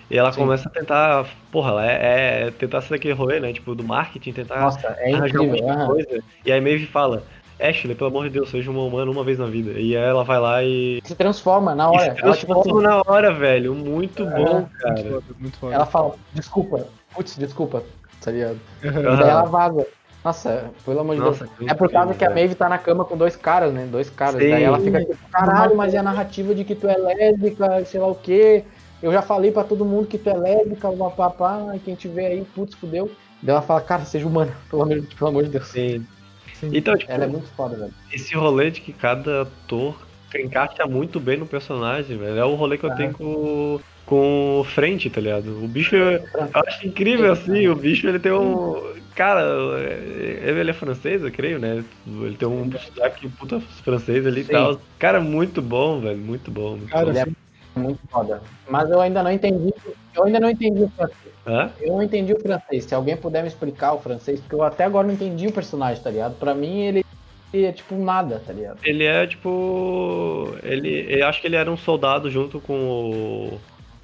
[0.09, 0.41] E ela Sim.
[0.41, 3.53] começa a tentar, porra, ela é, é tentar ser daquele rolê, né?
[3.53, 5.65] Tipo, do marketing, tentar Nossa, é arranjar um monte incrível.
[5.65, 5.87] de aham.
[5.87, 6.23] coisa.
[6.45, 7.23] E aí Maeve fala,
[7.59, 9.71] Ashley, pelo amor de Deus, seja uma humana uma vez na vida.
[9.71, 11.01] E aí ela vai lá e.
[11.03, 12.15] Se transforma na e hora.
[12.15, 13.75] se Ela, tipo assim, transforma na hora, velho.
[13.75, 14.97] Muito bom, muito cara.
[15.03, 15.75] foda, muito foda.
[15.75, 16.87] ela fala, desculpa.
[17.13, 17.83] Putz, desculpa.
[18.21, 18.59] Tá ligado?
[18.83, 19.85] E daí ela vaza.
[20.23, 21.37] Nossa, pelo amor de Deus.
[21.39, 22.29] que É por causa incrível, que a.
[22.29, 23.85] Maeve tá na cama com dois caras, né?
[23.89, 24.41] Dois caras.
[24.41, 24.49] Sim.
[24.49, 27.99] Daí ela fica tipo, caralho, mas é a narrativa de que tu é lésbica, sei
[27.99, 28.65] lá o quê.
[29.01, 32.45] Eu já falei pra todo mundo que tu é lésbica, papapá, e quem vê aí,
[32.55, 33.09] putz, fudeu.
[33.41, 35.67] Daí ela fala, cara, seja humana, pelo amor, de- pelo amor de Deus.
[35.67, 36.05] Sim.
[36.55, 36.69] Sim.
[36.73, 37.93] Então, tipo, Ela é muito foda, velho.
[38.11, 39.95] esse rolê de que cada ator
[40.35, 42.37] encaixa muito bem no personagem, velho.
[42.39, 42.95] É o rolê que eu Ah.
[42.95, 45.61] tenho com, com Frente, tá ligado?
[45.63, 46.21] O bicho, eu
[46.65, 48.55] acho incrível assim, o bicho ele tem um.
[49.13, 49.41] Cara,
[50.41, 51.83] ele ele é francês, eu creio, né?
[52.05, 54.81] Ele tem um sotaque puta francês ali e tal.
[54.97, 56.17] Cara, muito bom, velho.
[56.17, 56.77] Muito bom.
[56.77, 57.11] Muito Cara, bom.
[57.11, 58.41] Ele é muito foda.
[58.69, 59.71] Mas eu ainda não entendi.
[60.15, 61.33] Eu ainda não entendi o francês.
[61.45, 61.73] Hã?
[61.81, 62.85] Eu não entendi o francês.
[62.85, 66.01] Se alguém puder me explicar o francês, porque eu até agora não entendi o personagem,
[66.01, 66.35] tá ligado?
[66.35, 67.01] Pra mim ele
[67.53, 68.79] é tipo nada, tá ligado?
[68.83, 70.55] Ele é tipo.
[70.63, 71.05] Ele.
[71.09, 73.59] Eu acho que ele era um soldado junto com o-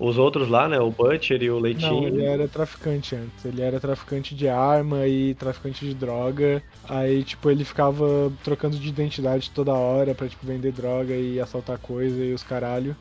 [0.06, 0.80] os outros lá, né?
[0.80, 2.08] O Butcher e o Não, Leitinho.
[2.08, 3.46] ele era traficante antes.
[3.46, 6.62] Ele era traficante de arma e traficante de droga.
[6.88, 11.78] Aí, tipo, ele ficava trocando de identidade toda hora pra, tipo, vender droga e assaltar
[11.78, 12.96] coisa e os caralho.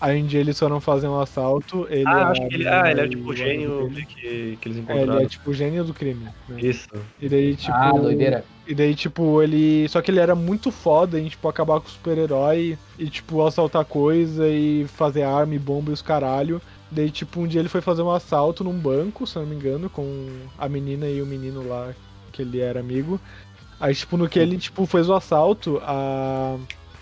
[0.00, 1.86] Aí um dia eles foram fazer um assalto.
[1.90, 4.80] Ele Ah, acho que ele, ah, ele é tipo o gênio que, que eles É,
[4.80, 5.14] encontraram.
[5.16, 6.24] ele é tipo o gênio do crime.
[6.48, 6.60] né?
[6.60, 6.86] Isso.
[7.20, 7.72] E daí, tipo.
[7.72, 8.44] ah, doideira.
[8.66, 9.88] E daí, tipo, ele.
[9.88, 13.84] Só que ele era muito foda em, tipo, acabar com o super-herói e, tipo, assaltar
[13.84, 16.60] coisa e fazer arma e bomba e os caralho.
[16.90, 19.88] Daí, tipo, um dia ele foi fazer um assalto num banco, se não me engano,
[19.88, 21.92] com a menina e o menino lá,
[22.32, 23.20] que ele era amigo.
[23.78, 26.56] Aí, tipo, no que ele, tipo, fez o assalto, a.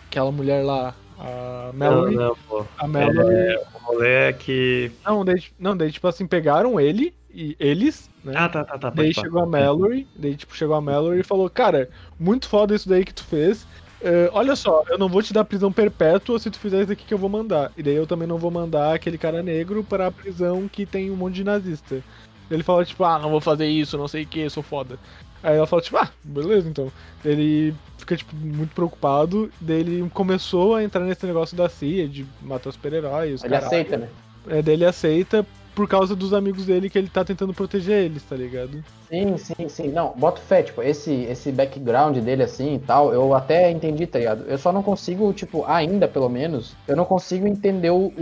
[0.07, 2.15] Aquela mulher lá, a Não, Mallory.
[2.15, 2.65] não, pô.
[2.79, 3.35] A Mallory.
[3.35, 4.93] É, o rolê é que.
[5.05, 8.33] Não, daí, não, daí, tipo assim, pegaram ele e eles, né?
[8.37, 8.91] Ah, tá, tá, tá.
[8.91, 12.75] Daí pode chegou a Mallory, daí tipo, chegou a Mallory e falou, cara, muito foda
[12.75, 13.67] isso daí que tu fez.
[14.01, 17.05] eh, olha só, eu não vou te dar prisão perpétua se tu fizer isso aqui
[17.05, 17.73] que eu vou mandar.
[17.77, 21.11] E daí eu também não vou mandar aquele cara negro para a prisão que tem
[21.11, 22.03] um monte de nazista.
[22.51, 24.99] Ele fala, tipo, ah, não vou fazer isso, não sei o que, sou foda.
[25.43, 26.91] Aí ela fala, tipo, ah, beleza então.
[27.25, 29.51] Ele fica, tipo, muito preocupado.
[29.61, 33.43] Daí ele começou a entrar nesse negócio da CIA, de matar os super-heróis.
[33.43, 33.67] Ele caralho.
[33.67, 34.09] aceita, né?
[34.47, 38.23] É, daí ele aceita por causa dos amigos dele que ele tá tentando proteger eles,
[38.23, 38.83] tá ligado?
[39.09, 39.89] Sim, sim, sim.
[39.89, 44.19] Não, bota fé, tipo, esse, esse background dele assim e tal, eu até entendi, tá
[44.19, 44.45] ligado?
[44.47, 48.13] Eu só não consigo, tipo, ainda pelo menos, eu não consigo entender o,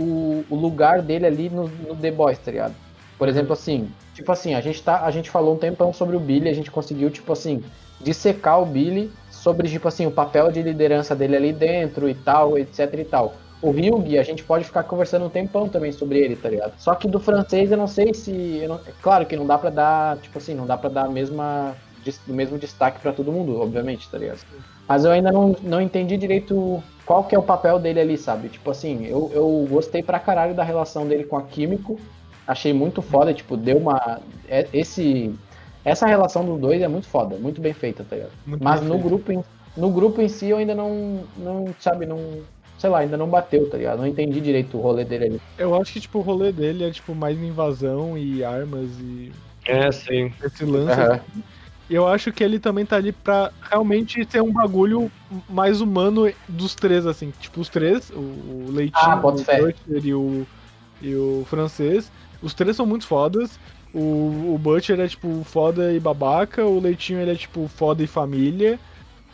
[0.49, 2.75] o, lugar dele ali no, no The Boys, tá ligado?
[3.17, 6.19] Por exemplo, assim, tipo assim, a gente, tá, a gente falou um tempão sobre o
[6.19, 7.63] Billy, a gente conseguiu, tipo assim,
[8.01, 12.57] dissecar o Billy sobre, tipo assim, o papel de liderança dele ali dentro e tal,
[12.57, 13.35] etc e tal.
[13.63, 16.73] O Hyung, a gente pode ficar conversando um tempão também sobre ele, tá ligado?
[16.77, 18.31] Só que do francês eu não sei se.
[18.67, 21.09] não- é claro que não dá pra dar, tipo assim, não dá pra dar a
[21.09, 21.73] mesma,
[22.27, 24.39] o mesmo destaque pra todo mundo, obviamente, tá ligado?
[24.85, 28.49] Mas eu ainda não, não entendi direito qual que é o papel dele ali, sabe?
[28.49, 31.97] Tipo assim, eu, eu gostei pra caralho da relação dele com a Químico.
[32.45, 34.19] Achei muito foda, tipo, deu uma.
[34.49, 35.33] é- Esse.
[35.85, 38.31] Essa relação dos dois é muito foda, muito bem feita, tá ligado?
[38.45, 39.03] Muito Mas no feito.
[39.03, 39.43] grupo, em,
[39.77, 42.17] no grupo em si eu ainda não, não sabe, não,
[42.83, 43.99] sei lá, ainda não bateu, tá ligado?
[43.99, 45.41] Não entendi direito o rolê dele ali.
[45.57, 49.31] Eu acho que, tipo, o rolê dele é, tipo, mais invasão e armas e
[49.65, 50.33] É, sim.
[50.43, 51.21] esse lance.
[51.89, 55.09] E eu acho que ele também tá ali pra realmente ter um bagulho
[55.49, 57.31] mais humano dos três, assim.
[57.39, 59.21] Tipo, os três, o, Leitinho, Ah, o.
[59.21, 60.45] Butcher e o,
[61.01, 62.11] e o francês.
[62.41, 63.57] Os três são muito fodas.
[63.93, 66.65] O, o Butcher é, tipo, foda e babaca.
[66.65, 68.77] O Leitinho, ele é, tipo, foda e família.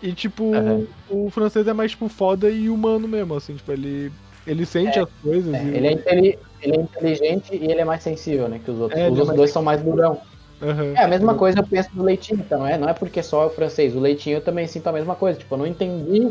[0.02, 0.88] E, tipo, Aham.
[1.10, 3.56] o francês é mais, tipo, foda e humano mesmo, assim.
[3.56, 4.12] Tipo, ele,
[4.48, 5.54] ele sente as coisas.
[5.54, 8.80] É, e- ele, é ele é inteligente e ele é mais sensível, né, que os
[8.80, 9.00] outros.
[9.00, 10.22] É, os é outros dois são mais durão.
[10.62, 10.94] Aham.
[10.98, 12.78] É a mesma coisa eu penso do Leitinho, então, é?
[12.78, 13.96] Não é porque só é o francês.
[13.96, 15.40] O Leitinho eu também sinto a mesma coisa.
[15.40, 16.22] Tipo, eu não entendi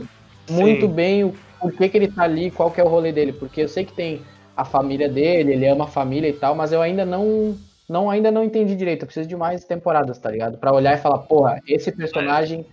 [0.50, 0.92] muito Sim.
[0.92, 3.32] bem o porquê que ele tá ali, qual que é o rolê dele.
[3.32, 4.22] Porque eu sei que tem
[4.56, 7.56] a família dele, ele ama a família e tal, mas eu ainda não,
[7.88, 9.02] não ainda não entendi direito.
[9.02, 10.58] Eu preciso de mais temporadas, tá ligado?
[10.58, 12.64] Pra olhar e falar, porra, esse personagem é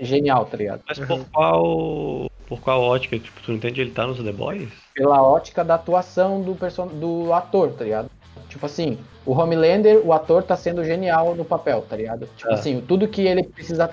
[0.00, 0.80] genial, tá ligado?
[0.86, 2.30] Mas por qual.
[2.46, 3.18] Por qual ótica?
[3.18, 4.68] Tipo, tu não entende ele tá nos The Boys?
[4.94, 6.88] Pela ótica da atuação do, person...
[6.88, 8.10] do ator, tá ligado?
[8.48, 12.28] Tipo assim, o Homelander, o ator tá sendo genial no papel, tá ligado?
[12.36, 12.54] Tipo Ah.
[12.54, 13.88] assim, tudo que ele precisa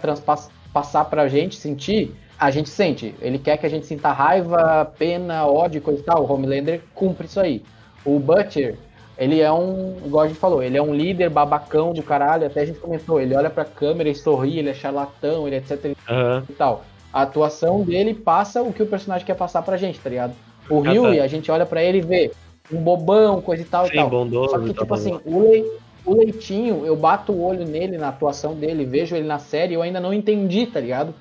[0.74, 3.14] passar pra gente sentir, a gente sente.
[3.22, 6.24] Ele quer que a gente sinta raiva, pena, ódio, e coisa e tal.
[6.26, 7.64] O Homelander cumpre isso aí.
[8.04, 8.76] O Butcher,
[9.18, 12.62] ele é um, igual a gente falou, ele é um líder babacão do caralho, até
[12.62, 15.94] a gente comentou, ele olha pra câmera e sorri, ele é charlatão, ele é etc
[16.10, 16.44] Aham.
[16.50, 16.84] e tal.
[17.12, 20.36] A atuação dele passa o que o personagem quer passar pra gente, tá ligado?
[20.70, 21.24] O Ah, Rio, tá.
[21.24, 22.32] a gente olha pra ele e vê
[22.72, 24.10] um bobão, coisa e tal e Sim, tal.
[24.10, 25.66] bondoso Só e que, tal, tipo assim, o, Lei-
[26.06, 29.82] o Leitinho, eu bato o olho nele, na atuação dele, vejo ele na série, eu
[29.82, 31.14] ainda não entendi, tá ligado?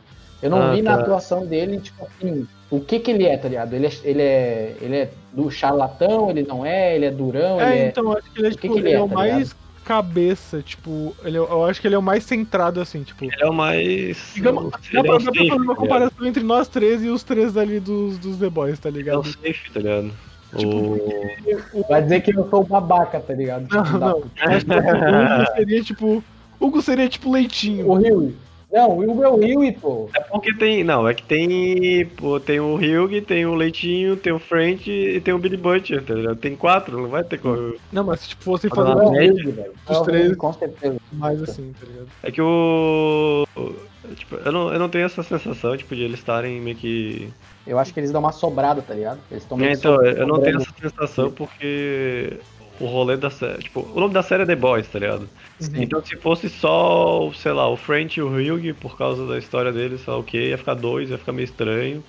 [0.43, 1.01] Eu não Ah, vi na tá.
[1.01, 3.73] atuação dele, tipo assim, o que que ele é, tá ligado?
[3.75, 7.71] Ele é, ele é, ele é do charlatão, ele não é, ele é durão, ele
[7.71, 7.89] É, é...
[7.89, 9.09] então, eu acho que ele é, O que tipo, que ele ele é é, o
[9.09, 13.03] tá mais cabeça, tipo, ele, é- eu acho que ele é o mais centrado, assim,
[13.05, 13.25] tipo.
[13.25, 14.33] Ele é o mais.
[14.35, 15.77] Digamos, dá é pra, o dá pra fazer uma tá ligado?
[15.77, 19.03] comparação entre nós três e os três ali dos, dos The Boys, tá Ele é
[19.03, 19.21] ligado?
[19.21, 20.13] o safe, tá ligado?
[20.57, 20.77] Tipo,
[21.73, 23.69] O- Vai dizer que eu sou o babaca, tá ligado?
[23.71, 24.23] Não, da não.
[24.23, 26.25] Que o Hugo seria tipo.
[26.59, 27.89] Hugo seria tipo leitinho.
[27.89, 28.35] O Rio.
[28.73, 30.09] Não, o Hugo é o Rio, pô.
[30.15, 30.83] É porque tem.
[30.83, 32.05] Não, é que tem.
[32.17, 36.03] Pô, tem o Hugh, tem o Leitinho, tem o French e tem o Billy Butcher,
[36.05, 36.37] tá ligado?
[36.37, 37.75] Tem quatro, não vai ter como.
[37.93, 39.73] Não, mas se tipo, fosse Ah, fazer Não é o média, Rio, velho.
[39.89, 40.37] os É o três.
[40.37, 40.97] Com certeza.
[41.13, 42.09] mais assim, tá ligado?
[42.23, 43.47] É que o.
[44.15, 47.29] Tipo, eu não, eu não tenho essa sensação, tipo, de eles estarem meio que.
[47.67, 49.19] Eu acho que eles dão uma sobrada, tá ligado?
[49.31, 52.39] Eles estão É, então, eu não tenho essa sensação porque
[52.81, 53.63] o rolê da série.
[53.63, 55.29] Tipo, o nome da série é The Boys, tá ligado?
[55.83, 59.73] Então se fosse só, sei lá, o French e o Hugh, por causa da história
[59.73, 62.05] deles, só ok, ia ficar dois, ia ficar meio estranho.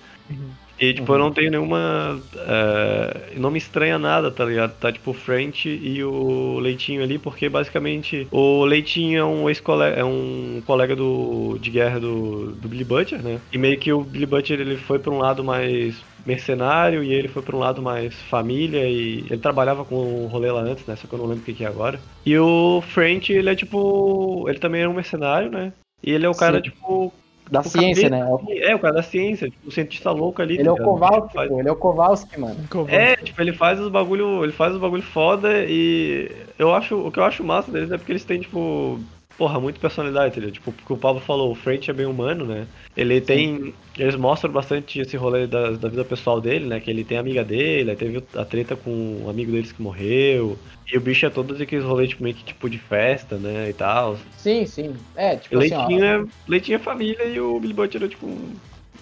[0.80, 2.20] E tipo, eu não tenho nenhuma.
[2.36, 4.72] é, não me estranha nada, tá ligado?
[4.78, 9.96] Tá tipo o French e o Leitinho ali, porque basicamente o Leitinho é um ex-colega,
[9.96, 13.40] é um colega do, de guerra do, do Billy Butcher, né?
[13.52, 17.26] E meio que o Billy Butcher ele foi pra um lado mais mercenário e ele
[17.26, 20.94] foi pra um lado mais família e ele trabalhava com o rolê lá antes, né?
[20.94, 21.98] Só que eu não lembro o que, que é agora.
[22.24, 24.46] E o French, ele é tipo.
[24.48, 25.72] Ele também é um mercenário, né?
[26.02, 26.62] E ele é o cara, Sim.
[26.62, 27.12] tipo.
[27.50, 28.20] Da o ciência, né?
[28.62, 30.54] É, o cara da ciência, tipo, o cientista louco ali.
[30.54, 30.76] Ele tá é o?
[30.76, 31.58] Kowalski, Faz- pô.
[31.60, 32.56] Ele é o Kowalski, mano.
[32.88, 37.10] é, tipo, ele faz os bagulho, ele faz os bagulho foda e eu acho, o
[37.10, 38.98] que eu acho massa deles é porque eles têm, tipo,
[39.38, 40.50] porra, muita personalidade, entendeu?
[40.50, 42.66] Tipo, porque o Pablo falou, o French é bem humano, né?
[42.96, 46.80] Ele tem, eles mostram bastante esse rolê da, da vida pessoal dele, né?
[46.80, 50.58] Que ele tem amiga dele, aí teve a treta com um amigo deles que morreu,
[50.92, 53.72] e o bicho é todos aqueles rolês, tipo, meio que tipo de festa, né, e
[53.72, 54.18] tal.
[54.36, 54.96] Sim, sim.
[55.14, 55.86] É, tipo E assim, ó.
[55.86, 58.56] Leitinho, é, Leitinho é família e o Billy Butcher é, tipo, um,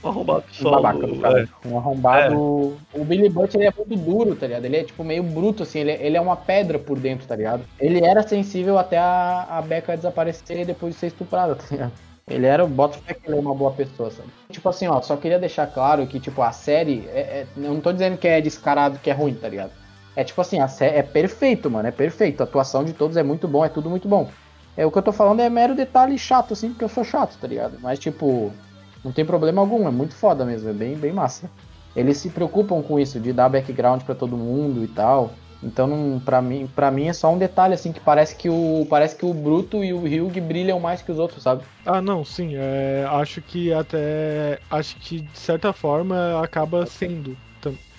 [0.07, 0.83] um arrombado Um solo.
[0.83, 1.21] babaca do é.
[1.21, 1.49] cara.
[1.65, 2.35] Um arrombado.
[2.95, 4.65] O Billy Butcher ele é muito duro, tá ligado?
[4.65, 5.81] Ele é tipo meio bruto, assim.
[5.81, 7.65] Ele, é- ele é uma pedra por dentro, tá ligado?
[7.79, 11.93] Ele era sensível até a, a Becca desaparecer depois de ser estuprada, tá ligado?
[12.29, 14.29] Ele era o bota fé que ele é uma boa pessoa, sabe?
[14.51, 17.09] Tipo assim, ó, só queria deixar claro que, tipo, a série.
[17.13, 19.71] É, é- eu não tô dizendo que é descarado, que é ruim, tá ligado?
[20.17, 21.87] É tipo assim, a série é perfeito, mano.
[21.87, 22.41] É perfeito.
[22.41, 24.29] A atuação de todos é muito bom, é tudo muito bom.
[24.77, 27.39] É, o que eu tô falando é mero detalhe chato, assim, porque eu sou chato,
[27.39, 27.79] tá ligado?
[27.81, 28.53] Mas, tipo,
[29.05, 31.51] não tem problema algum, é muito foda mesmo, é bem, bem massa.
[31.95, 35.33] Eles se preocupam com isso, de dar background pra todo mundo e tal.
[35.63, 38.87] Então, não, pra, mim, pra mim é só um detalhe, assim, que parece que o,
[38.91, 41.63] parece que o Bruto e o Hugh brilham mais que os outros, sabe?
[41.85, 42.51] Ah, não, sim.
[42.55, 44.61] é, acho que até.
[44.71, 47.37] Acho que de certa forma acaba sendo.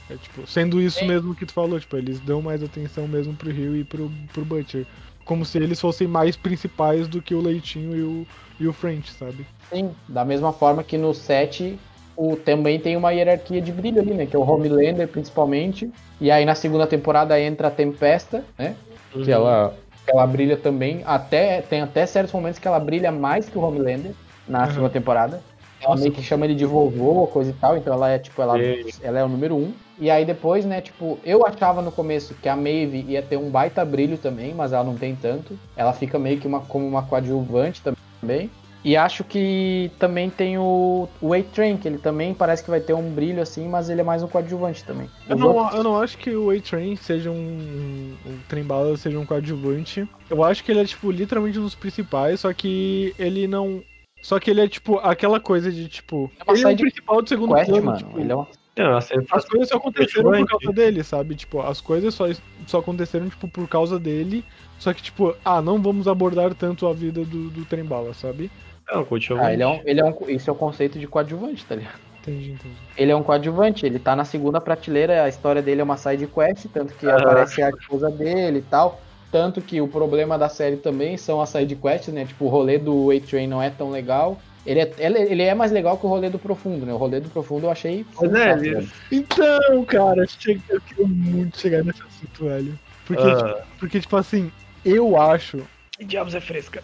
[0.09, 1.07] É, tipo, sendo isso Sim.
[1.07, 4.45] mesmo que tu falou, tipo, eles dão mais atenção mesmo pro Rio e pro, pro
[4.45, 4.85] Butcher.
[5.27, 8.27] Como se eles fossem mais principais do que o Leitinho e o,
[8.59, 9.45] e o French, sabe?
[9.69, 11.77] Sim, da mesma forma que no 7
[12.15, 14.25] o, também tem uma hierarquia de brilho ali, né?
[14.25, 15.91] Que é o Homelander, principalmente.
[16.19, 18.75] E aí na segunda temporada entra a Tempesta, né?
[19.13, 19.23] Uhum.
[19.23, 19.73] que ela,
[20.07, 21.01] ela brilha também.
[21.05, 24.13] Até, tem até certos momentos que ela brilha mais que o Homelander
[24.47, 24.71] na Uhum.
[24.71, 25.41] segunda temporada.
[25.81, 28.41] ela Nossa, meio que chama ele de vovô, coisa e tal, então ela é tipo,
[28.41, 28.55] ela,
[29.03, 29.73] ela é o número um.
[29.99, 33.49] E aí depois, né, tipo, eu achava no começo que a Maeve ia ter um
[33.49, 35.57] baita brilho também, mas ela não tem tanto.
[35.75, 37.81] Ela fica meio que uma, como uma coadjuvante
[38.21, 38.49] também.
[38.83, 42.93] E acho que também tem o, o A-Train, que ele também parece que vai ter
[42.93, 45.09] um brilho assim, mas ele é mais um coadjuvante também.
[45.27, 48.15] Eu não, outros- eu não acho que o A-Train seja um.
[48.25, 50.07] O Trem Bala seja um coadjuvante.
[50.29, 53.81] Eu acho que ele é, tipo, literalmente um dos principais, só que ele não.
[54.21, 56.31] Só que ele é, tipo, aquela coisa de, tipo.
[56.47, 57.85] É ele é o principal do segundo Quest, plano.
[57.85, 57.97] mano.
[57.97, 58.47] tipo, Ele é uma...
[58.77, 61.35] Não, a As coisas só aconteceram por causa dele, sabe?
[61.35, 62.25] Tipo, as coisas só,
[62.67, 64.45] só aconteceram, tipo, por causa dele.
[64.77, 68.51] Só que, tipo, ah, não vamos abordar tanto a vida do, do Trem Bala, sabe?
[68.91, 69.45] Não, continua.
[69.45, 70.15] Ah, ele é um, ele é um.
[70.29, 71.99] Isso é o conceito de coadjuvante, tá ligado?
[72.21, 72.75] Entendi, entendi.
[72.95, 76.27] Ele é um coadjuvante, ele tá na segunda prateleira, a história dele é uma side
[76.27, 77.17] quest, tanto que Aham.
[77.17, 79.01] aparece a esposa dele e tal.
[79.31, 82.25] Tanto que o problema da série também são as side quests, né?
[82.25, 84.37] Tipo, o rolê do A-Train não é tão legal.
[84.67, 86.93] Ele é, ele, é mais legal que o rolê do Profundo, né?
[86.93, 88.05] O rolê do Profundo eu achei.
[88.21, 88.89] É, velho.
[89.09, 90.23] Então, cara,
[90.69, 92.77] eu queria muito chegar nesse assunto, velho.
[93.05, 93.35] Porque, Ah.
[93.53, 94.51] tipo, porque, tipo assim,
[94.83, 95.61] eu acho.
[95.97, 96.83] Que diabos é fresca?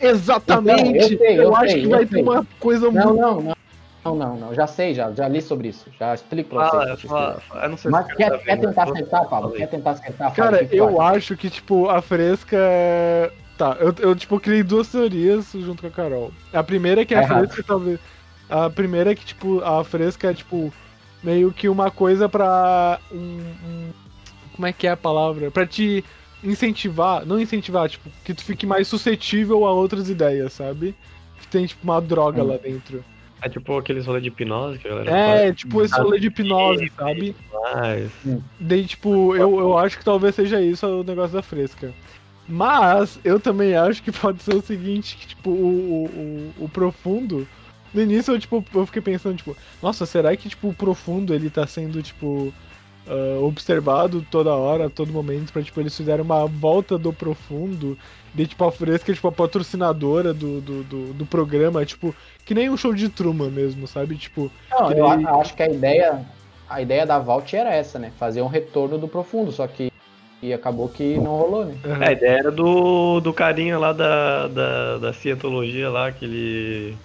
[0.00, 0.82] Exatamente!
[0.82, 2.08] Então, eu sei, eu acho sei, que eu vai sei.
[2.08, 3.20] ter uma coisa Não, muito.
[3.20, 3.54] não, não.
[4.04, 4.54] Não, não, não.
[4.54, 5.86] Já sei, já, já li sobre isso.
[5.98, 7.10] Já explico pra Fala, vocês.
[7.10, 9.52] Eu não sei Mas se quer, tá quer tentar acertar, Pablo?
[9.52, 10.44] Quer tentar acertar, Fábio?
[10.44, 12.58] Cara, eu acho que, tipo, a fresca.
[13.56, 16.32] Tá, eu, eu tipo, criei duas teorias junto com a Carol.
[16.52, 17.44] A primeira é que Tá a errado.
[17.46, 18.00] fresca talvez.
[18.50, 20.72] A primeira é que, tipo, a fresca é, tipo,
[21.22, 22.98] meio que uma coisa pra.
[23.12, 23.90] Um, um-
[24.54, 25.50] como é que é a palavra?
[25.50, 26.04] Pra te
[26.42, 30.94] incentivar, não incentivar, tipo, que tu fique mais suscetível a outras ideias, sabe?
[31.40, 32.48] Que tem, tipo, uma droga Hum.
[32.48, 33.04] lá dentro.
[33.42, 36.88] É tipo aqueles rolê de hipnose que a galera É, tipo, esse rolê de hipnose,
[36.90, 37.08] faz.
[37.14, 37.36] sabe?
[37.52, 38.10] Mas...
[38.58, 41.92] Daí, tipo, eu, eu acho que talvez seja isso o negócio da fresca.
[42.48, 47.46] Mas eu também acho que pode ser o seguinte, que, tipo, o, o, o profundo.
[47.92, 51.48] No início eu, tipo, eu fiquei pensando, tipo, nossa, será que tipo, o profundo ele
[51.48, 52.52] tá sendo, tipo,
[53.06, 57.96] ah, observado toda hora, a todo momento, pra tipo, eles fizeram uma volta do profundo.
[58.34, 62.12] Daí, tipo, a fresca tipo a patrocinadora do, do, do, do programa, tipo,
[62.44, 64.16] que nem um show de Truman mesmo, sabe?
[64.16, 66.26] Tipo, Não, que eu daí- a- acho que a ideia,
[66.68, 68.10] a ideia da Vault era essa, né?
[68.18, 69.92] Fazer um retorno do profundo, só que
[70.46, 71.78] e acabou que não rolou, né?
[71.82, 76.96] É, a ideia era do, do carinha lá da, da, da cientologia lá, aquele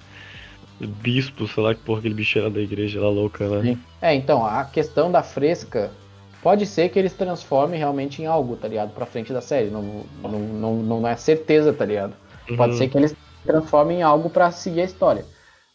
[0.80, 3.66] bispo, sei lá que porra, aquele bicho era da igreja lá louca, né?
[3.66, 3.86] Sim.
[4.02, 6.00] É, então, a questão da fresca
[6.42, 8.94] pode ser que eles transformem realmente em algo, tá ligado?
[8.94, 9.70] Pra frente da série.
[9.70, 12.18] Não, não, não, não é certeza, tá ligado?
[12.56, 12.76] Pode Uhum.
[12.76, 13.14] ser que eles
[13.44, 15.30] transformem em algo pra seguir a história.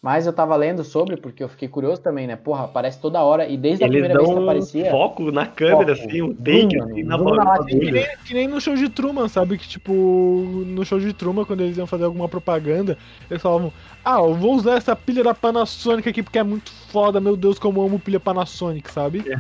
[0.05, 2.37] Mas eu tava lendo sobre, porque eu fiquei curioso também, né?
[2.37, 3.49] Porra, aparece toda hora.
[3.49, 4.91] E desde a Eles primeira vez que aparecia.
[4.91, 6.09] foco na câmera, Foco.
[6.11, 7.65] assim, um take, assim, na zoom na bola.
[7.65, 9.57] Que nem, que nem no show de Truman, sabe?
[9.57, 12.99] Que tipo, no show de Truman, quando eles iam fazer alguma propaganda,
[13.31, 13.73] eles falavam:
[14.05, 17.59] Ah, eu vou usar essa pilha da Panasonic aqui porque é muito foda, meu Deus,
[17.59, 19.25] como eu amo pilha Panasonic, sabe?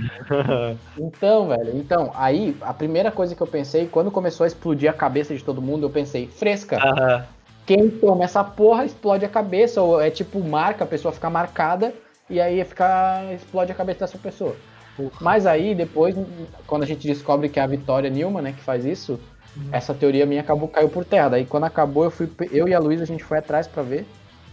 [0.98, 4.94] Então, velho, então, aí a primeira coisa que eu pensei, quando começou a explodir a
[4.94, 6.78] cabeça de todo mundo, eu pensei, fresca.
[6.80, 7.24] Ah,
[7.66, 11.94] Quem toma essa porra explode a cabeça, ou é tipo marca, a pessoa fica marcada
[12.28, 14.54] e aí fica, explode a cabeça dessa pessoa.
[15.20, 16.14] Mas aí depois,
[16.66, 19.18] quando a gente descobre que é a Vitória Newman, né, que faz isso,
[19.72, 21.30] essa teoria minha acabou caiu por terra.
[21.30, 24.06] Daí quando acabou, eu fui, eu e a Luísa a gente foi atrás pra ver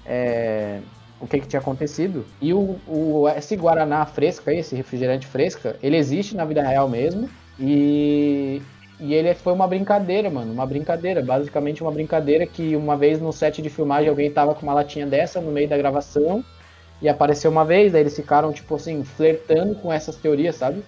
[0.06, 0.80] é,
[1.20, 2.26] o que, que tinha acontecido.
[2.42, 7.30] E o, o esse guaraná fresca, esse refrigerante fresca, ele existe na vida real mesmo
[7.60, 8.62] e
[9.02, 10.54] e ele foi uma brincadeira, mano.
[10.54, 11.22] Uma brincadeira.
[11.24, 15.08] Basicamente uma brincadeira que uma vez no set de filmagem alguém tava com uma latinha
[15.08, 16.44] dessa no meio da gravação.
[17.02, 20.86] E apareceu uma vez, daí eles ficaram, tipo assim, flertando com essas teorias, sabe?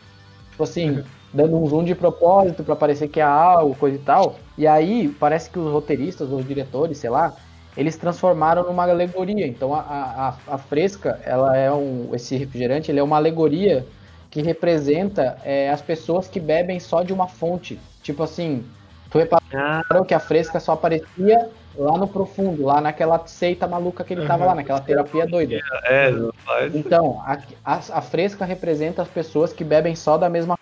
[0.51, 1.03] Tipo assim,
[1.33, 4.39] dando um zoom de propósito pra parecer que é algo, coisa e tal.
[4.57, 7.35] E aí, parece que os roteiristas, os diretores, sei lá,
[7.75, 9.47] eles transformaram numa alegoria.
[9.47, 12.13] Então a, a, a- a fresca, ela é um.
[12.13, 13.87] Esse refrigerante, ele é uma alegoria
[14.29, 17.79] que representa é, as pessoas que bebem só de uma fonte.
[18.03, 18.63] Tipo assim,
[19.09, 24.13] tu reparou que a fresca só aparecia lá no profundo, lá naquela seita maluca que
[24.13, 24.49] ele tava Uhum.
[24.49, 25.59] lá, naquela terapia doida.
[25.85, 26.11] é,
[26.45, 26.75] faz.
[26.75, 30.55] Então, a, a, a fresca representa as pessoas que bebem só da mesma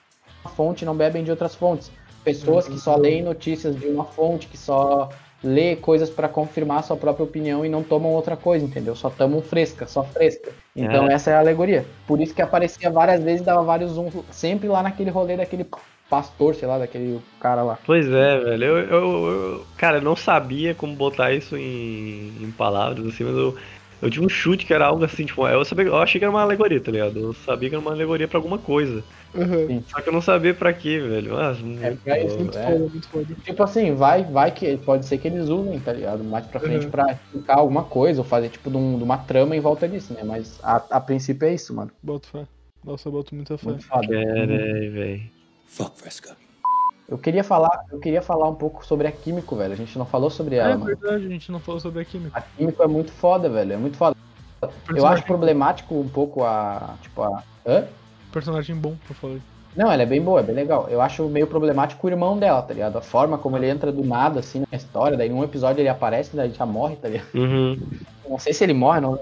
[0.56, 1.92] fonte, não bebem de outras fontes.
[2.24, 5.10] Pessoas que só leem notícias de uma fonte, que só
[5.44, 8.96] lê coisas para confirmar sua própria opinião e não tomam outra coisa, entendeu?
[8.96, 10.52] Só tomam fresca, só fresca.
[10.76, 11.14] Então É.
[11.14, 11.84] essa é a alegoria.
[12.08, 15.66] Por isso que aparecia várias vezes, dava vários zooms, sempre lá naquele rolê daquele
[16.12, 17.80] pastor, sei lá, daquele cara lá.
[17.86, 18.64] Pois é, velho.
[18.64, 23.36] Eu, eu, eu- cara, eu não sabia como botar isso em, em palavras, assim, mas
[23.36, 23.56] eu,
[24.02, 26.32] Eu tinha um chute que era algo assim, tipo, eu, sabia, eu achei que era
[26.32, 27.20] uma alegoria, tá ligado?
[27.20, 29.04] Eu sabia que era uma alegoria pra alguma coisa.
[29.36, 29.84] Aham.
[29.88, 31.34] Só que eu não sabia pra quê, velho.
[31.36, 32.66] Mas, É, pra isso, Muito é.
[32.66, 33.36] foda, muito foda.
[33.44, 36.24] Tipo assim, vai, vai que pode ser que eles usem, tá ligado?
[36.24, 36.92] Mais pra frente Uhum.
[36.92, 40.14] pra explicar alguma coisa, ou fazer tipo de, um- de uma trama em volta disso,
[40.14, 40.24] né?
[40.24, 41.92] Mas a, a princípio é isso, mano.
[42.04, 42.48] Boto fé.
[42.84, 43.68] Nossa, eu boto muita fé.
[43.70, 44.08] Muito foda.
[44.08, 45.32] Caralho, velho.
[45.72, 46.36] Fuck Fresca.
[47.08, 49.72] Eu queria falar, eu queria falar um pouco sobre a Químico, velho.
[49.74, 50.86] A gente não falou sobre ela, É mano.
[50.86, 52.38] verdade, a gente não falou sobre a química.
[52.38, 53.74] A Químico é muito foda, velho.
[53.74, 54.16] É muito foda.
[54.94, 56.96] Eu acho problemático um pouco a.
[57.02, 57.44] Tipo, a.
[57.66, 57.86] Hã?
[58.32, 59.42] Personagem bom, eu falei.
[59.76, 60.88] Não, ela é bem boa, é bem legal.
[60.90, 62.98] Eu acho meio problemático o irmão dela, tá ligado?
[62.98, 65.18] A forma como ele entra do nada, assim, na história.
[65.18, 67.28] Daí num episódio ele aparece, daí já morre, tá ligado?
[67.34, 67.80] Uhum.
[68.28, 69.20] Não sei se ele morre, não.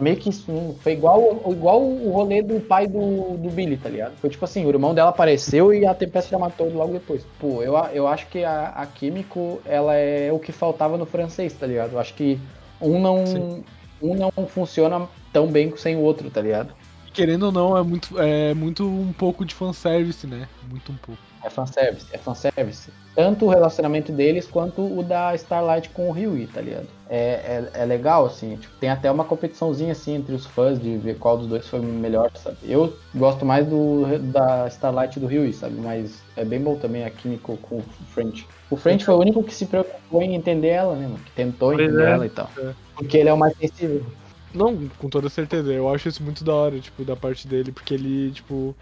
[0.00, 4.16] Meio que isso foi igual, igual o rolê do pai do, do Billy, tá ligado?
[4.16, 7.24] Foi tipo assim, o irmão dela apareceu e a Tempesta já matou ele logo depois.
[7.38, 11.52] Pô, eu, eu acho que a, a Químico, ela é o que faltava no francês,
[11.52, 11.92] tá ligado?
[11.92, 12.38] Eu acho que
[12.80, 13.64] um não, Sim.
[14.00, 16.74] um não funciona tão bem sem o outro, tá ligado?
[17.12, 20.48] Querendo ou não, é muito, é muito um pouco de fanservice, né?
[20.68, 21.20] Muito um pouco.
[21.44, 22.90] É fanservice, é fanservice.
[23.14, 26.88] Tanto o relacionamento deles quanto o da Starlight com o Ryui, tá ligado?
[27.14, 28.56] É, é, é legal, assim.
[28.56, 31.78] Tipo, tem até uma competiçãozinha, assim, entre os fãs de ver qual dos dois foi
[31.80, 32.56] melhor, sabe?
[32.64, 35.78] Eu gosto mais do da Starlight do Ryui, sabe?
[35.78, 37.84] Mas é bem bom também a Químico com o
[38.14, 38.46] French.
[38.70, 41.18] O French foi o único que se preocupou em entender ela, né, mano?
[41.18, 42.10] Que tentou Pois entender é.
[42.12, 42.48] ela e tal.
[42.56, 42.72] É.
[42.96, 44.06] Porque ele é o mais sensível.
[44.54, 45.70] Não, com toda certeza.
[45.70, 48.74] Eu acho isso muito da hora, tipo, da parte dele, porque ele, tipo.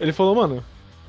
[0.00, 0.64] Ele falou, mano,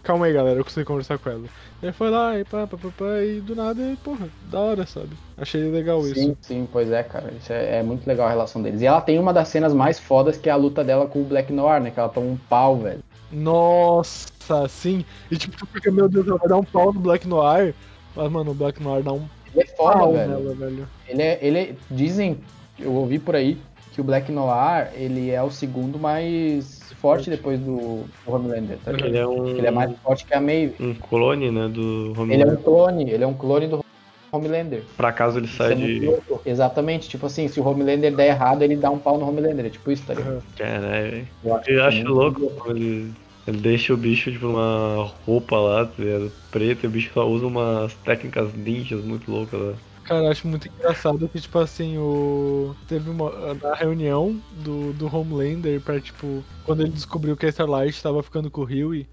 [0.08, 1.44] calma aí, galera, eu consigo conversar com ela.
[1.84, 5.10] Ele foi lá e pá, pá, pá, pá, e do nada, porra, da hora, sabe?
[5.38, 6.16] Achei legal isso.
[6.16, 7.34] Sim, sim, pois é, cara.
[7.40, 8.82] Isso é, é muito legal a relação deles.
[8.82, 11.26] E ela tem uma das cenas mais fodas, que é a luta dela com o
[11.26, 11.92] Black Noir, né?
[11.92, 13.02] Que ela toma um pau, velho.
[13.32, 15.04] Nossa, sim.
[15.30, 17.76] E tipo, tu fica, meu Deus, ela vai dar um pau no Black Noir.
[18.16, 20.30] Mas, mano, o Black Noir dá um Ele é foda, pau velho.
[20.30, 20.88] nela, velho.
[21.08, 22.40] Ele é, ele é- dizem,
[22.80, 23.58] eu ouvi por aí,
[23.94, 28.92] que o Black Noir, ele é o segundo mais forte depois do, do Homelander, tá?
[28.92, 30.76] Ele é um, Ele é mais forte que a Maeve.
[30.80, 32.54] um clone, né, do Ele é Homelander.
[32.54, 33.86] um clone, ele é um clone do
[34.32, 34.84] Homelander.
[34.98, 36.00] Pra caso ele saia é de...
[36.06, 36.42] louco.
[36.46, 39.70] Exatamente, tipo assim, se o Homelander der errado, ele dá um pau no Homelander, é
[39.70, 40.44] tipo isso, tá ligado?
[40.58, 41.28] Caralho, velho.
[41.44, 43.14] Eu acho, Eu acho louco quando ele,
[43.48, 46.32] ele deixa o bicho, tipo, uma roupa lá, tá ligado?
[46.52, 49.74] Preta, e o bicho só usa umas técnicas ninjas muito loucas lá.
[50.08, 52.74] Cara, eu acho muito engraçado que, tipo assim, o.
[52.88, 53.54] Teve uma.
[53.56, 58.50] Na reunião do, do Homelander pra, tipo, quando ele descobriu que a Starlight tava ficando
[58.50, 59.08] com o Huey,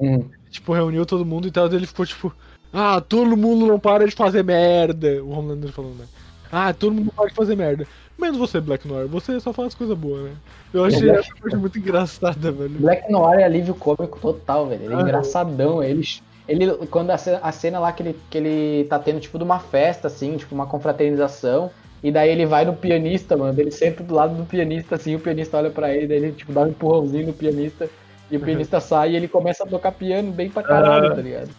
[0.00, 0.24] Hum.
[0.50, 2.32] tipo, reuniu todo mundo e tal, ele ficou tipo,
[2.72, 5.22] ah, todo mundo não para de fazer merda.
[5.24, 6.06] O Homelander falando, né?
[6.50, 7.86] Ah, todo mundo para de fazer merda.
[8.16, 10.32] Menos você, Black Noir, você só faz coisa boa, né?
[10.72, 12.70] Eu achei essa parte muito engraçada, velho.
[12.78, 14.84] Black Noir é alívio cômico total, velho.
[14.84, 15.02] Ele é Ah.
[15.02, 15.82] engraçadão.
[15.82, 16.02] Ele,
[16.48, 19.44] ele quando a cena, a cena lá que ele, que ele tá tendo, tipo, de
[19.44, 21.70] uma festa, assim, tipo, uma confraternização.
[22.02, 23.60] E daí ele vai no pianista, mano.
[23.60, 26.52] Ele senta do lado do pianista, assim, o pianista olha pra ele, daí ele, tipo,
[26.52, 27.88] dá um empurrãozinho no pianista.
[28.30, 31.14] E o pianista sai e ele começa a tocar piano bem pra caralho, Ah.
[31.14, 31.50] tá ligado?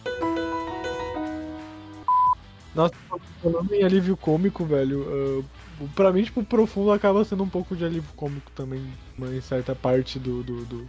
[2.74, 2.94] Nossa,
[3.42, 5.44] falando em alívio cômico, velho,
[5.80, 8.82] ah, pra mim, tipo, o profundo acaba sendo um pouco de alívio cômico também,
[9.18, 10.42] em certa parte do.
[10.42, 10.86] do, do,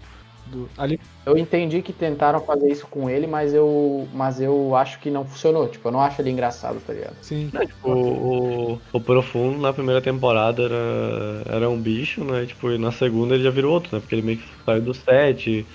[0.52, 5.00] do- ali, Eu entendi que tentaram fazer isso com ele, mas eu, mas eu acho
[5.00, 5.68] que não funcionou.
[5.68, 7.16] Tipo, eu não acho ele engraçado, tá ligado?
[7.22, 7.50] sim.
[7.84, 12.46] O, o, o Profundo na primeira temporada era, era um bicho, né?
[12.46, 14.00] Tipo, e na segunda ele já virou outro, né?
[14.02, 15.66] Porque ele meio que saiu do set,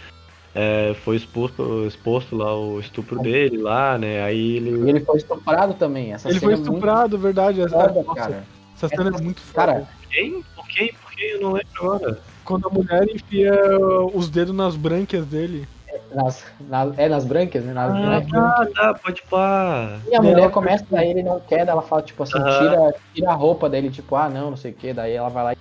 [0.55, 4.23] é, foi exposto, exposto lá o estupro dele lá, né?
[4.23, 4.89] Aí E ele.
[4.91, 6.13] ele foi estuprado também.
[6.13, 7.61] Essa Ele foi estuprado, verdade.
[7.61, 8.45] é Essa, muito foda, nossa, cara.
[8.75, 9.67] essa cena é muito foda.
[9.67, 10.43] Cara, Quem?
[10.55, 10.89] Por quem?
[10.95, 11.31] Por quem?
[11.31, 12.21] Eu não lembro agora.
[12.47, 13.53] Quando a mulher enfia
[14.15, 15.67] os dedos nas brânquias dele.
[16.15, 17.73] nas, nas- é nas brancas, né?
[17.73, 18.33] Nas brancas.
[18.35, 20.01] Ah, tá, pode pá.
[20.09, 23.31] E a mulher começa, daí ele não quer, daí ela fala, tipo assim, tira, tira
[23.31, 25.53] a roupa dele, tipo, ah, não, não sei o que, daí ela vai lá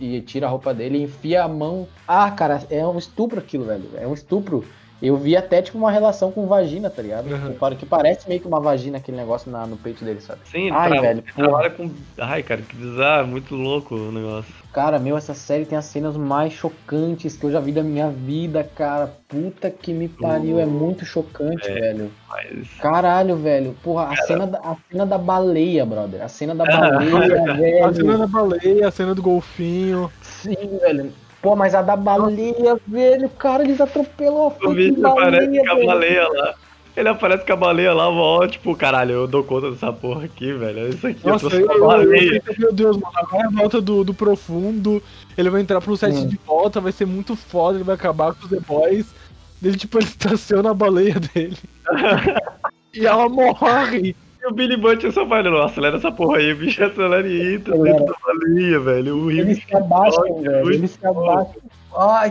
[0.00, 1.88] e, e tira a roupa dele e enfia a mão.
[2.06, 3.90] Ah, cara, é um estupro aquilo, velho.
[3.96, 4.64] É um estupro.
[5.06, 7.26] Eu vi até, tipo, uma relação com vagina, tá ligado?
[7.30, 7.38] Uhum.
[7.48, 10.40] Tipo, para que parece meio que uma vagina aquele negócio na- no peito dele, sabe?
[10.44, 11.90] Sim, Ai, tra- velho, trabalha com.
[12.18, 14.52] Ai, cara, que bizarro, muito louco o negócio.
[14.72, 18.08] Cara, meu, essa série tem as cenas mais chocantes que eu já vi da minha
[18.10, 19.12] vida, cara.
[19.28, 22.10] Puta que me pariu, é muito chocante, velho.
[22.28, 22.68] Mas.
[22.80, 23.76] Caralho, velho.
[23.82, 26.22] Porra, a cena, da, a cena da baleia, brother.
[26.22, 27.84] A cena da baleia, velho.
[27.86, 30.10] A cena da baleia, a cena do golfinho.
[30.22, 31.12] Sim, velho.
[31.44, 35.70] Pô, mas a da baleia, velho, cara, eles atropelam a O fucking bicho aparece com
[35.72, 36.54] a baleia lá.
[36.96, 40.54] Ele aparece com a baleia lá, ó, tipo, caralho, eu dou conta dessa porra aqui,
[40.54, 40.88] velho.
[40.88, 42.40] Isso aqui, Nossa, eu eu, tô eu, com a eu baleia.
[42.40, 45.02] pensei, meu Deus, mano, agora é a volta do, do profundo.
[45.36, 46.26] Ele vai entrar pro set Hum.
[46.28, 49.14] de volta, vai ser muito foda, ele vai acabar com os The Boys.
[49.62, 51.58] Ele, tipo, ele estaciona a baleia dele.
[52.94, 54.16] e ela morre.
[54.44, 57.78] E o Billy Butcher só fala, não, acelera essa porra aí, bicho, acelera e entra
[57.78, 59.16] dentro da balinha, velho.
[59.16, 60.70] O Rio Eles se abaixam, velho.
[60.70, 61.62] Eles se abaixam.
[61.96, 62.30] Ai,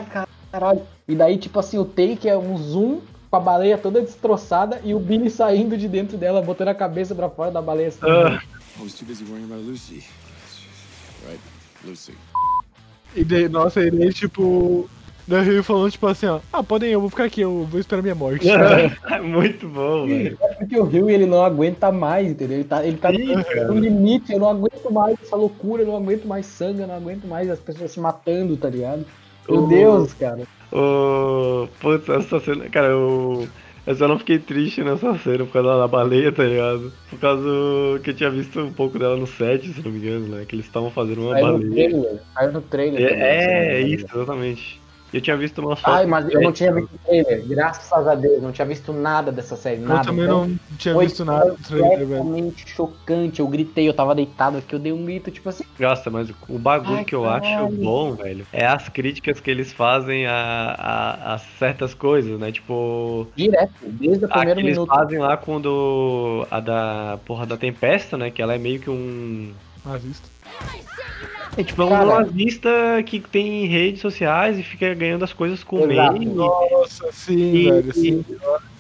[0.52, 0.84] caralho.
[1.08, 4.94] E daí, tipo assim, o take é um zoom com a baleia toda destroçada e
[4.94, 7.88] o Billy saindo de dentro dela, botando a cabeça pra fora da baleia.
[7.88, 8.40] Assim, Ah,
[8.80, 10.04] I was too busy worrying about Lucy.
[11.26, 11.42] Right,
[11.84, 12.14] Lucy.
[13.16, 14.88] E daí, nossa, ele tipo.
[15.28, 16.40] Daí ele falando, tipo assim, ó.
[16.52, 18.46] Ah, podem ir, eu vou ficar aqui, eu vou esperar minha morte.
[18.50, 20.38] é muito bom, velho.
[20.42, 22.58] É porque o Rio ele não aguenta mais, entendeu?
[22.58, 23.68] Ele tá, ele tá Sim, cara.
[23.68, 26.96] no limite, eu não aguento mais essa loucura, eu não aguento mais sangue, eu não
[26.96, 29.06] aguento mais as pessoas se matando, tá ligado?
[29.48, 30.44] Meu O- Deus, cara.
[30.72, 31.68] O...
[31.80, 33.48] Putz, essa cena, cara, eu...
[33.86, 36.92] eu só não fiquei triste nessa cena por causa da baleia, tá ligado?
[37.10, 37.48] Por causa
[38.04, 40.46] que eu tinha visto um pouco dela no set, se não me engano, né?
[40.46, 41.72] Que eles estavam fazendo uma no baleia.
[41.72, 43.10] trailer, caiu no trailer.
[43.10, 43.96] também, É, não me é engano.
[43.96, 44.83] isso, exatamente.
[45.14, 45.94] Eu tinha visto uma foto.
[45.94, 49.56] Ai, mas eu não tinha visto trailer, graças a Deus, não tinha visto nada dessa
[49.56, 50.06] série, Eu nada.
[50.06, 52.18] também Então, não tinha foi visto nada do trailer, velho.
[52.24, 56.10] completamente chocante, eu gritei, eu tava deitado aqui, eu dei um grito, tipo assim, Nossa,
[56.10, 57.66] mas o bagulho Ai, que eu caralho.
[57.68, 62.52] acho bom, velho, é as críticas que eles fazem a, a, a certas coisas, né?
[62.52, 64.90] Tipo, direto, desde o primeiro eles minuto.
[64.90, 68.32] fazem lá quando a da porra da Tempesta, né?
[68.32, 69.54] Que ela é meio que um.
[69.86, 70.28] Nazista.
[71.58, 72.06] É tipo é um Cara.
[72.06, 72.70] nazista
[73.06, 76.14] que tem redes sociais e fica ganhando as coisas com Exato.
[76.14, 76.26] meme.
[76.26, 77.94] Nossa, sim, E- velho.
[77.94, 78.26] Sim.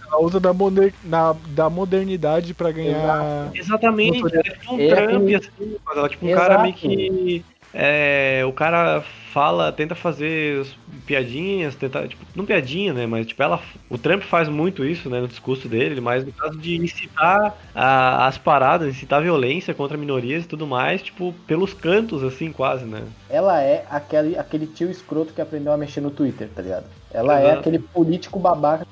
[0.07, 0.93] Ela usa da, moder...
[1.03, 3.49] na- da modernidade pra ganhar.
[3.53, 6.47] Exatamente, ela é tipo um É Trump, aquele- assim, mas ela é tipo um Exato.
[6.47, 7.45] cara meio que.
[7.73, 9.01] É, o cara
[9.31, 10.67] fala, tenta fazer as
[11.07, 13.07] piadinhas, tenta, tipo, não piadinha, né?
[13.07, 13.59] Mas tipo, ela,
[13.89, 18.27] o Trump faz muito isso, né, no discurso dele, mas no caso de incitar a-
[18.27, 23.01] as paradas, incitar violência contra minorias e tudo mais, tipo, pelos cantos, assim, quase, né?
[23.27, 26.85] Ela é aquele, aquele tio escroto que aprendeu a mexer no Twitter, tá ligado?
[27.11, 27.59] Ela é Exato.
[27.61, 28.85] aquele político babaca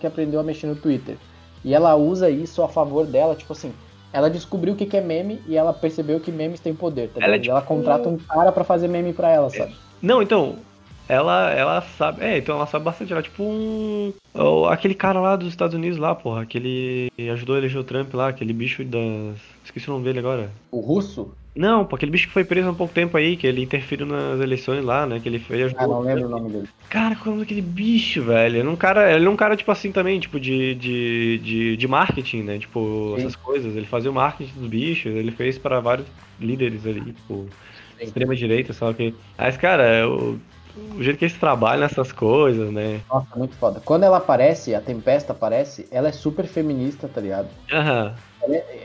[0.00, 1.16] que aprendeu a mexer no Twitter.
[1.64, 3.72] E ela usa isso a favor dela, tipo assim,
[4.14, 7.18] ela descobriu o que que é meme e ela percebeu que memes têm poder, tá?
[7.20, 9.74] Ela é E ela tipo- contrata um cara pra fazer meme pra ela, sabe?
[10.00, 10.54] Não, então,
[11.08, 12.22] ela, ela sabe.
[12.24, 13.12] É, então ela sabe bastante.
[13.12, 14.12] Ela é tipo um.
[14.70, 16.42] Aquele cara lá dos Estados Unidos lá, porra.
[16.42, 17.10] Aquele.
[17.32, 19.36] Ajudou a eleger o Trump lá, aquele bicho das.
[19.64, 20.48] Esqueci o nome dele agora.
[20.70, 21.32] O russo?
[21.56, 24.06] Não, pô, aquele bicho que foi preso há um pouco tempo aí, que ele interferiu
[24.06, 25.20] nas eleições lá, né?
[25.20, 25.84] Que ele foi ajudou.
[25.84, 26.68] Ah, não lembro o nome dele.
[26.90, 28.56] Cara, qual é o nome daquele bicho, velho?
[28.56, 31.76] Ele é um cara, ele é um cara, tipo assim, também, tipo, de, de, de,
[31.76, 32.58] de marketing, né?
[32.58, 33.22] Tipo, Sim.
[33.22, 33.76] essas coisas.
[33.76, 36.06] Ele fazia o marketing dos bichos, ele fez pra vários
[36.40, 37.44] líderes ali, tipo,
[37.98, 38.04] Sim.
[38.04, 39.14] extrema direita, só que.
[39.38, 40.36] Mas, cara, é o,
[40.96, 43.00] o jeito que eles trabalham nessas coisas, né?
[43.08, 43.80] Nossa, muito foda.
[43.80, 47.48] Quando ela aparece, a Tempesta aparece, ela é super feminista, tá ligado?
[47.72, 48.14] Aham.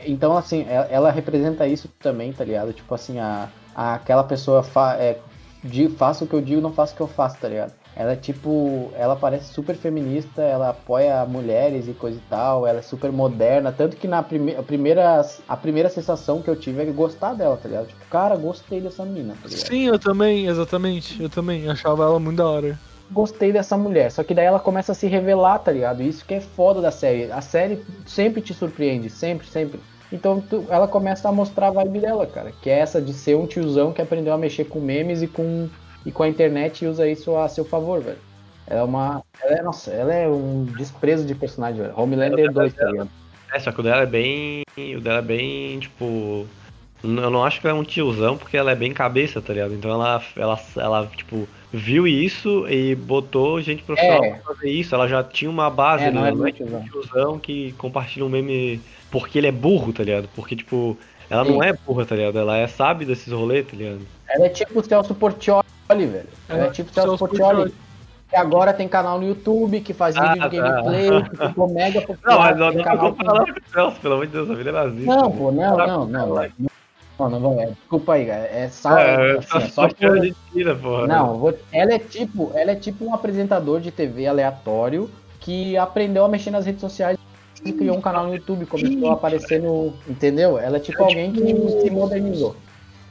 [0.06, 2.72] Então, assim, ela, ela representa isso também, tá ligado?
[2.72, 5.18] Tipo assim, a, a- aquela pessoa fa, é,
[5.62, 7.72] di- faça o que eu digo, não faça o que eu faço, tá ligado?
[7.96, 12.78] Ela é tipo, ela parece super feminista, ela apoia mulheres e coisa e tal, ela
[12.78, 16.80] é super moderna, tanto que na prime a, primeira, a primeira sensação que eu tive
[16.82, 17.88] é gostar dela, tá ligado?
[17.88, 19.66] Tipo, cara, gostei dessa mina, tá ligado?
[19.66, 21.20] Sim, eu também, exatamente.
[21.20, 22.78] Eu também achava ela muito da hora.
[23.10, 24.10] Gostei dessa mulher.
[24.10, 26.02] Só que daí ela começa a se revelar, tá ligado?
[26.02, 27.30] Isso que é foda da série.
[27.30, 29.80] A série sempre te surpreende, sempre, sempre.
[30.12, 32.52] Então tu- ela começa a mostrar a vibe dela, cara.
[32.62, 35.68] Que é essa de ser um tiozão que aprendeu a mexer com memes e com,
[36.04, 38.18] e com a internet e usa isso a seu favor, velho.
[38.66, 39.22] Ela é uma.
[39.42, 41.94] Ela é, nossa, ela é um desprezo de personagem, velho.
[41.96, 43.10] Homelander 2, tá ligado?
[43.52, 44.62] É, só que o dela é bem.
[44.96, 46.46] O dela é bem, tipo.
[47.02, 49.72] Eu não acho que ela é um tiozão, porque ela é bem cabeça, tá ligado?
[49.72, 54.30] Então ela, ela, ela tipo, viu isso e botou gente profissional É.
[54.34, 54.94] pra fazer isso.
[54.94, 56.12] Ela já tinha uma base, É, né?
[56.12, 56.52] não é não é
[56.82, 58.80] tiozão que compartilha um meme
[59.10, 60.28] porque ele é burro, tá ligado?
[60.34, 60.96] Porque, tipo,
[61.28, 61.52] ela Sim.
[61.52, 62.38] não é burra, tá ligado?
[62.38, 64.00] Ela é sabe desses rolês, tá ligado?
[64.28, 66.24] Ela é tipo o Celso Portioli, velho.
[66.48, 67.56] Ela é, É, tipo o Celso Celso Portioli.
[67.56, 67.74] Portioli.
[68.28, 70.62] Que agora tem canal no YouTube, que faz Ah, vídeo de tá.
[70.68, 72.32] gameplay, que ficou mega popular.
[72.32, 74.50] Não, mas não, tem não canal vou comparar com o Celso, pelo amor de Deus,
[74.50, 75.16] a vida é nazista.
[75.16, 75.36] Não, né?
[75.36, 76.28] pô, não, Caraca, não, não.
[76.36, 76.70] Não,
[77.28, 77.60] não vou.
[77.60, 78.44] é, Desculpa aí, cara.
[78.44, 78.96] É só.
[78.98, 81.06] É, assim, é só, só por- Argentina, porra.
[81.06, 85.10] Não, vou- ela é tipo, ela é tipo um apresentador de TV aleatório
[85.40, 87.18] que aprendeu a mexer nas redes sociais
[87.64, 90.58] e criou um canal no YouTube, começou a aparecer no, entendeu?
[90.58, 92.56] Ela é tipo É alguém que tipo- se modernizou.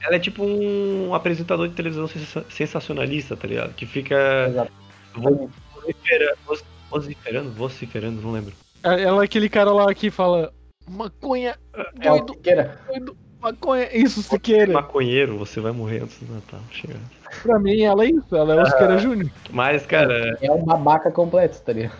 [0.01, 3.73] Ela é tipo um apresentador de televisão sensa- sensacionalista, tá ligado?
[3.73, 4.15] Que fica
[4.47, 4.71] Exato.
[5.13, 8.53] vociferando, voc- vociferando, vociferando, não lembro.
[8.81, 10.53] Ela é aquele cara lá que fala.
[10.89, 11.55] Maconha,
[12.01, 12.39] É o doido,
[12.87, 14.73] doido, maconha, isso, Siqueira.
[14.73, 16.59] Maconheiro, você vai morrer antes do Natal.
[16.71, 16.99] Chega.
[17.43, 19.29] Pra mim, ela é isso, ela é o Siqueira Júnior.
[19.51, 21.93] Mas, cara, É um babaca completo, tá ligado?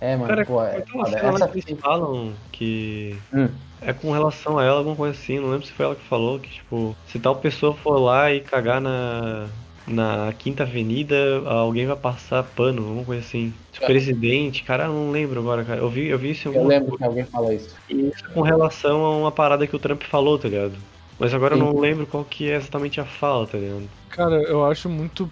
[0.00, 3.48] É, mano, cara, pô, é lá Essa que eles falam que Hum.
[3.82, 6.38] é com relação a ela, alguma coisa assim, não lembro se foi ela que falou,
[6.38, 9.48] que tipo, se tal pessoa for lá e cagar na,
[9.88, 13.52] na Quinta Avenida alguém vai passar pano, alguma coisa assim.
[13.76, 15.80] O presidente, cara, eu não lembro agora, cara.
[15.80, 17.74] Eu vi, eu vi isso em Eu alguma lembro que alguém falou isso.
[17.88, 20.74] E isso com relação a uma parada que o Trump falou, tá ligado?
[21.18, 21.64] Mas agora eu Sim.
[21.64, 23.88] não lembro qual que é exatamente a fala, tá ligado?
[24.10, 25.30] Cara, eu acho muito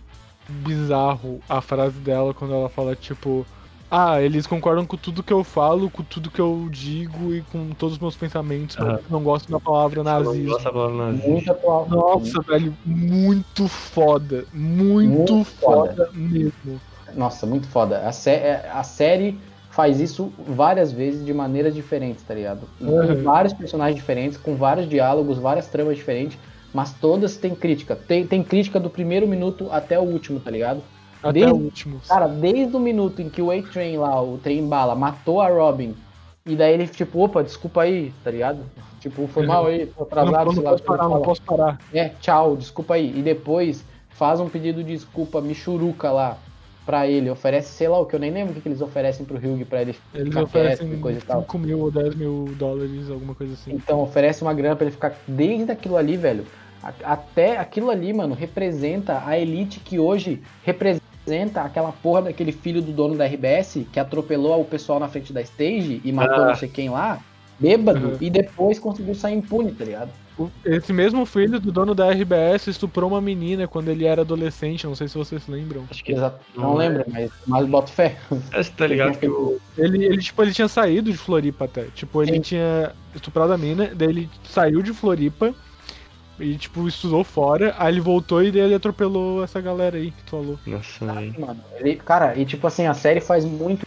[0.49, 3.47] bizarro a frase dela quando ela fala, tipo,
[3.91, 7.71] ah, eles concordam com tudo que eu falo, com tudo que eu digo e com
[7.71, 10.47] todos os meus pensamentos, mas não gostam da palavra Eu não nazismo.
[10.47, 11.97] gosto da palavra nazista.
[11.97, 14.47] Nossa, velho, muito foda.
[14.53, 15.95] Muito, Muito foda.
[15.95, 16.11] foda.
[16.13, 16.81] mesmo.
[17.15, 18.07] Nossa, muito foda.
[18.07, 18.35] A, sé-
[18.65, 19.41] é, a série
[19.71, 22.69] faz isso várias vezes de maneiras diferentes, tá ligado?
[22.79, 23.23] Com Uhum.
[23.23, 26.39] vários personagens diferentes, com vários diálogos, várias tramas diferentes,
[26.73, 27.95] mas todas têm crítica.
[27.95, 30.83] Tem, tem crítica do primeiro minuto até o último, tá ligado?
[31.29, 32.01] Até Desde- o último.
[32.09, 35.95] Cara, desde o minuto em que o A-Train lá, o trem bala, matou a Robin,
[36.45, 38.61] e daí ele, tipo, opa, desculpa aí, tá ligado?
[39.01, 40.71] Tipo, foi mal aí, tô atrasado, não sei lá.
[40.71, 41.79] posso ele parar, não posso parar.
[41.93, 43.13] É, tchau, desculpa aí.
[43.17, 46.39] E depois faz um pedido de desculpa michuruca lá
[46.85, 47.29] pra ele.
[47.31, 49.65] Oferece, sei lá o que, eu nem lembro o que, que eles oferecem pro Hugh
[49.69, 51.41] pra ele Eles ficar oferecem quieto e coisa e tal.
[51.43, 53.73] 5 mil ou 10 mil dólares, alguma coisa assim.
[53.73, 55.15] Então oferece uma grana pra ele ficar.
[55.27, 56.47] Desde aquilo ali, velho.
[57.03, 61.05] Até aquilo ali, mano, representa a elite que hoje representa
[61.57, 65.41] aquela porra daquele filho do dono da RBS que atropelou o pessoal na frente da
[65.43, 66.47] stage e matou Ah.
[66.49, 67.21] não sei quem lá,
[67.59, 68.17] bêbado, Uhum.
[68.21, 70.11] e depois conseguiu sair impune, tá ligado?
[70.63, 74.95] Esse mesmo filho do dono da RBS estuprou uma menina quando ele era adolescente, não
[74.95, 75.85] sei se vocês lembram.
[75.91, 76.39] Acho que Exato.
[76.55, 78.17] Não, Não lembro, mas, mas boto fé.
[78.53, 79.59] É, você tá ligado que o.
[79.79, 81.85] Ele, ele, tipo, ele tinha saído de Floripa até.
[81.95, 82.41] Tipo, ele Sim.
[82.41, 85.55] tinha estuprado a mina, daí ele saiu de Floripa
[86.39, 90.31] e, tipo, estudou fora, aí ele voltou e ele atropelou essa galera aí que tu
[90.31, 90.59] falou.
[90.67, 91.41] Nossa, velho.
[91.41, 93.87] Mano, ele, cara, e tipo assim, a série faz muito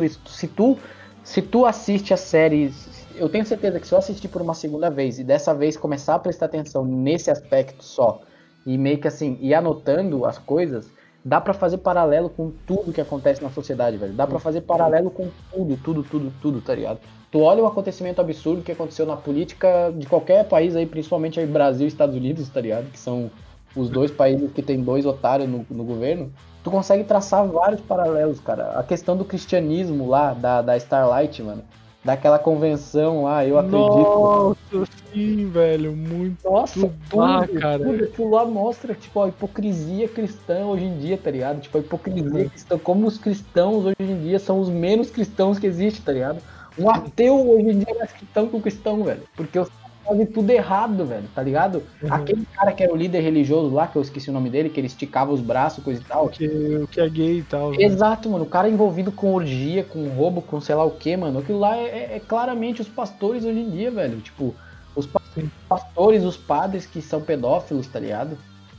[0.00, 0.20] isso.
[0.26, 0.78] Se tu,
[1.22, 2.72] se tu assiste a série,
[3.16, 6.14] eu tenho certeza que se eu assistir por uma segunda vez e dessa vez começar
[6.14, 8.20] a prestar atenção nesse aspecto só
[8.64, 10.90] e meio que assim, ir anotando as coisas,
[11.24, 14.12] dá pra fazer paralelo com tudo que acontece na sociedade, velho.
[14.12, 17.00] Dá pra fazer paralelo com tudo, tudo, tudo, tudo, tá ligado?
[17.30, 21.46] Tu olha o acontecimento absurdo que aconteceu na política de qualquer país aí, principalmente aí
[21.46, 22.90] Brasil e Estados Unidos, tá ligado?
[22.90, 23.30] Que são
[23.76, 26.30] os dois países que tem dois otários no, no governo
[26.62, 28.78] tu consegue traçar vários paralelos, cara.
[28.78, 31.62] A questão do cristianismo lá, da, da Starlight, mano.
[32.02, 33.76] Daquela convenção lá, eu acredito.
[33.86, 34.56] Nossa,
[35.12, 36.42] sim, velho, muito.
[36.50, 37.84] Nossa, tudo, Ah, cara.
[37.84, 41.60] tudo aquilo lá mostra, tipo, a hipocrisia cristã hoje em dia, tá ligado?
[41.60, 45.66] Tipo, a hipocrisia cristã, como os cristãos hoje em dia são os menos cristãos que
[45.66, 46.38] existem, tá ligado?
[46.80, 49.22] Um ateu hoje em dia é mais cristão que um cristão, velho.
[49.36, 51.82] Porque os caras fazem tudo errado, velho, tá ligado?
[52.02, 52.12] Uhum.
[52.14, 54.80] Aquele cara que era o líder religioso lá, que eu esqueci o nome dele, que
[54.80, 56.28] ele esticava os braços, coisa e tal.
[56.28, 57.70] Que, o que é gay e tal.
[57.70, 57.76] né?
[57.80, 58.44] Exato, mano.
[58.44, 61.38] O cara envolvido com orgia, com roubo, com sei lá o que, mano.
[61.40, 64.20] Aquilo lá é, é- é claramente os pastores hoje em dia, velho.
[64.20, 64.54] Tipo,
[64.96, 65.06] os
[65.68, 68.36] pastores, os padres que são pedófilos, tá ligado?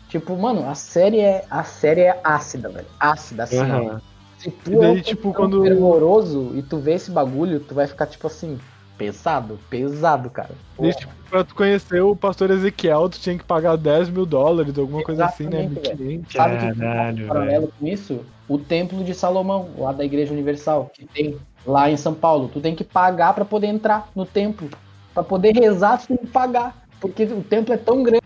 [0.09, 1.45] Tipo, mano, a série é.
[1.49, 2.87] A série é ácida, velho.
[2.99, 3.99] Ácida, assim, ó.
[4.41, 7.76] Se tu E daí, é um tipo, quando- fervoroso e tu vê esse bagulho, tu
[7.76, 8.57] vai ficar, tipo assim,
[8.97, 10.49] pesado, pesado, cara.
[10.80, 14.76] Desde, tipo, pra tu conhecer o pastor Ezequiel, tu tinha que pagar 10 mil dólares,
[14.77, 15.65] alguma coisa assim, né?
[15.65, 16.34] Exatamente, 1500.
[16.34, 18.19] Sabe que Caralho, um paralelo com isso?
[18.49, 22.49] O Templo de Salomão, lá da Igreja Universal, que tem lá em São Paulo.
[22.51, 24.69] Tu tem que pagar pra poder entrar no templo.
[25.13, 26.84] Pra poder rezar, tu tem que pagar.
[26.99, 28.22] Porque o templo é tão grande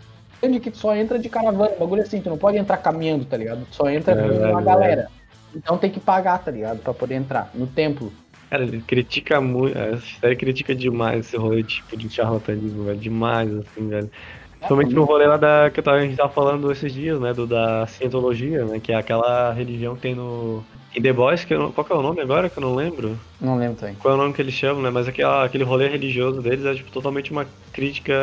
[0.61, 1.71] que tu só entra de caravana.
[1.75, 3.65] O bagulho é assim, tu não pode entrar caminhando, tá ligado?
[3.69, 5.07] Tu só entra É, com uma é.
[5.55, 6.79] Então tem que pagar, tá ligado?
[6.79, 8.11] Pra poder entrar no templo.
[8.49, 9.77] Cara, ele critica muito.
[9.77, 12.99] Essa série critica demais esse rolê tipo de charlatanismo, velho.
[12.99, 14.09] Demais, assim, velho.
[14.51, 17.33] Principalmente no rolê lá da que a gente tava falando esses dias, né?
[17.33, 18.79] Do da Cientologia, né?
[18.79, 20.63] Que é aquela religião que tem no.
[20.95, 22.73] Em The Boys, que eu não- qual que é o nome agora que eu não
[22.73, 23.19] lembro?
[23.41, 23.95] Não lembro também.
[23.95, 24.89] Qual é o nome que eles chamam, né?
[24.89, 28.13] Mas aquela, aquele rolê religioso deles é tipo, totalmente uma crítica,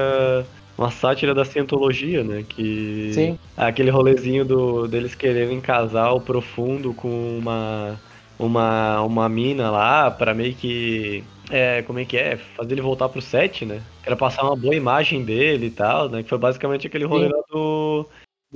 [0.82, 2.44] uma sátira da cientologia, né?
[2.48, 3.38] Que Sim.
[3.56, 8.00] aquele rolezinho do, deles quererem casar o profundo com uma,
[8.38, 11.22] uma, uma mina lá pra meio que.
[11.50, 12.36] É, como é que é?
[12.36, 13.80] Fazer ele voltar pro set, né?
[14.04, 16.22] Era passar uma boa imagem dele e tal, né?
[16.22, 18.06] Que foi basicamente aquele rolê lá do.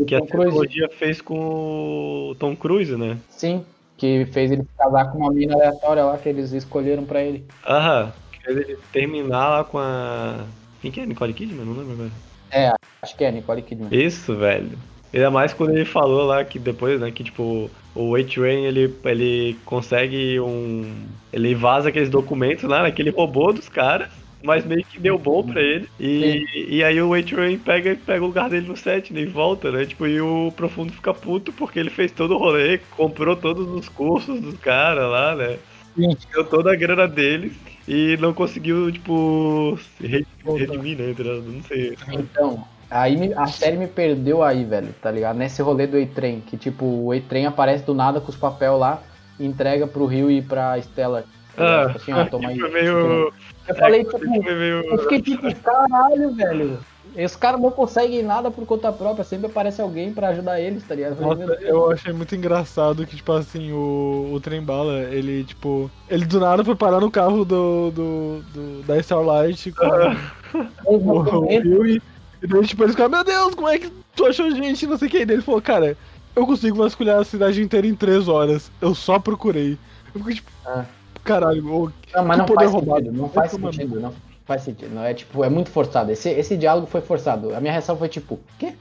[0.06, 0.50] Que a Tom Cruise.
[0.50, 3.18] cientologia fez com o Tom Cruise, né?
[3.30, 3.64] Sim.
[3.96, 7.46] Que fez ele casar com uma mina aleatória lá que eles escolheram pra ele.
[7.66, 10.44] Aham, que fez ele terminar lá com a.
[10.86, 11.06] Quem que é?
[11.06, 11.64] Nicole Kidman?
[11.64, 12.10] Não lembro agora.
[12.52, 12.72] É,
[13.02, 13.88] acho que é Nicole Kidman.
[13.90, 14.78] Isso, velho.
[15.12, 19.56] Ainda mais quando ele falou lá que depois, né, que tipo, o A-Train ele, ele
[19.64, 21.06] consegue um.
[21.32, 24.08] Ele vaza aqueles documentos lá, né, que ele roubou dos caras,
[24.44, 25.88] mas meio que deu bom pra ele.
[25.98, 29.72] E, e aí o A-Train pega, pega o lugar dele no set, né, e volta,
[29.72, 29.86] né?
[29.86, 33.88] Tipo, e o Profundo fica puto porque ele fez todo o rolê, comprou todos os
[33.88, 35.58] cursos dos caras lá, né?
[35.96, 36.16] Sim.
[36.32, 37.52] Deu toda a grana deles
[37.88, 41.14] e não conseguiu, tipo, se redimir, né?
[41.18, 41.96] Não sei.
[42.12, 45.36] Então, Aí a série me perdeu aí, velho, tá ligado?
[45.36, 49.02] Nesse rolê do E-Trem, que tipo, o E-Trem aparece do nada com os papel lá
[49.40, 51.24] e entrega pro Rio e pra Estela.
[51.56, 51.82] tá?
[51.82, 52.58] Ah, Tipo assim, ó, toma aí.
[52.58, 53.32] foi meio.
[53.68, 56.78] Eu falei, é, tipo, eu fiquei tipo, caralho, velho.
[57.24, 60.94] Os caras não conseguem nada por conta própria, sempre aparece alguém pra ajudar eles, tá
[60.94, 61.20] ligado?
[61.20, 65.90] Nossa, eu achei muito engraçado que, tipo assim, o, o trem bala, ele, tipo.
[66.10, 67.90] Ele do nada foi parar no carro do.
[67.90, 69.86] do, do- da Starlight com
[70.84, 71.50] o, o.
[72.42, 74.86] E daí, tipo, eles ficaram, meu Deus, como é que tu achou gente?
[74.86, 75.18] Não sei o que.
[75.22, 75.96] E daí ele falou, cara,
[76.34, 78.70] eu consigo vasculhar a cidade inteira em três horas.
[78.80, 79.78] Eu só procurei.
[80.14, 80.84] Eu fiquei tipo, Ah.
[81.24, 83.04] caralho, o Não, mas não poder faz roubado.
[83.06, 84.12] sentido, não faz é sentido, não
[84.46, 84.94] faz sentido.
[84.94, 86.10] Não é tipo, é muito forçado.
[86.10, 87.54] Esse, esse diálogo foi forçado.
[87.54, 88.74] A minha reação foi tipo, quê?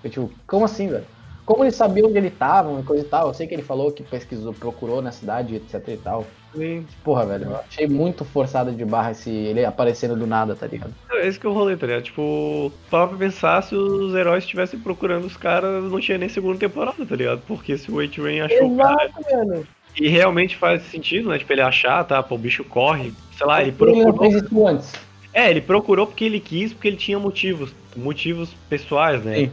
[0.00, 1.04] Foi tipo, como assim, velho?
[1.44, 3.28] Como ele sabia onde ele tava e coisa e tal?
[3.28, 6.26] Eu sei que ele falou que pesquisou, procurou na cidade, etc e tal.
[6.54, 6.84] Sim.
[7.02, 10.92] Porra, velho, eu achei muito forçado de barra esse ele aparecendo do nada, tá ligado?
[11.10, 12.02] É esse que é o rolê, tá ligado?
[12.02, 16.58] Tipo, para pra pensar se os heróis estivessem procurando os caras, não tinha nem segunda
[16.58, 17.40] temporada, tá ligado?
[17.46, 19.66] Porque se o H-Rain achou o cara Exato, velho.
[19.98, 21.38] e realmente faz sentido, né?
[21.38, 22.22] Tipo, ele achar, tá?
[22.22, 24.30] Pô, o bicho corre, sei lá, ele que ele não procurou.
[24.30, 24.92] fez isso antes?
[25.32, 29.36] É, ele procurou porque ele quis, porque ele tinha motivos, motivos pessoais, né?
[29.36, 29.50] Sim.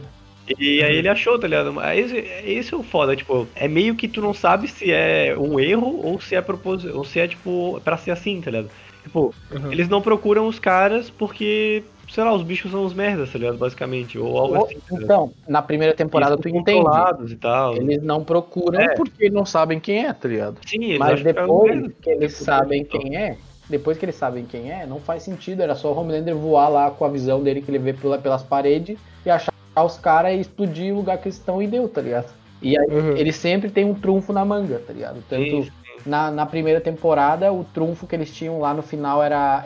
[0.58, 1.72] E aí ele achou, tá ligado?
[1.72, 5.36] Mas esse, esse é o foda, tipo, é meio que tu não sabe se é
[5.36, 8.70] um erro ou se é propósito, ou se é, tipo, pra ser assim, tá ligado?
[9.02, 9.72] Tipo, Uhum.
[9.72, 13.58] eles não procuram os caras porque, sei lá, os bichos são os merdas, tá ligado?
[13.58, 14.96] Basicamente, ou algo assim, tá?
[15.00, 17.32] Então, na primeira temporada Eles tu entende.
[17.32, 17.76] e tal.
[17.76, 18.88] Eles não procuram É.
[18.94, 20.58] porque não sabem quem é, tá ligado?
[20.66, 21.94] Sim, eles Mas que é depois merda.
[22.02, 23.36] que eles sabem quem é,
[23.68, 25.62] depois que eles sabem quem é, não faz sentido.
[25.62, 28.42] Era só o Homelander voar lá com a visão dele que ele vê pela, pelas
[28.42, 29.52] paredes e achar
[29.84, 32.32] os caras e explodir o lugar que eles estão e deu, tá ligado?
[32.62, 33.16] E aí Uhum.
[33.16, 35.22] ele sempre tem um trunfo na manga, tá ligado?
[35.28, 35.66] Tanto
[36.06, 39.64] na, na primeira temporada, o trunfo que eles tinham lá no final era,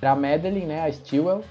[0.00, 0.82] era a Madeline, né?
[0.82, 1.42] A Stewell,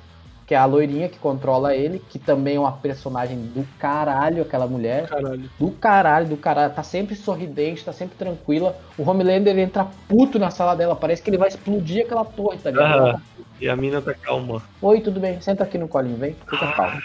[0.45, 4.67] que é a loirinha que controla ele, que também é uma personagem do caralho, aquela
[4.67, 5.49] mulher Caralho.
[5.59, 8.75] do caralho, do caralho, tá sempre sorridente, tá sempre tranquila.
[8.97, 12.71] O Homelander entra puto na sala dela, parece que ele vai explodir aquela torre, tá
[12.71, 12.99] ligado?
[13.07, 13.21] Aham.
[13.61, 14.61] E a mina tá calma.
[14.81, 15.39] Oi, tudo bem?
[15.39, 17.01] Senta aqui no colinho, vem, fica calmo.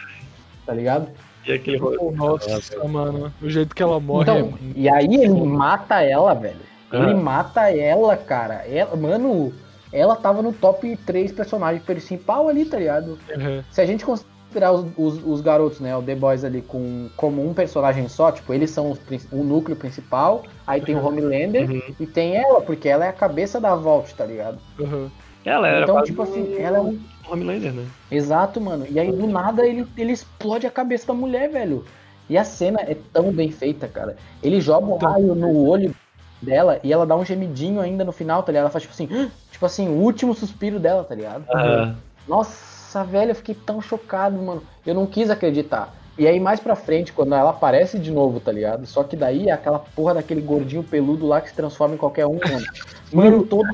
[0.66, 1.08] Tá ligado?
[1.46, 1.96] E aquele rolê.
[2.16, 3.32] Nossa, mano.
[3.40, 4.72] O jeito que ela morre Então, é.
[4.74, 6.56] e aí ele mata ela, velho.
[6.92, 7.14] Ele Ah.
[7.16, 8.64] mata ela, cara.
[8.66, 9.52] Ela, mano,
[9.92, 13.18] ela tava no top 3 personagens principal ali, tá ligado?
[13.36, 13.62] Uhum.
[13.70, 17.46] Se a gente considerar os, os, os garotos, né, o The Boys ali com, como
[17.46, 18.98] um personagem só, tipo, eles são os
[19.30, 21.82] o núcleo principal, aí tem o Homelander Uhum.
[22.00, 24.58] e tem ela, porque ela é a cabeça da Vault, tá ligado?
[24.78, 25.10] Uhum.
[25.44, 26.98] Ela era então, quase tipo assim, um ela é um...
[27.30, 27.86] Homelander, né?
[28.10, 28.86] Exato, mano.
[28.88, 31.84] E aí, do nada, ele, ele explode a cabeça da mulher, velho.
[32.28, 34.16] E a cena é tão bem feita, cara.
[34.42, 35.94] Ele joga um raio no olho
[36.40, 38.64] dela e ela dá um gemidinho ainda no final, tá ligado?
[38.64, 41.44] Ela faz tipo assim, tipo assim, o último suspiro dela, tá ligado?
[41.52, 41.94] Ah,
[42.26, 44.62] Nossa, velho, eu fiquei tão chocado, mano.
[44.86, 45.92] Eu não quis acreditar.
[46.18, 48.84] E aí, mais pra frente, quando ela aparece de novo, tá ligado?
[48.86, 52.26] Só que daí é aquela porra daquele gordinho peludo lá que se transforma em qualquer
[52.26, 52.66] um, mano.
[53.10, 53.70] Mano, toda,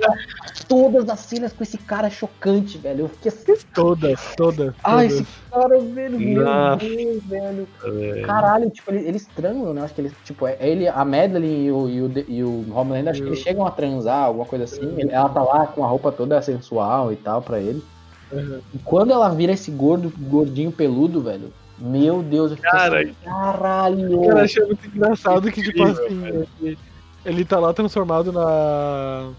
[0.69, 3.01] todas as cenas com esse cara chocante, velho.
[3.01, 4.73] Eu fiquei assim, Todas, todas.
[4.85, 5.13] ah, todas.
[5.13, 6.77] esse cara, velho, meu Nossa.
[6.87, 7.69] Deus, velho.
[7.85, 8.21] é.
[8.23, 9.83] Caralho, tipo, eles, eles transam, né?
[9.83, 13.11] Acho que eles, tipo, é ele, a Madeline e o, e o, e o Homelander,
[13.11, 14.95] acho que eles chegam a transar, alguma coisa assim.
[14.99, 17.83] Ele- Ela tá lá com a roupa toda sensual e tal pra ele.
[18.31, 18.61] Uhum.
[18.73, 24.21] E quando ela vira esse gordo, gordinho peludo, velho, meu Deus, eu Cara, assim, caralho.
[24.21, 26.79] Cara, eu achei muito engraçado que, tipo assim, ele,
[27.25, 29.31] ele tá lá transformado na.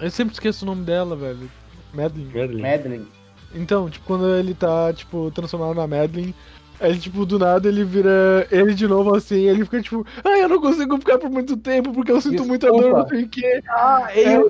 [0.00, 1.50] Eu sempre esqueço o nome dela, velho.
[1.92, 2.32] Madeline.
[2.32, 2.62] Madeline.
[2.62, 3.08] Madeline.
[3.54, 6.34] Então, tipo, quando ele tá, tipo, transformado na Madeline,
[6.80, 10.48] aí, tipo, do nada ele vira ele de novo assim, ele fica tipo, ah, eu
[10.48, 13.62] não consigo ficar por muito tempo porque eu sinto muita dor, não sei o quê.
[13.68, 14.48] Ah, É, eu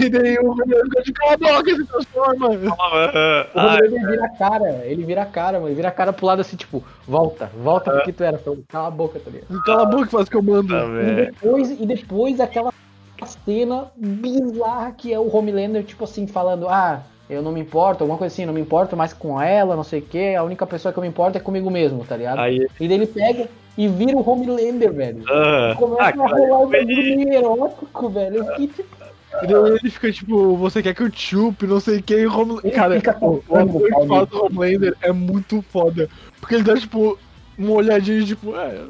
[0.00, 2.48] E daí o Romero fica de cala a boca, se transforma.
[2.78, 5.68] Ah, O Homelander vira a cara, ele vira a cara, mano.
[5.68, 8.88] Ele vira a cara pro lado assim, tipo, volta, volta porque tu era, então, cala
[8.88, 9.62] a boca, tá ligado?
[9.64, 10.74] Cala a boca e faz o que eu mando.
[10.76, 12.72] ah, E depois, e depois aquela
[13.44, 18.18] cena bizarra que é o Homelander, tipo assim, falando, ah, eu não me importo, alguma
[18.18, 20.92] coisa assim, não me importo mais com ela, não sei o que, a única pessoa
[20.92, 22.38] que eu me importo é comigo mesmo, tá ligado?
[22.40, 23.48] Aí, E daí ele pega
[23.78, 25.22] e vira o Homelander, velho.
[25.28, 28.36] ah, Começa ah, a rolar o bagulho meio erótico, velho.
[28.38, 28.99] Eu fiquei tipo, E
[29.42, 32.60] ele fica tipo, você quer que eu chupe, não sei o que, e.
[32.64, 36.08] Ele Cara, o, ator o pau que faz o Homelander é muito foda.
[36.40, 37.18] Porque ele dá, tipo,
[37.56, 38.80] uma olhadinha, tipo, é.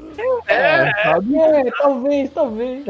[0.49, 1.37] É, sabe?
[1.37, 2.85] é, talvez, talvez.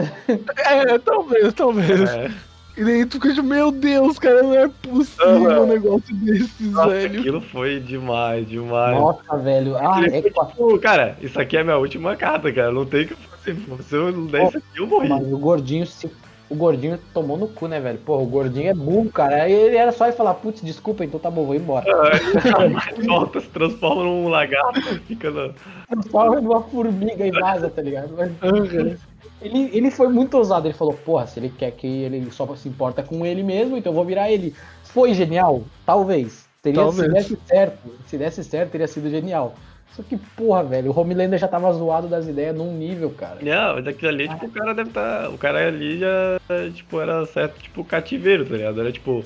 [0.67, 2.11] É, talvez, talvez.
[2.11, 2.31] É.
[2.77, 6.89] E daí tu fica tipo, meu Deus, cara, não é possível um negócio desses, Nossa,
[6.89, 7.21] velho.
[7.21, 8.99] aquilo foi demais, demais.
[8.99, 9.77] Nossa, velho.
[9.77, 12.71] Ah, Ele é foi que tipo, cara, isso aqui é minha última carta, cara.
[12.71, 13.57] Não tem que fazer.
[13.83, 15.09] Se eu der isso aqui, eu morri.
[15.09, 16.11] Mas o gordinho se
[16.51, 17.99] o gordinho tomou no cu, né, velho?
[18.05, 19.45] Pô, o gordinho é burro, cara.
[19.45, 21.87] Aí ele era só ir falar, putz, desculpa, então tá bom, vou embora.
[23.07, 25.53] Volta, se transforma num lagarto, fica na.
[25.89, 28.15] Transforma numa formiga e vaza, tá ligado?
[28.17, 29.01] Mas-
[29.41, 32.69] Ele, ele foi muito ousado, ele falou, porra, se ele quer que ele só se
[32.69, 34.55] importa com ele mesmo, então eu vou virar ele.
[34.85, 35.63] Foi genial?
[35.87, 36.47] Talvez.
[36.63, 37.07] Teria, Talvez.
[37.07, 39.55] Se desse certo, se desse certo, teria sido genial.
[39.97, 43.39] Só que, porra, velho, o Homelander já tava zoado das ideias num nível, cara.
[43.43, 45.29] Não, mas aquilo ali, tipo, o cara deve estar.
[45.31, 46.41] O cara ali já,
[46.73, 48.81] tipo, era certo, tipo, cativeiro, tá ligado?
[48.81, 49.25] Era tipo.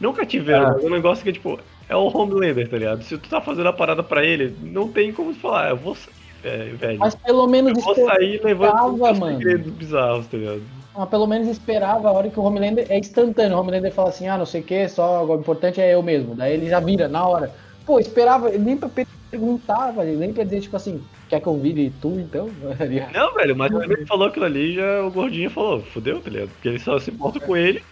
[0.00, 0.72] Não cativeiro, Ah.
[0.74, 1.58] mas um negócio que, tipo,
[1.88, 3.02] é o Homelander, tá ligado?
[3.02, 5.94] Se tu tá fazendo a parada pra ele, não tem como falar, "Ah, eu vou
[5.94, 6.98] sair, velho, velho.
[6.98, 9.38] Mas pelo menos Eu vou sair levando os mano.
[9.38, 10.62] segredos bizarros, tá ligado?
[10.96, 13.56] mas pelo menos esperava a hora que o Homelander é instantâneo.
[13.56, 16.36] O Homelander fala assim, ah, não sei o que, só o importante é eu mesmo.
[16.36, 17.50] Daí ele já vira na hora.
[17.84, 18.88] Pô, esperava, nem pra
[19.38, 22.48] perguntar, velho, nem pra dizer, tipo assim, quer que eu vire tu então?
[23.12, 26.50] Não, velho, mas quando ele falou aquilo ali, já o gordinho falou, fudeu, tá ligado?
[26.50, 27.82] Porque ele só se importa com ele,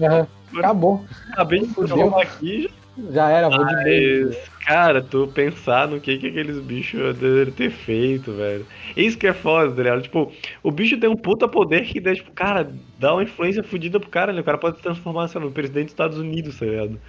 [0.00, 0.26] Aham,
[0.56, 1.04] Acabou.
[1.32, 2.16] acabei de Fudeu.
[2.18, 2.70] aqui,
[3.10, 4.24] já Já era, vou de bem.
[4.24, 8.66] Mas, cara, tu pensar no que, que aqueles bichos devem ter feito, velho.
[8.96, 10.02] Isso que é foda, tá ligado?
[10.02, 10.32] Tipo,
[10.62, 14.08] o bicho tem um puta poder que, dá, tipo, cara, dá uma influência fodida pro
[14.08, 14.40] cara, né?
[14.40, 17.00] O cara pode se transformar, sei lá, no presidente dos Estados Unidos, tá ligado?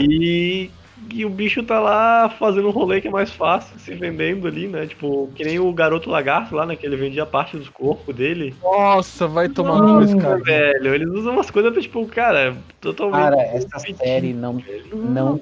[0.00, 0.70] E,
[1.12, 4.68] e o bicho tá lá fazendo um rolê que é mais fácil, se vendendo ali,
[4.68, 4.86] né?
[4.86, 6.76] Tipo, que nem o garoto lagarto lá, né?
[6.76, 8.54] Que ele vendia parte dos corpos dele.
[8.62, 10.38] Nossa, vai tomar no cu cara.
[10.38, 13.22] velho, eles usam umas coisas pra, tipo, cara, totalmente.
[13.22, 14.62] Cara, essa série não,
[14.92, 15.40] não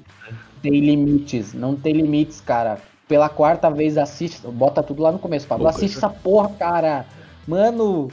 [0.63, 1.55] tem limites.
[1.55, 2.79] Não tem limites, cara.
[3.07, 4.47] Pela quarta vez assiste.
[4.47, 5.67] Bota tudo lá no começo, Pablo.
[5.67, 7.07] Assiste essa porra, cara.
[7.47, 8.09] Mano.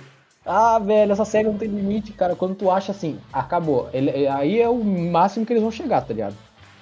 [0.45, 2.35] Ah, velho, essa série não tem limite, cara.
[2.35, 3.89] Quando tu acha assim, acabou.
[3.91, 6.35] Ele- aí é o máximo que eles vão chegar, tá ligado?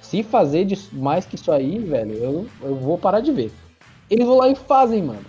[0.03, 3.51] Se fazer mais que isso aí, velho, eu, eu vou parar de ver.
[4.11, 5.25] Eles vão lá e fazem, mano.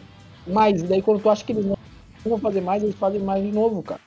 [0.46, 1.78] Mas daí quando tu acha que eles não
[2.24, 4.00] vão fazer mais, eles fazem mais de novo, cara.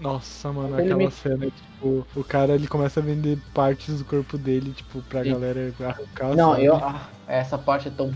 [0.00, 1.14] Nossa, mano, aquela limite.
[1.14, 5.32] cena, tipo, o cara ele começa a vender partes do corpo dele, tipo, pra Sim.
[5.32, 6.36] galera arrancar.
[6.36, 6.64] Não, sabe?
[6.64, 6.76] eu.
[6.76, 8.12] ah, essa parte é tão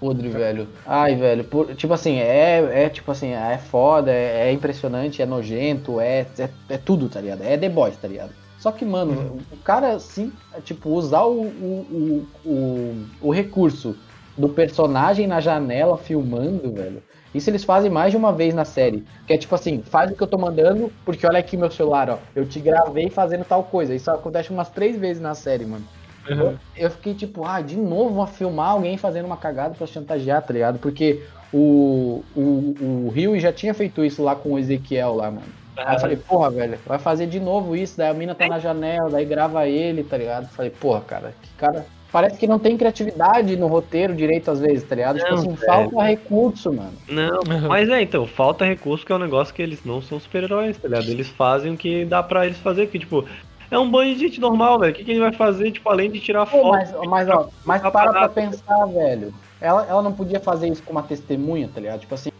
[0.00, 0.68] podre, velho.
[0.86, 1.44] Ai, velho.
[1.44, 6.26] por- tipo assim, é, é tipo assim, é foda, é, é impressionante, é nojento, é,
[6.38, 7.42] é, é tudo, tá ligado?
[7.42, 8.32] É The Boys, tá ligado?
[8.58, 13.96] Só que, mano, o cara, assim, é, tipo, usar o, o, o, o, recurso
[14.36, 17.02] do personagem na janela filmando, velho.
[17.32, 19.04] Isso eles fazem mais de uma vez na série.
[19.26, 22.10] Que é tipo assim, faz o que eu tô mandando, porque olha aqui meu celular,
[22.10, 22.18] ó.
[22.34, 23.94] Eu te gravei fazendo tal coisa.
[23.94, 25.84] Isso acontece umas três vezes na série, mano.
[26.28, 26.56] Uhum.
[26.76, 30.52] Eu fiquei tipo, ah, de novo vão filmar alguém fazendo uma cagada pra chantagear, tá
[30.52, 30.78] ligado?
[30.78, 31.22] Porque
[31.52, 32.74] o, o,
[33.06, 35.46] o Rio já tinha feito isso lá com o Ezequiel lá, mano.
[35.86, 38.58] Aí eu falei, porra, velho, vai fazer de novo isso, daí a mina tá na
[38.58, 40.48] janela, daí grava ele, tá ligado?
[40.48, 41.86] Falei, porra, cara, que cara.
[42.10, 45.18] Parece que não tem criatividade no roteiro direito às vezes, tá ligado?
[45.18, 45.66] tipo Não, assim, velho.
[45.66, 46.92] falta recurso, mano.
[47.06, 47.68] Não, Uhum.
[47.68, 50.88] mas é, então, falta recurso que é um negócio que eles não são super-heróis, tá
[50.88, 51.06] ligado?
[51.10, 53.26] Eles fazem o que dá pra eles fazer, que, tipo,
[53.70, 54.92] é um banho de gente normal, velho.
[54.92, 56.70] O que, que ele vai fazer, tipo, além de tirar Pô, foto?
[56.70, 59.32] mas, mas, ó, mas para pra pensar, velho.
[59.60, 62.00] Ela, ela não podia fazer isso com uma testemunha, tá ligado?
[62.00, 62.30] Tipo assim,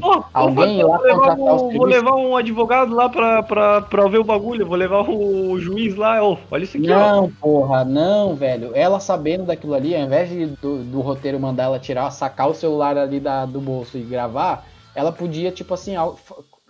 [0.00, 4.08] Pô, alguém eu lá vou levar, um, vou levar um advogado lá pra, pra, pra
[4.08, 6.98] ver o bagulho, vou levar o juiz lá, ó, olha isso aqui, ó.
[6.98, 8.70] Não, porra, não, velho.
[8.74, 12.54] Ela sabendo daquilo ali, ao invés de, do, do roteiro mandar ela tirar, sacar o
[12.54, 15.94] celular ali da, do bolso e gravar, ela podia, tipo assim,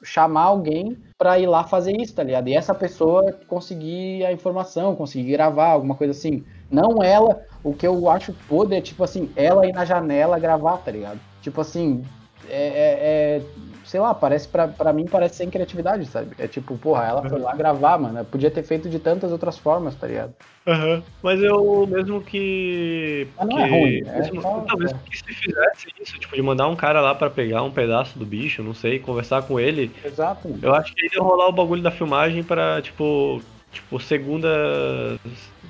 [0.03, 2.49] chamar alguém pra ir lá fazer isso, tá ligado?
[2.49, 6.45] E essa pessoa conseguir a informação, conseguir gravar, alguma coisa assim.
[6.71, 10.79] Não ela, o que eu acho podre é, tipo assim, ela ir na janela gravar,
[10.79, 11.21] tá ligado?
[11.41, 12.03] Tipo assim,
[12.49, 13.43] é, é- é-
[13.85, 16.35] sei lá, parece pra, pra mim parece sem criatividade, sabe?
[16.39, 18.25] É tipo, porra, ela foi lá gravar, mano.
[18.25, 20.35] Podia ter feito de tantas outras formas, tá ligado?
[20.67, 21.03] Aham.
[21.23, 23.29] Mas eu, mesmo que.
[23.37, 25.11] Mas não que é ruim, é mesmo, só- não, mesmo é.
[25.11, 28.25] que se fizesse isso, tipo, de mandar um cara lá pra pegar um pedaço do
[28.25, 30.55] bicho, não sei, conversar com ele, Exato.
[30.63, 34.49] eu acho que ia rolar o bagulho da filmagem pra, tipo, tipo, segunda.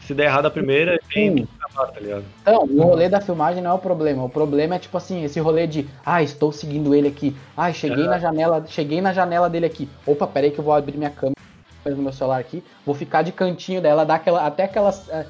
[0.06, 1.44] Se der errado a primeira, tem Sim.
[1.44, 2.24] que acabar, tá ligado?
[2.43, 4.22] Então, o rolê da filmagem não é o problema.
[4.24, 7.35] O problema é tipo assim, esse rolê de, ah, estou seguindo ele aqui.
[7.56, 8.09] Ah, cheguei É.
[8.09, 9.89] na janela, cheguei na janela dele aqui.
[10.06, 11.35] Opa, peraí que eu vou abrir minha câmera
[11.86, 12.62] no meu celular aqui.
[12.85, 15.26] Vou ficar de cantinho dela, dar aquela, até aquelas é,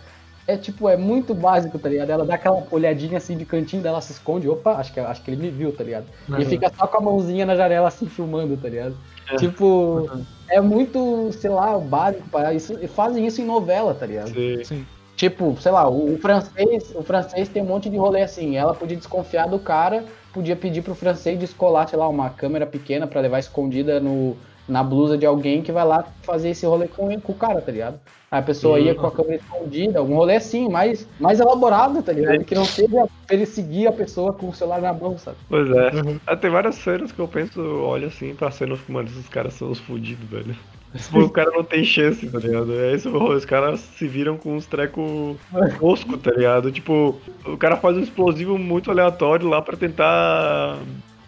[0.46, 2.10] é tipo, é muito básico, tá ligado?
[2.10, 4.48] Ela dá aquela olhadinha assim de cantinho dela, se esconde.
[4.48, 6.06] Opa, acho que, acho que ele me viu, tá ligado?
[6.28, 6.44] E Uhum.
[6.46, 8.96] fica só com a mãozinha na janela assim filmando, tá ligado?
[9.30, 9.36] É.
[9.36, 10.10] Tipo,
[10.48, 12.28] é muito, sei lá, básico.
[12.28, 14.30] Para isso, e fazem isso em novela, tá ligado?
[14.30, 14.86] Você- Sim.
[15.16, 18.56] Tipo, sei lá, o, o francês, o francês tem um monte de rolê assim.
[18.56, 23.06] Ela podia desconfiar do cara, podia pedir pro francês descolar, sei lá, uma câmera pequena
[23.06, 24.36] pra levar escondida no,
[24.68, 27.70] na blusa de alguém que vai lá fazer esse rolê com, com o cara, tá
[27.70, 27.98] ligado?
[28.30, 28.98] Aí a pessoa ia Uhum.
[28.98, 32.44] com a câmera escondida, algum rolê assim, mais, mais elaborado, tá ligado?
[32.44, 35.36] Que não seja perseguir a pessoa com o celular na mão, sabe?
[35.48, 35.90] Pois é.
[35.94, 36.18] Uhum.
[36.26, 39.54] Ah, Tem várias cenas que eu penso, olho assim pra cena e mano, esses caras
[39.54, 40.56] são os fudidos, velho.
[40.94, 42.72] Tipo, o cara não tem chance, tá ligado?
[42.72, 45.36] É esse o rolê, os caras se viram com uns trecos
[45.80, 46.70] tosco, tá ligado?
[46.70, 50.78] Tipo, o cara faz um explosivo muito aleatório lá pra tentar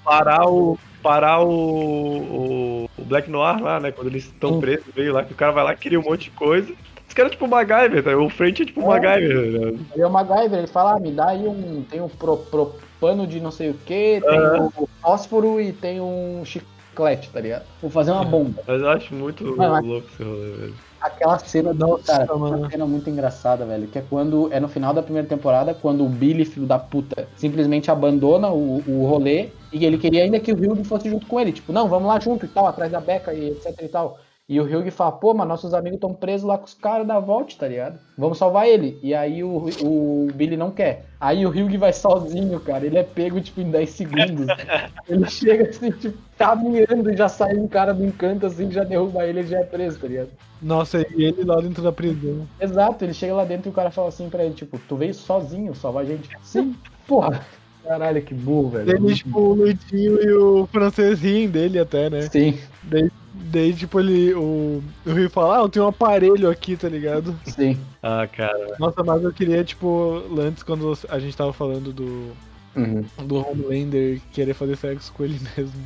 [0.04, 0.78] parar o.
[1.06, 3.92] Parar o, o, o Black Noir lá, né?
[3.92, 6.24] Quando eles estão presos, veio lá, que o cara vai lá e cria um monte
[6.24, 6.72] de coisa.
[7.06, 8.16] Esse cara é tipo o MacGyver, tá?
[8.16, 8.98] O frente é tipo o É.
[9.00, 9.78] MacGyver, ligado?
[9.94, 13.38] Aí o MacGyver, ele fala, ah, me dá aí um, tem um pro, propano de
[13.38, 14.68] não sei o que, tem Aham.
[14.80, 17.64] um fósforo e tem um chiclete, tá ligado?
[17.80, 18.60] Vou fazer uma bomba.
[18.66, 20.74] Mas eu acho muito Mas- mas- louco esse rolê, velho.
[21.06, 22.58] Aquela cena, Nossa, cara, mano.
[22.58, 26.04] uma cena muito engraçada, velho, que é quando, é no final da primeira temporada, quando
[26.04, 30.52] o Billy, filho da puta, simplesmente abandona o, o rolê e ele queria ainda que
[30.52, 33.00] o Hugh fosse junto com ele, tipo, não, vamos lá junto e tal, atrás da
[33.00, 34.18] Becca e etc e tal.
[34.48, 37.18] E o Hugh fala, pô, mas nossos amigos estão presos lá com os caras da
[37.18, 37.98] Vault, tá ligado?
[38.16, 38.96] Vamos salvar ele.
[39.02, 41.06] E aí o, o Billy não quer.
[41.20, 42.86] Aí o Hugh vai sozinho, cara.
[42.86, 44.46] Ele é pego, tipo, em 10 segundos.
[45.08, 49.26] ele chega assim, tipo, caminhando e já sai um cara do encanto, assim, já derruba
[49.26, 50.28] ele e já é preso, tá ligado?
[50.62, 52.46] Nossa, e ele lá dentro da prisão.
[52.60, 55.12] Exato, ele chega lá dentro e o cara fala assim pra ele, tipo, tu veio
[55.12, 56.30] sozinho salvar a gente?
[56.44, 56.76] Sim.
[57.08, 57.44] Porra.
[57.82, 58.90] Caralho, que burro, velho.
[58.90, 62.22] Ele, tipo, o Luitinho e o francês riem dele até, né?
[62.22, 63.10] Sim, Daí,
[63.50, 64.34] daí tipo, ele.
[64.34, 67.38] O, o Rio fala, ah, eu tenho um aparelho aqui, tá ligado?
[67.44, 67.78] sim.
[68.02, 68.76] Ah, cara.
[68.78, 72.32] Nossa, mas eu queria, tipo, antes, quando a gente tava falando do,
[72.76, 73.04] Uhum.
[73.26, 75.84] do Homelander querer fazer sexo com ele mesmo,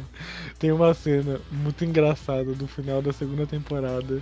[0.58, 4.20] tem uma cena muito engraçada do final da segunda temporada.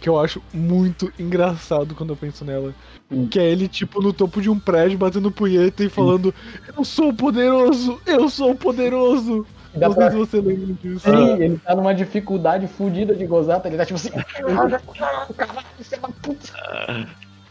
[0.00, 2.72] Que eu acho muito engraçado quando eu penso nela.
[3.10, 3.26] Hum.
[3.26, 6.32] Que é ele, tipo, no topo de um prédio, batendo punheta e falando:
[6.76, 8.00] Eu sou poderoso!
[8.06, 9.44] Eu sou poderoso!
[9.74, 11.00] Dá Não pra- sei se você lembra disso.
[11.10, 13.68] Sim, ele tá numa dificuldade fodida de gozar, tá?
[13.68, 14.10] Ele tá tipo assim.
[15.36, 17.06] Caralho, filho da puta.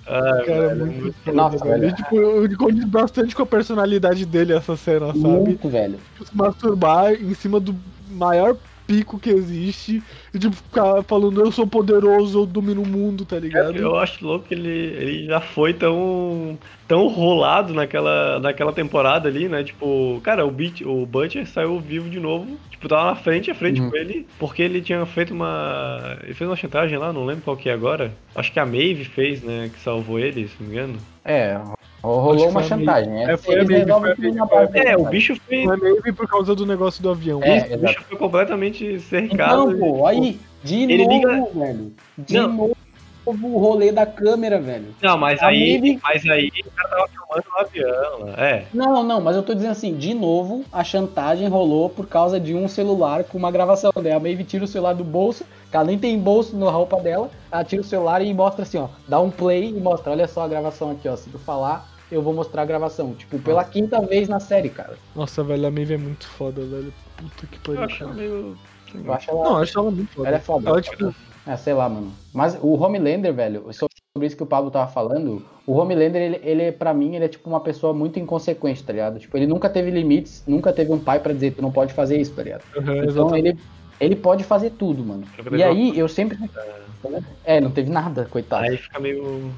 [0.10, 1.80] Ah, Cara, velho, muito foda, Nossa, velho.
[1.82, 1.92] velho.
[1.92, 5.20] E, tipo, eu condiz bastante com a personalidade dele essa cena, sabe?
[5.20, 6.00] Muito, velho.
[6.26, 7.76] Se masturbar em cima do
[8.10, 8.56] maior
[8.88, 10.02] pico que existe
[10.34, 13.76] e, tipo, ficar falando eu sou poderoso, eu domino o mundo, tá ligado?
[13.76, 16.58] Eu acho louco que ele, ele já foi tão,
[16.88, 19.64] tão rolado naquela, naquela temporada ali, né?
[19.64, 22.58] Tipo, cara, o, Beat, o Butcher saiu vivo de novo.
[22.72, 23.90] Tipo, tava na frente, a frente Uhum.
[23.90, 26.18] com ele, porque ele tinha feito uma.
[26.24, 28.14] Ele fez uma chantagem lá, não lembro qual que é agora.
[28.36, 29.70] Acho que a Maeve fez, né?
[29.74, 30.98] Que salvou ele, se não me engano.
[31.26, 31.60] É,
[32.16, 33.26] rolou uma foi a chantagem.
[33.26, 35.06] É, É, foi a Maeve, foi a Maeve, É, o chantagem.
[35.10, 35.66] bicho fez.
[35.66, 37.42] Não é meio por causa do negócio do avião.
[37.44, 39.72] É, o bicho foi completamente cercado.
[39.74, 41.94] Então, pô, aí, de Ele novo, liga- velho.
[42.18, 42.48] De Não.
[42.54, 42.78] novo
[43.26, 44.86] o rolê da câmera, velho.
[45.04, 48.34] Não, mas A aí, Maeve- mas aí o cara tava filmando no avião.
[48.38, 48.64] É.
[48.74, 52.56] Não, não, mas eu tô dizendo assim, de novo, a chantagem rolou por causa de
[52.56, 53.92] um celular com uma gravação.
[54.02, 57.02] Daí a Maeve tira o celular do bolso, que ela nem tem bolso na roupa
[57.02, 60.26] dela, ela tira o celular e mostra assim, ó, dá um play e mostra, olha
[60.26, 63.14] só a gravação aqui, ó, se tu falar, eu vou mostrar a gravação.
[63.14, 64.98] Tipo, pela quinta vez na série, cara.
[65.16, 66.94] Nossa, velho, a Maeve é muito foda, velho.
[67.18, 67.84] Puta que Eu pariu.
[67.84, 68.14] acho cara.
[68.14, 68.58] meio.
[68.94, 70.28] Eu acho ela, Não, eu acho ela muito foda.
[70.28, 70.70] ela é foda.
[70.70, 71.14] Ela, tipo,
[71.46, 72.12] É, sei lá, mano.
[72.34, 76.72] Mas o Homelander, velho, sobre isso que o Pablo tava falando, o Homelander, ele, ele
[76.72, 79.20] pra mim, ele é tipo uma pessoa muito inconsequente, tá ligado?
[79.20, 82.18] Tipo, ele nunca teve limites, nunca teve um pai pra dizer, tu não pode fazer
[82.20, 82.64] isso, tá ligado?
[82.78, 83.48] aham, Então exatamente.
[83.50, 83.60] ele,
[84.00, 85.24] ele pode fazer tudo, mano.
[85.52, 86.38] E aí, eu sempre...
[87.46, 88.64] É, não teve nada, coitado.
[88.66, 89.52] Aí fica meio.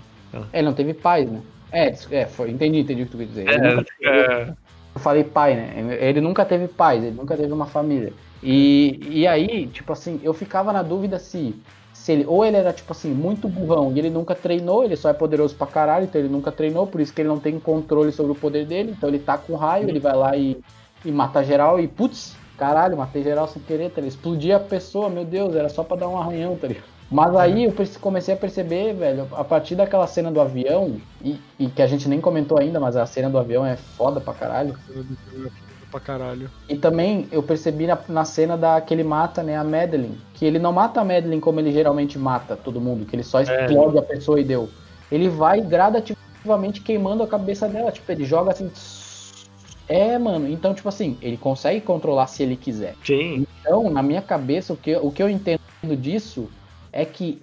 [0.54, 1.42] É, ele não teve pais, né?
[1.72, 3.48] É, é foi, entendi, entendi o que tu quis dizer.
[3.50, 4.54] Ele É, é,
[4.96, 5.98] eu falei pai, né?
[6.02, 8.12] Ele nunca teve pais, ele nunca teve uma família.
[8.42, 11.56] E, e aí, tipo assim, eu ficava na dúvida se,
[11.94, 15.10] se ele, ou ele era, tipo assim, muito burrão e ele nunca treinou, ele só
[15.10, 18.12] é poderoso pra caralho, então ele nunca treinou, por isso que ele não tem controle
[18.12, 20.58] sobre o poder dele, então ele tá com raio, ele vai lá e,
[21.06, 24.16] e mata geral e, putz, caralho, matei geral sem querer, tá ligado?
[24.16, 26.99] Explodia a pessoa, meu Deus, era só pra dar um arranhão, tá ligado?
[27.12, 31.68] Mas aí eu comecei a perceber, velho, a partir daquela cena do avião, e, e
[31.68, 34.78] que a gente nem comentou ainda, mas a cena do avião é foda pra caralho.
[35.90, 36.52] Pra caralho.
[36.70, 40.46] E também eu percebi na, na cena da que ele mata, né, a Madeline, que
[40.46, 43.98] ele não mata a Madeline como ele geralmente mata todo mundo, que ele só explode
[43.98, 44.70] a pessoa e deu.
[45.12, 48.70] Ele vai gradativamente queimando a cabeça dela, tipo, ele joga assim.
[49.88, 52.96] É, mano, então, tipo assim, ele consegue controlar se ele quiser.
[53.04, 53.48] sim.
[53.62, 55.60] Então, na minha cabeça, o que, o que eu entendo
[55.98, 56.50] disso
[57.02, 57.42] é que,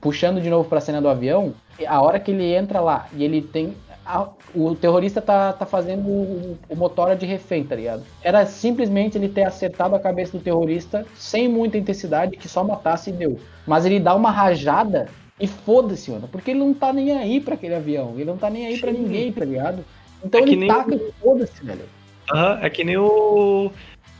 [0.00, 1.52] puxando de novo pra cena do avião,
[1.86, 3.74] a hora que ele entra lá e ele tem.
[4.06, 8.02] a- o terrorista tá, tá fazendo o, o motora de refém, tá ligado?
[8.22, 13.10] Era simplesmente ele ter acertado a cabeça do terrorista sem muita intensidade, que só matasse
[13.10, 13.40] e deu.
[13.66, 15.08] Mas ele dá uma rajada
[15.40, 18.48] e foda-se, mano, porque ele não tá nem aí pra aquele avião, ele não tá
[18.50, 18.92] nem aí Sim.
[18.92, 19.84] ninguém, tá ligado?
[20.22, 21.84] Então É ele taca e foda-se, velho.
[22.32, 23.72] Aham, é que nem o.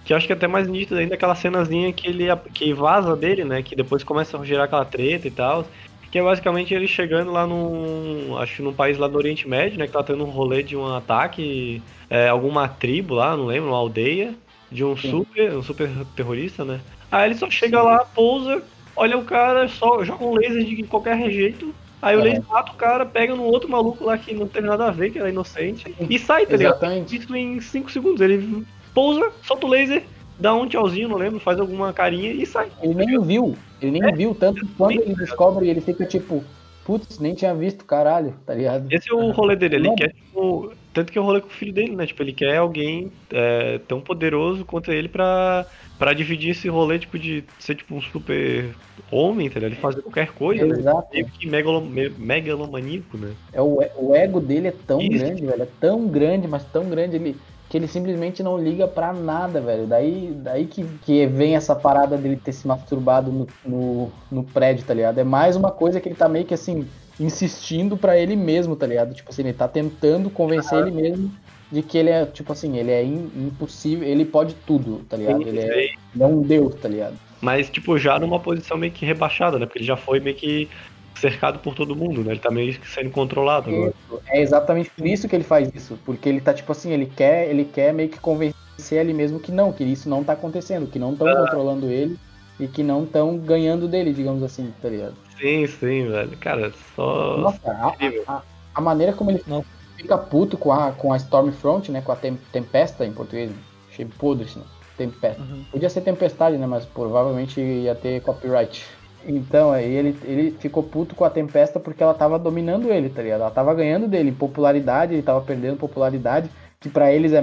[0.05, 3.17] que eu acho que é até mais nítido ainda aquela cenazinha que ele que vaza
[3.17, 3.63] dele, né?
[3.63, 5.67] Que depois começa a gerar aquela treta e tal.
[6.11, 8.37] Que é basicamente ele chegando lá num.
[8.39, 9.87] Acho que num país lá do Oriente Médio, né?
[9.87, 11.83] Que tá tendo um rolê de um ataque.
[12.09, 14.35] É, alguma tribo lá, não lembro, uma aldeia.
[14.71, 15.11] De um Sim.
[15.11, 15.53] super.
[15.57, 16.81] Um super terrorista, né?
[17.11, 18.63] Aí ele só chega lá, pousa,
[18.97, 21.75] olha o cara, só joga um laser de qualquer jeito.
[22.03, 22.25] Aí o É.
[22.25, 25.11] laser mata o cara, pega no outro maluco lá que não teve nada a ver,
[25.11, 26.73] que era inocente, e sai, tá ligado?
[26.75, 27.17] Exatamente.
[27.17, 28.21] Isso em 5 segundos.
[28.21, 28.65] Ele
[28.95, 30.05] pousa, solta o laser,
[30.39, 32.69] dá um tchauzinho, não lembro, faz alguma carinha e sai.
[32.83, 36.43] Ele nem viu, ele nem É, viu, tanto quando ele descobre, ele fica tipo,
[36.85, 38.87] putz, nem tinha visto, caralho, tá ligado?
[38.91, 39.97] Esse é o rolê dele, ele Não.
[39.97, 42.07] quer, tipo, tanto que é o rolê com o filho dele, né?
[42.07, 45.67] Tipo, ele quer alguém é, tão poderoso quanto ele pra,
[45.99, 48.75] pra dividir esse rolê, tipo, de ser tipo um super
[49.11, 49.73] homem, tá ligado?
[49.73, 50.79] Ele fazer qualquer coisa, né?
[50.79, 51.09] Exato.
[51.13, 53.33] Meio que megalo, me- megalomaníaco, né?
[53.53, 55.25] É o, o ego dele é tão Isso.
[55.25, 55.63] grande, velho.
[55.63, 57.37] É tão grande, mas tão grande ele,
[57.69, 59.87] que ele simplesmente não liga pra nada, velho.
[59.87, 64.85] Daí, daí que, que vem essa parada dele ter se masturbado no, no, no prédio,
[64.85, 65.19] tá ligado?
[65.19, 66.85] É mais uma coisa que ele tá meio que assim,
[67.19, 69.15] insistindo pra ele mesmo, tá ligado?
[69.15, 71.31] Tipo assim, ele tá tentando convencer ele mesmo
[71.71, 75.43] de que ele é, tipo assim, ele é in- impossível, ele pode tudo, tá ligado?
[75.47, 75.85] Ele é,
[76.15, 77.17] ele é um deus, tá ligado?
[77.41, 79.67] Mas, tipo, já numa posição meio que rebaixada, né?
[79.67, 80.69] Porque ele já foi meio que
[81.15, 82.33] cercado por todo mundo, né?
[82.33, 83.95] Ele tá meio que sendo controlado agora.
[84.29, 87.49] É exatamente por isso que ele faz isso, porque ele tá tipo assim, ele quer,
[87.49, 88.55] ele quer meio que convencer
[88.93, 92.19] ele mesmo que não, que isso não tá acontecendo, que não estão controlando ele
[92.59, 95.15] e que não estão ganhando dele, digamos assim, tá ligado?
[95.39, 96.37] Sim, sim, velho.
[96.39, 97.37] Cara, só.
[97.39, 98.25] Nossa, a, incrível.
[98.27, 98.43] a,
[98.75, 99.65] a maneira como ele Não.
[100.05, 103.51] Fica puto com a, com a Stormfront, né, com a tem, Tempesta em português,
[103.91, 104.65] achei podre isso, né?
[104.99, 105.41] Tempesta.
[105.41, 105.65] Uhum.
[105.73, 108.85] Podia ser Tempestade, né, mas provavelmente ia ter copyright.
[109.27, 113.23] Então, aí ele, ele ficou puto com a Tempesta porque ela tava dominando ele, tá
[113.23, 113.41] ligado?
[113.41, 117.43] Ela tava ganhando dele em popularidade, ele tava perdendo popularidade, que pra eles é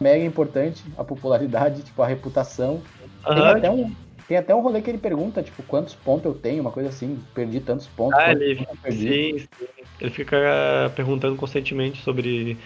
[0.00, 2.80] mega importante, a popularidade, tipo, a reputação.
[3.22, 3.92] Tem Aham, até, um,
[4.28, 7.18] tem até um rolê que ele pergunta, tipo, quantos pontos eu tenho, uma coisa assim,
[7.34, 8.18] perdi tantos pontos.
[8.18, 9.46] Ah, ele, pontos sim, sim.
[10.00, 12.58] ele fica perguntando constantemente sobre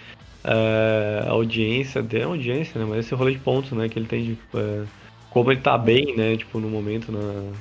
[0.43, 2.85] eh, a audiência, de audiência, né?
[2.87, 3.87] Mas esse rolê de pontos, né?
[3.87, 4.83] Que ele tem de eh,
[5.29, 6.35] como ele tá bem, né?
[6.35, 7.53] Tipo, no momento na,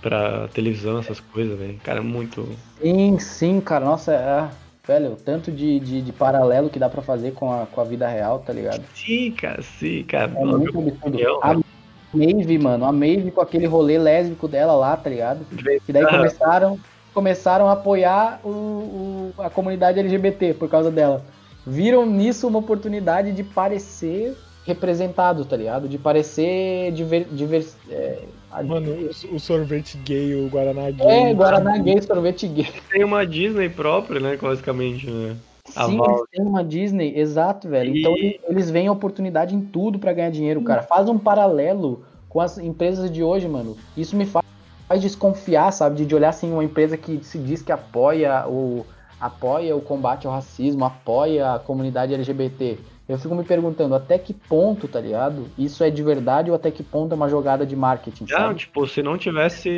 [0.00, 1.78] pra televisão, essas coisas, velho.
[1.84, 2.48] Cara, é muito.
[2.80, 4.48] Sim, sim, cara, nossa, é,
[4.88, 7.84] velho, o tanto de, de, de paralelo que dá pra fazer com a, com a
[7.84, 8.82] vida real, tá ligado?
[8.94, 10.32] Sim, cara, sim, cara.
[10.34, 11.18] É muito absurdo.
[11.42, 11.69] A
[12.12, 15.40] Maeve, mano, a Maeve com aquele rolê lésbico dela lá, tá ligado?
[15.88, 16.78] E daí começaram,
[17.14, 21.22] começaram a apoiar o, o- a comunidade LGBT por causa dela.
[21.66, 25.88] Viram nisso uma oportunidade de parecer representado, tá ligado?
[25.88, 28.18] De parecer diver, diver, é,
[28.64, 28.92] Mano,
[29.32, 31.06] o, o sorvete gay, o Guaraná gay.
[31.06, 32.68] é, Guaraná gay, sorvete gay.
[32.90, 34.36] Tem uma Disney própria, né?
[34.40, 35.36] Basicamente, né?
[35.76, 36.12] A Sim, Valve.
[36.14, 37.94] eles têm uma Disney, exato, velho.
[37.94, 38.14] E- Então
[38.48, 40.82] eles- veem a oportunidade em tudo pra ganhar dinheiro, cara.
[40.82, 43.76] Faz um paralelo com as empresas de hoje, mano.
[43.96, 44.44] Isso me faz
[44.88, 45.98] faz desconfiar, sabe?
[45.98, 48.84] De, de olhar assim uma empresa que se diz que apoia o
[49.20, 52.78] apoia o combate ao racismo, apoia a comunidade LGBT.
[53.10, 55.48] Eu fico me perguntando até que ponto, tá ligado?
[55.58, 58.54] Isso é de verdade ou até que ponto é uma jogada de marketing, Não, sabe?
[58.54, 59.68] tipo, se não tivesse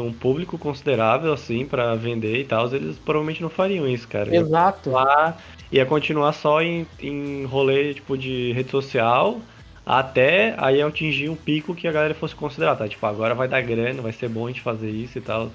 [0.00, 4.34] um público considerável, assim, pra vender e tal, eles provavelmente não fariam isso, cara.
[4.34, 4.90] Exato.
[4.90, 5.36] continuar-
[5.70, 9.38] ia continuar só em, em rolê, tipo, de rede social,
[9.84, 12.88] até aí atingir um pico que a galera fosse considerar, tá?
[12.88, 15.50] Tipo, agora vai dar grana, vai ser bom a gente fazer isso e tal,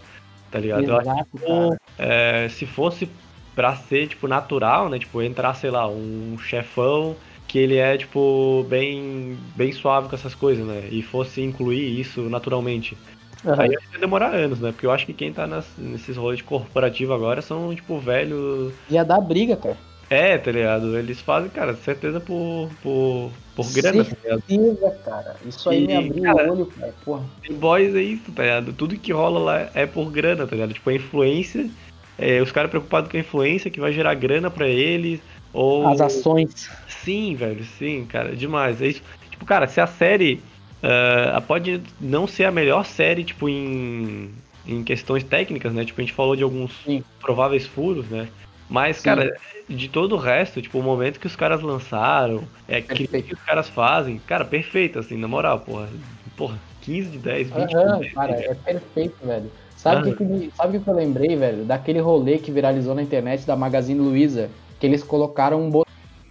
[0.52, 0.96] tá ligado?
[0.98, 1.78] Acho Exato, cara.
[1.98, 3.10] é, se fosse
[3.56, 5.00] pra ser, tipo, natural, né?
[5.00, 7.16] Tipo, entrar, sei lá, um chefão
[7.48, 10.88] que ele é, tipo, bem, bem suave com essas coisas, né?
[10.90, 12.98] E fosse incluir isso naturalmente.
[13.46, 13.64] Aham.
[13.64, 14.72] Aí acho que ia demorar anos, né?
[14.72, 18.74] Porque eu acho que quem tá nas- nesses rolês de corporativo agora são, tipo, velhos.
[18.90, 19.78] Ia dar briga, cara.
[20.10, 20.98] É, tá ligado?
[20.98, 24.44] Eles fazem, cara, certeza por, por, por grana, tá ligado?
[24.48, 25.36] Certeza, cara.
[25.46, 26.94] Isso aí me E, abriu cara, o olho, cara.
[27.04, 27.24] Porra.
[27.48, 28.74] The Boys é isso, tá ligado?
[28.74, 30.74] Tudo que rola lá é por grana, tá ligado?
[30.74, 31.70] Tipo, a influência.
[32.18, 35.22] É, os caras preocupados com a influência que vai gerar grana pra eles.
[35.54, 35.88] Ou.
[35.88, 36.70] As ações.
[36.88, 38.82] Sim, velho, sim, cara, demais.
[38.82, 39.02] É isso.
[39.30, 40.44] Tipo, cara, se a série
[40.84, 44.32] ah, pode não ser a melhor série, tipo, em,
[44.66, 45.86] em questões técnicas, né?
[45.86, 47.04] Tipo, a gente falou de alguns Sim.
[47.20, 48.28] prováveis furos, né?
[48.68, 49.04] Mas, Sim.
[49.04, 49.30] cara,
[49.68, 53.42] de todo o resto, tipo, o momento que os caras lançaram, é que que os
[53.44, 55.90] caras fazem, cara, perfeito, assim, na moral, porra.
[56.38, 58.14] Porra, 15 de 10, 20 de Aham, 10.
[58.14, 58.46] cara, né?
[58.46, 59.52] é perfeito, velho.
[59.82, 61.66] Sabe o que, que, sabe que eu lembrei, velho?
[61.66, 64.48] Daquele rolê que viralizou na internet da Magazine Luiza,
[64.80, 65.72] que eles colocaram um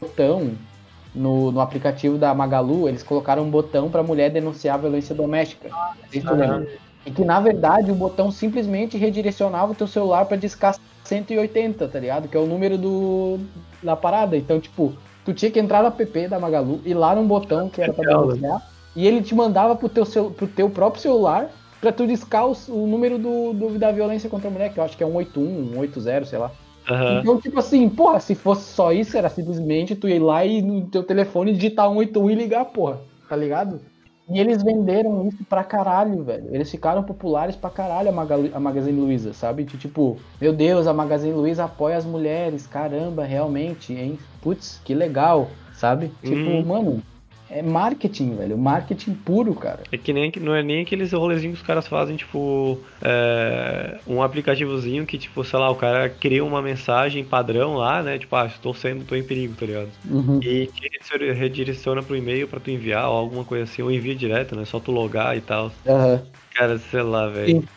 [0.01, 0.53] botão
[1.13, 5.69] no, no aplicativo da Magalu, eles colocaram um botão pra mulher denunciar a violência doméstica.
[6.13, 6.65] Se lembram?
[7.05, 11.99] E que, na verdade, o botão simplesmente redirecionava o teu celular pra discar 180, tá
[11.99, 12.29] ligado?
[12.29, 13.41] Que é o número do,
[13.83, 14.37] da parada.
[14.37, 14.93] Então, tipo,
[15.25, 18.05] tu tinha que entrar no app da Magalu, ir lá num botão que era pra
[18.05, 18.35] Legal, né?
[18.35, 18.63] denunciar,
[18.95, 21.51] E ele te mandava pro teu, pro teu próprio celular
[21.81, 24.85] pra tu discar o, o número do, do- da violência contra a mulher, que eu
[24.85, 26.51] acho que é 181, 180, sei lá.
[26.89, 27.21] Aham.
[27.21, 30.83] Então, tipo assim, porra, se fosse só isso, era simplesmente tu ir lá e no
[30.87, 32.99] teu telefone digitar 181 e ligar, porra,
[33.29, 33.81] tá ligado?
[34.33, 36.47] E eles venderam isso pra caralho, velho.
[36.53, 39.65] Eles ficaram populares pra caralho, a, a Magazine Luiza, sabe?
[39.65, 44.19] Tipo, meu Deus, a Magazine Luiza apoia as mulheres, caramba, realmente, hein?
[44.41, 46.13] Putz, que legal, sabe?
[46.23, 46.65] Tipo, Uhum.
[46.65, 47.03] mano,
[47.51, 48.57] é marketing, velho.
[48.57, 49.83] Marketing puro, cara.
[49.91, 54.23] É que nem, não é nem aqueles rolezinhos que os caras fazem, tipo, é, um
[54.23, 58.19] aplicativozinho que, tipo, sei lá, o cara cria uma mensagem padrão lá, né?
[58.19, 59.91] Tipo, ah, estou sendo, tô em perigo, tá ligado?
[60.09, 60.39] Uhum.
[60.43, 64.55] E te redireciona- pro e-mail pra tu enviar ou alguma coisa assim, ou envia direto,
[64.57, 64.65] né?
[64.65, 65.73] Só tu logar e tal.
[65.87, 66.23] Aham.
[66.55, 67.69] Cara, sei lá, velho.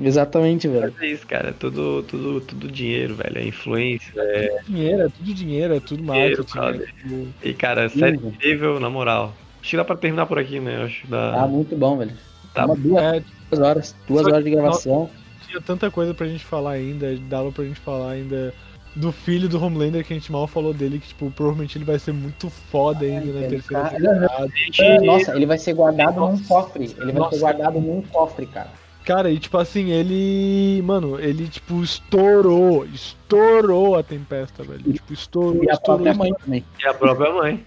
[0.00, 0.92] Exatamente, velho.
[0.92, 1.50] Mas é isso, cara.
[1.50, 3.38] É tudo, tudo, tudo dinheiro, velho.
[3.38, 4.12] É influência.
[4.16, 4.60] É...
[4.68, 6.82] Dinheiro, é tudo dinheiro, é tudo Dinheiro, marketing.
[6.82, 8.28] é tudo- E, cara, série Uhum.
[8.28, 9.32] incrível, na moral.
[9.60, 10.82] Acho que dá pra terminar por aqui, né?
[10.84, 11.46] Acho que Ah, dá.
[11.46, 12.12] muito bom, velho.
[12.52, 13.96] Tá Uma duas, É, duas horas.
[14.06, 15.10] Duas horas de gravação.
[15.48, 18.52] tinha tanta coisa pra gente falar ainda, dava pra gente falar ainda
[18.96, 21.98] do filho do Homelander que a gente mal falou dele, que tipo, provavelmente ele vai
[21.98, 24.52] ser muito foda ainda na terceira tá- temporada.
[24.80, 26.84] É, Nossa, ele vai ser guardado num cofre.
[26.84, 27.34] Ele vai Nossa.
[27.36, 28.70] ser guardado num cofre, cara.
[29.04, 30.80] Cara, e tipo assim, ele.
[30.82, 34.82] Mano, ele tipo estourou, estourou a tempesta, velho.
[34.92, 36.02] Tipo, estourou, E a estourou.
[36.02, 36.64] própria mãe também.
[36.82, 37.64] E a própria mãe.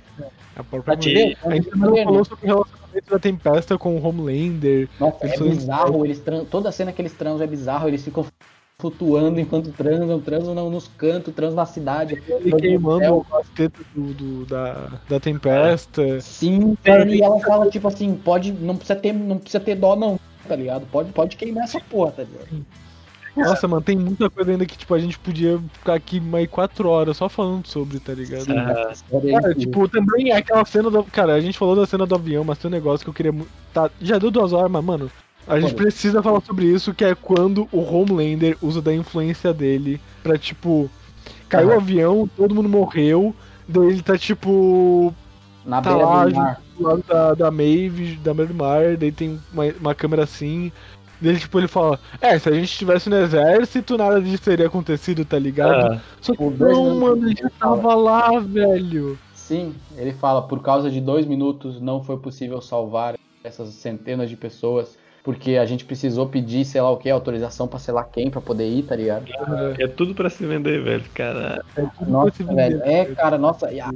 [0.55, 1.37] A própria te mãe.
[1.45, 4.89] A gente não falou sobre o relacionamento da tempesta com o Homelander.
[4.99, 6.03] Nossa, é Pessoas- bizarro.
[6.05, 6.43] Eles tran...
[6.45, 7.87] Toda cena que eles transam é bizarro.
[7.87, 8.25] Eles ficam
[8.79, 12.21] flutuando enquanto transam, transam não- nos cantos, transam na cidade.
[12.27, 16.19] Ele queimando as tetas do, do- da, da tempesta.
[16.21, 17.13] Sim, velho.
[17.13, 18.51] E ela fala, tipo assim, pode.
[18.51, 20.85] Não precisa ter, não precisa ter dó, não, tá ligado?
[20.87, 22.65] Pode, pode queimar essa porra, tá ligado?
[23.35, 26.89] Nossa, mano, tem muita coisa ainda que, tipo, a gente podia ficar aqui mais quatro
[26.89, 28.51] horas só falando sobre, tá ligado?
[28.51, 28.93] Ah.
[29.31, 31.03] Cara, tipo, também é aquela cena do.
[31.03, 33.33] Cara, a gente falou da cena do avião, mas tem um negócio que eu queria.
[33.73, 35.11] Tá, já deu duas horas, mas, mano,
[35.47, 35.75] a gente Olha.
[35.75, 40.89] precisa falar sobre isso, que é quando o Homelander usa da influência dele pra, tipo.
[41.47, 43.33] Caiu o avião, todo mundo morreu,
[43.67, 45.13] daí ele tá, tipo.
[45.67, 46.61] Na tá beira lá, do mar.
[46.77, 50.71] do lado da, da Maeve, da beira do mar, daí tem uma, uma câmera assim.
[51.19, 55.25] Daí, tipo, ele fala, é, se a gente estivesse no exército, nada disso teria acontecido,
[55.25, 55.93] tá ligado?
[55.95, 57.75] Ah, Só que não, mano, ele já fala.
[57.77, 59.19] tava lá, velho.
[59.33, 64.37] Sim, ele fala, por causa de dois minutos não foi possível salvar essas centenas de
[64.37, 68.29] pessoas, porque a gente precisou pedir, sei lá o que, autorização pra sei lá quem
[68.29, 69.25] pra poder ir, tá ligado?
[69.79, 71.03] é tudo pra se vender, velho.
[71.13, 72.83] Cara, É tudo Nossa, pra se vender, velho.
[72.83, 73.91] É, cara, nossa, e a-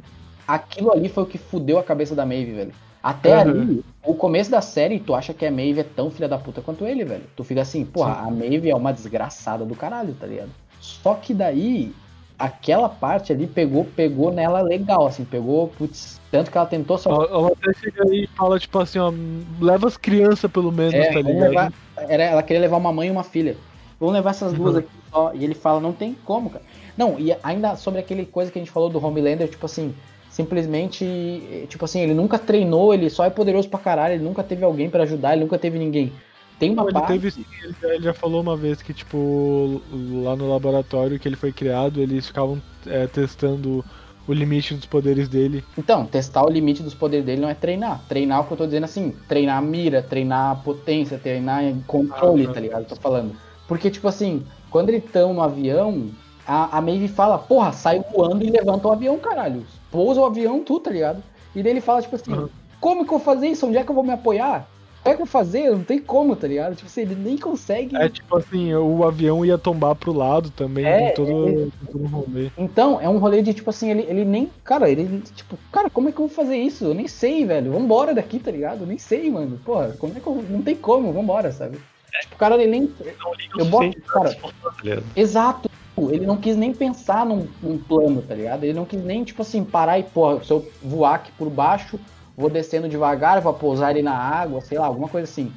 [0.48, 2.74] aquilo ali foi o que fudeu a cabeça da Maeve, velho.
[3.04, 3.40] Até Uhum.
[3.42, 6.62] ali, o começo da série, tu acha que a Maeve é tão filha da puta
[6.62, 7.24] quanto ele, velho.
[7.36, 10.50] Tu fica assim, porra, a Maeve é uma desgraçada do caralho, tá ligado?
[10.80, 11.94] Só que daí,
[12.38, 17.10] aquela parte ali pegou, pegou nela legal, assim, pegou, putz, tanto que ela tentou só.
[17.12, 19.12] Ela, ela até chega aí e fala, tipo assim, ó,
[19.60, 21.50] leva as crianças pelo menos, É, tá ligado?
[21.50, 23.56] levar, era, ela queria levar uma mãe e uma filha.
[24.00, 24.80] Vamos levar essas duas Uhum.
[24.80, 25.32] aqui só.
[25.36, 26.64] E ele fala, não tem como, cara.
[26.98, 29.94] Não, e ainda sobre aquele coisa que a gente falou do Homelander, tipo assim,
[30.32, 34.44] simplesmente, eh, tipo assim, ele nunca treinou, ele só é poderoso pra caralho, ele nunca
[34.44, 36.12] teve alguém pra ajudar, ele nunca teve ninguém.
[36.58, 37.08] Tem uma Ele parte...
[37.20, 37.28] teve
[37.64, 39.82] ele já, ele já falou uma vez que, tipo,
[40.24, 43.84] lá no laboratório que ele foi criado, eles ficavam é, testando
[44.28, 45.64] o limite dos poderes dele.
[45.78, 48.06] Então, testar o limite dos poderes dele não é treinar.
[48.08, 52.45] Treinar o que eu tô dizendo assim, treinar a mira, treinar a potência, treinar controle,
[52.45, 52.82] Ah, tá ligado?
[52.84, 53.36] Eu tô falando.
[53.68, 56.10] Porque, tipo assim, quando eles estão no avião,
[56.45, 59.66] a, a Maeve fala, porra, sai voando e levanta o avião, caralho.
[59.92, 61.22] Pousa o avião, tu, tá ligado?
[61.56, 62.50] E daí ele fala, tipo assim, Uhum.
[62.80, 63.68] como que eu vou fazer isso?
[63.68, 64.68] Onde é que eu vou me apoiar?
[65.04, 65.72] Como é que eu vou fazer?
[65.72, 66.76] Não tem como, tá ligado?
[66.76, 67.96] Tipo assim, ele nem consegue.
[67.98, 72.08] É tipo assim, o avião ia tombar pro lado também, É, todo, com todo o
[72.08, 72.52] rolê.
[72.56, 74.48] Então, é um rolê de, tipo assim, ele, ele nem.
[74.64, 76.86] Cara, ele, tipo, cara, como é que eu vou fazer isso?
[76.86, 77.72] Eu nem sei, velho.
[77.72, 78.82] Vambora daqui, tá ligado?
[78.82, 79.60] Eu nem sei, mano.
[79.66, 80.46] Porra, como é que eu.
[80.48, 81.80] Não tem como, vambora, sabe?
[82.22, 82.84] Tipo, cara, ele nem.
[82.84, 85.02] o Eu boto- cara, tá?
[85.16, 85.70] Exato.
[85.98, 88.64] Ele não quis nem pensar num, num plano, tá ligado?
[88.64, 92.00] Ele não quis nem, tipo assim, parar e, pô, se eu voar aqui por baixo,
[92.36, 95.52] vou descendo devagar, vou pousar ali na água, sei lá, alguma coisa assim.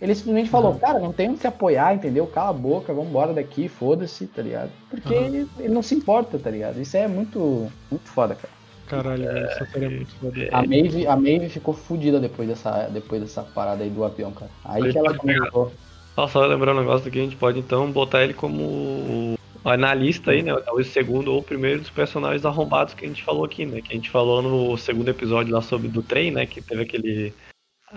[0.00, 2.26] Ele simplesmente falou, cara, não tem onde se apoiar, entendeu?
[2.26, 4.70] Cala a boca, vamos embora daqui, foda-se, tá ligado?
[4.88, 5.26] Porque Uhum.
[5.26, 6.80] ele, ele não se importa, tá ligado?
[6.80, 8.54] Isso é muito, muito foda, cara.
[8.86, 10.48] Caralho, velho, essa série é muito foda.
[10.52, 14.50] A Maeve, a Maeve ficou fodida depois dessa, depois dessa parada aí do avião, cara.
[14.64, 15.70] Aí que ela começou.
[16.16, 19.34] Nossa, só lembrar um negócio que a gente pode então botar ele como
[19.64, 20.54] o- na lista aí, né?
[20.64, 23.80] Talvez o segundo ou o primeiro dos personagens arrombados que a gente falou aqui, né?
[23.80, 26.46] Que a gente falou no segundo episódio lá sobre do trem, né?
[26.46, 27.10] Que teve aquele.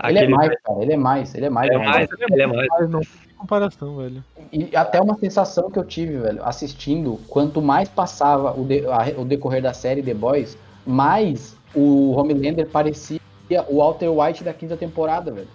[0.02, 1.70] Ele é aquele- mais, cara, ele é mais, ele é mais.
[1.70, 1.84] É né?
[1.84, 2.66] mais, ele é mais.
[2.68, 3.08] Mas não tem
[3.38, 4.24] comparação, velho.
[4.52, 9.14] E até uma sensação que eu tive, velho, assistindo, quanto mais passava o, de- a-
[9.20, 13.20] o decorrer da série The Boys, mais o Homelander parecia
[13.68, 15.48] o Walter White da quinta temporada, velho.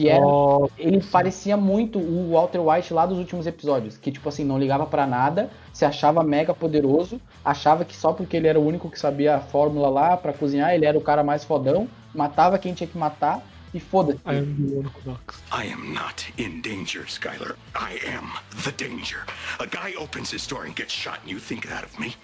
[0.00, 0.20] Que era.
[0.20, 3.96] Nossa, Ele parecia muito o Walter White lá dos últimos episódios.
[3.98, 8.36] Que, tipo assim, não ligava pra nada, se achava mega poderoso, achava que só porque
[8.36, 11.22] ele era o único que sabia a fórmula lá pra cozinhar, ele era o cara
[11.22, 13.42] mais fodão, matava quem tinha que matar
[13.74, 14.18] e foda-se.
[14.26, 15.42] I am the Orthodox.
[15.52, 17.56] I am not in danger, Skylar.
[17.74, 18.32] I am
[18.64, 19.20] the danger.
[19.58, 22.14] A guy opens his door and gets shot, and you think that of me?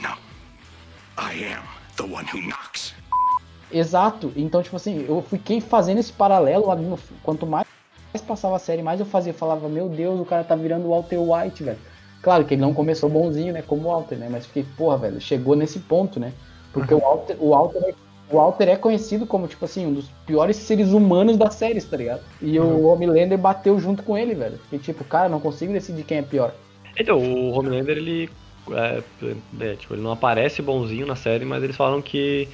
[0.00, 0.14] No.
[1.16, 1.62] I am
[1.96, 2.92] the one who knocks.
[3.72, 4.32] Exato.
[4.36, 6.98] Então, tipo assim, eu fiquei fazendo esse paralelo ali no.
[7.22, 7.66] Quanto mais
[8.26, 9.30] passava a série, mais eu fazia.
[9.30, 11.78] Eu falava, meu Deus, o cara tá virando o Walter White, velho.
[12.22, 13.62] Claro que ele não começou bonzinho, né?
[13.62, 14.28] Como o Walter, né?
[14.30, 16.32] Mas fiquei, porra, velho, chegou nesse ponto, né?
[16.72, 17.94] Porque o Walter, o Walter, é-
[18.30, 21.96] o Walter é conhecido como, tipo assim, um dos piores seres humanos da série, tá
[21.96, 22.20] ligado?
[22.40, 24.60] E o Homelander bateu junto com ele, velho.
[24.70, 26.52] E tipo, cara, não consigo decidir quem é pior.
[26.98, 28.30] Então, o Homelander, ele.
[28.72, 29.02] É,
[29.60, 32.48] é, tipo, ele não aparece bonzinho na série, mas eles falam que.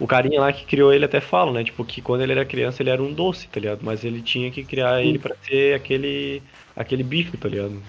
[0.00, 1.62] O carinha lá que criou ele até fala, né?
[1.62, 3.80] Tipo, que quando ele era criança ele era um doce, tá ligado?
[3.82, 6.42] Mas ele tinha que criar ele pra ser aquele.
[6.74, 7.80] aquele bicho, tá ligado?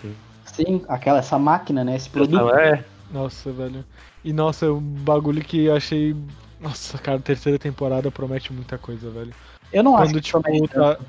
[0.45, 1.95] Sim, aquela, essa máquina, né?
[1.95, 2.35] Esse produto.
[2.35, 3.85] Então, é, Nossa, velho.
[4.23, 6.15] E nossa, o bagulho que eu achei.
[6.59, 9.33] Nossa, cara, terceira temporada promete muita coisa, velho.
[9.71, 10.99] Eu não acho Quando, que tipo, promete tá...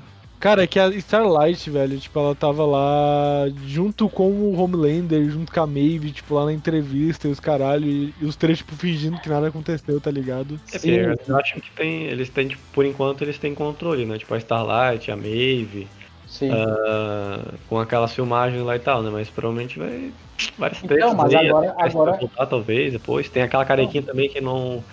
[0.43, 5.49] Cara, é que a Starlight, velho, tipo, ela tava lá junto com o Homelander, junto
[5.53, 8.75] com a Maeve, tipo, lá na entrevista e os caralho, e, e os três, tipo,
[8.75, 10.59] fingindo que nada aconteceu, tá ligado?
[10.73, 10.95] É, Sim.
[11.25, 14.17] eu acho que tem, eles têm, tipo, por enquanto, eles têm controle, né?
[14.17, 15.87] Tipo, a Starlight, a Maeve,
[16.27, 16.49] Sim.
[16.51, 17.39] ah,
[17.69, 19.09] com aquelas filmagens lá e tal, né?
[19.13, 20.11] Mas provavelmente vai.
[20.57, 23.29] Várias Então, tretas mas aí, agora- que agora- vai voltar, talvez, depois.
[23.29, 24.83] Tem aquela carequinha também que não.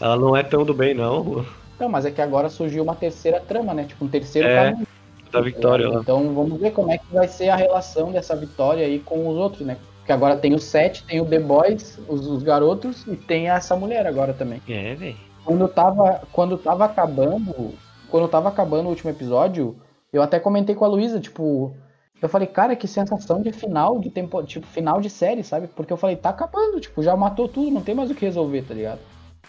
[0.00, 1.44] Ela não é tão do bem, não.
[1.80, 3.82] Não, mas é que agora surgiu uma terceira trama, né?
[3.82, 4.86] Tipo, um terceiro É, caminho.
[5.32, 6.00] Da Victoria lá.
[6.00, 9.36] Então vamos ver como é que vai ser a relação dessa vitória aí com os
[9.36, 9.78] outros, né?
[9.98, 13.74] Porque agora tem o Seth, tem o The Boys, os, os garotos, e tem essa
[13.74, 14.60] mulher agora também.
[14.68, 15.16] É, velho.
[15.44, 17.72] Quando tava, quando tava acabando,
[18.10, 19.76] quando tava acabando o último episódio,
[20.12, 21.74] eu até comentei com a Luísa, tipo,
[22.20, 25.66] eu falei, cara, que sensação de final de tempo, tipo, final de série, sabe?
[25.68, 28.62] Porque eu falei, tá acabando, tipo, já matou tudo, não tem mais o que resolver,
[28.62, 29.00] tá ligado?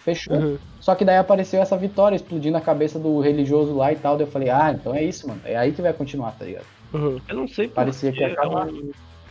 [0.03, 0.35] Fechou.
[0.35, 0.57] Uhum.
[0.81, 4.17] Só que daí apareceu essa vitória explodindo a cabeça do religioso lá e tal.
[4.17, 5.39] Daí eu falei, ah, então é isso, mano.
[5.45, 6.65] É aí que vai continuar, tá ligado?
[6.93, 7.19] Uhum.
[7.27, 8.67] Eu não sei Parecia que ia acabar.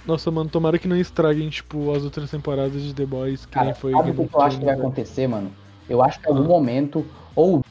[0.06, 3.66] Nossa, mano, tomara que não estraguem, tipo, as outras temporadas de The Boys, que Cara,
[3.66, 3.92] nem foi.
[3.92, 5.52] sabe o que eu acho que vai Thrones, acontecer, mano?
[5.88, 7.62] Eu acho que em algum momento, ou o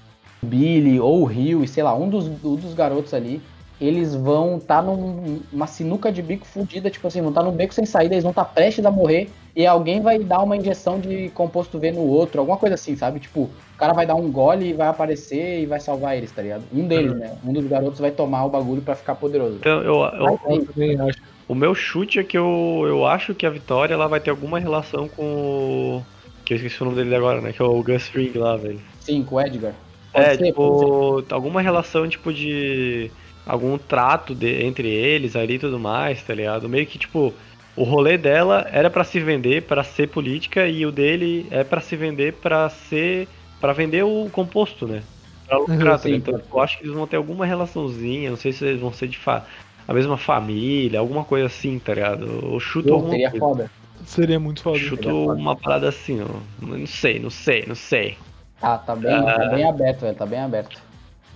[0.41, 3.41] Billy, ou o Rio, e sei lá, um dos, um dos garotos ali,
[3.81, 7.85] eles vão estar numa sinuca de bico fudida, tipo assim, vão estar num beco sem
[7.85, 11.77] saída, eles vão estar prestes a morrer, e alguém vai dar uma injeção de composto
[11.79, 13.19] V no outro, alguma coisa assim, sabe?
[13.19, 16.41] Tipo, o cara vai dar um gole e vai aparecer e vai salvar eles, tá
[16.41, 16.63] ligado?
[16.73, 17.35] Um deles, né?
[17.43, 19.57] Um dos garotos vai tomar o bagulho pra ficar poderoso.
[19.59, 21.17] Então, eu, eu- Mas, Eu também acho.
[21.47, 24.59] o meu chute é que eu, eu acho que a Vitória ela vai ter alguma
[24.59, 26.01] relação com o.
[26.45, 27.51] Que eu esqueci o nome dele agora, né?
[27.53, 28.79] Que é o Gus Fring lá, velho.
[28.99, 29.73] sim, com o Edgar.
[30.13, 30.45] Pode É, pode ser.
[30.47, 33.11] tipo, alguma relação, tipo, de.
[33.45, 36.69] algum trato de- entre eles ali e tudo mais, tá ligado?
[36.69, 37.33] Meio que, tipo,
[37.75, 41.81] o rolê dela era pra se vender, pra ser política, e o dele é pra
[41.81, 43.27] se vender pra ser.
[43.59, 45.03] pra vender o composto, né?
[45.47, 46.37] Pra lucrar, tá Sim, ligado?
[46.37, 49.07] Então, eu acho que eles vão ter alguma relaçãozinha, não sei se eles vão ser
[49.07, 49.45] de fa...
[49.87, 52.25] a mesma família, alguma coisa assim, tá ligado?
[52.53, 53.45] Eu chuto alguma seria coisa.
[53.45, 53.71] foda.
[54.05, 54.79] Seria muito foda.
[54.79, 56.65] Chuto uma parada assim, ó.
[56.65, 58.17] Não sei, não sei, não sei.
[58.59, 59.23] Tá, tá bem, Ah.
[59.37, 60.15] tá bem aberto, velho.
[60.15, 60.81] Tá bem aberto.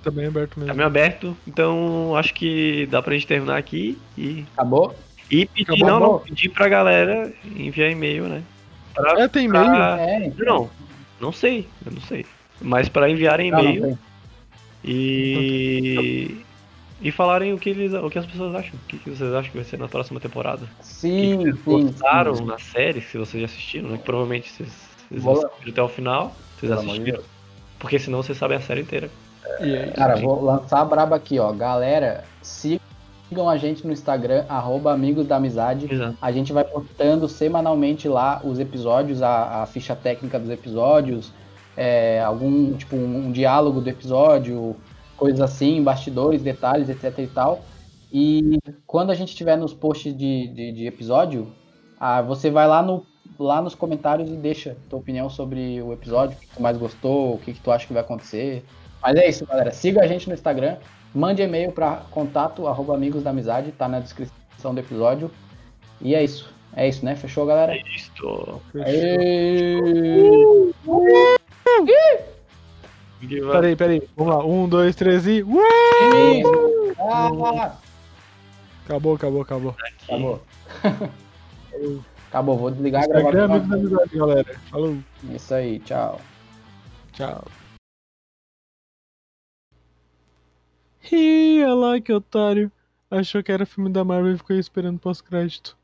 [0.03, 0.67] Tá bem aberto mesmo.
[0.67, 4.95] Tá meio aberto, então acho que dá pra gente terminar aqui e, Acabou?
[5.29, 5.87] E pedir, Acabou.
[5.87, 8.43] não, não, pedir pra galera enviar e-mail, né?
[8.93, 9.65] Pra, É, tem e-mail.
[9.65, 10.69] pra- É, Não,
[11.19, 12.25] não sei, eu não sei.
[12.61, 13.99] Mas pra enviarem Não, não e-mail
[14.83, 16.37] e.
[17.01, 18.73] E falarem o que, eles, o que as pessoas acham.
[18.73, 20.63] O que, que vocês acham que vai ser na próxima temporada.
[20.63, 21.61] O que Sim, vocês sim.
[21.87, 22.45] gostaram sim.
[22.45, 23.97] na série, se vocês já assistiram, né?
[23.97, 24.69] Que provavelmente vocês,
[25.11, 26.33] vocês até o final.
[26.57, 27.21] Vocês Pelo assistiram.
[27.77, 29.09] Porque senão vocês sabem a série inteira.
[29.59, 29.91] Aí?
[29.91, 31.51] Cara, vou lançar a braba aqui, ó.
[31.51, 32.23] Galera,
[33.27, 35.91] sigam a gente no Instagram, arroba Amigos da Amizade.
[35.91, 36.17] Exato.
[36.21, 41.31] A gente vai postando semanalmente lá os episódios, a, a ficha técnica dos episódios,
[41.75, 44.75] é, algum, tipo, um, um diálogo do episódio,
[45.17, 47.61] coisas assim, bastidores, detalhes, etc e tal.
[48.11, 51.47] E quando a gente estiver nos posts de, de, de episódio,
[51.99, 53.05] ah, você vai lá, no,
[53.37, 57.35] lá nos comentários e deixa tua opinião sobre o episódio, o que tu mais gostou,
[57.35, 58.63] o que, que tu acha que vai acontecer.
[59.01, 59.71] Mas é isso, galera.
[59.71, 60.77] Siga a gente no Instagram,
[61.15, 65.31] mande e-mail para contato arroba amigos da amizade, tá na descrição do episódio.
[66.01, 66.53] E é isso.
[66.75, 67.15] É isso, né?
[67.15, 67.73] Fechou, galera?
[68.83, 69.79] Aê!
[73.21, 74.09] Que vai- Peraí, peraí.
[74.15, 74.45] Vamos lá.
[74.45, 75.41] Um, dois, três e.
[75.41, 75.57] Uh!
[76.37, 76.95] Isso!
[76.99, 77.71] Ah,
[78.85, 79.75] Acabou, acabou, acabou.
[80.03, 80.41] acabou.
[82.29, 83.07] acabou, vou desligar e.
[83.07, 84.55] Instagram, amigos da amizade, galera.
[84.69, 84.97] Falou.
[85.31, 86.19] Isso aí, tchau.
[87.13, 87.45] Tchau.
[91.11, 92.71] Ih, olha lá que otário.
[93.09, 95.77] Achou que era filme da Marvel e ficou esperando pós-crédito.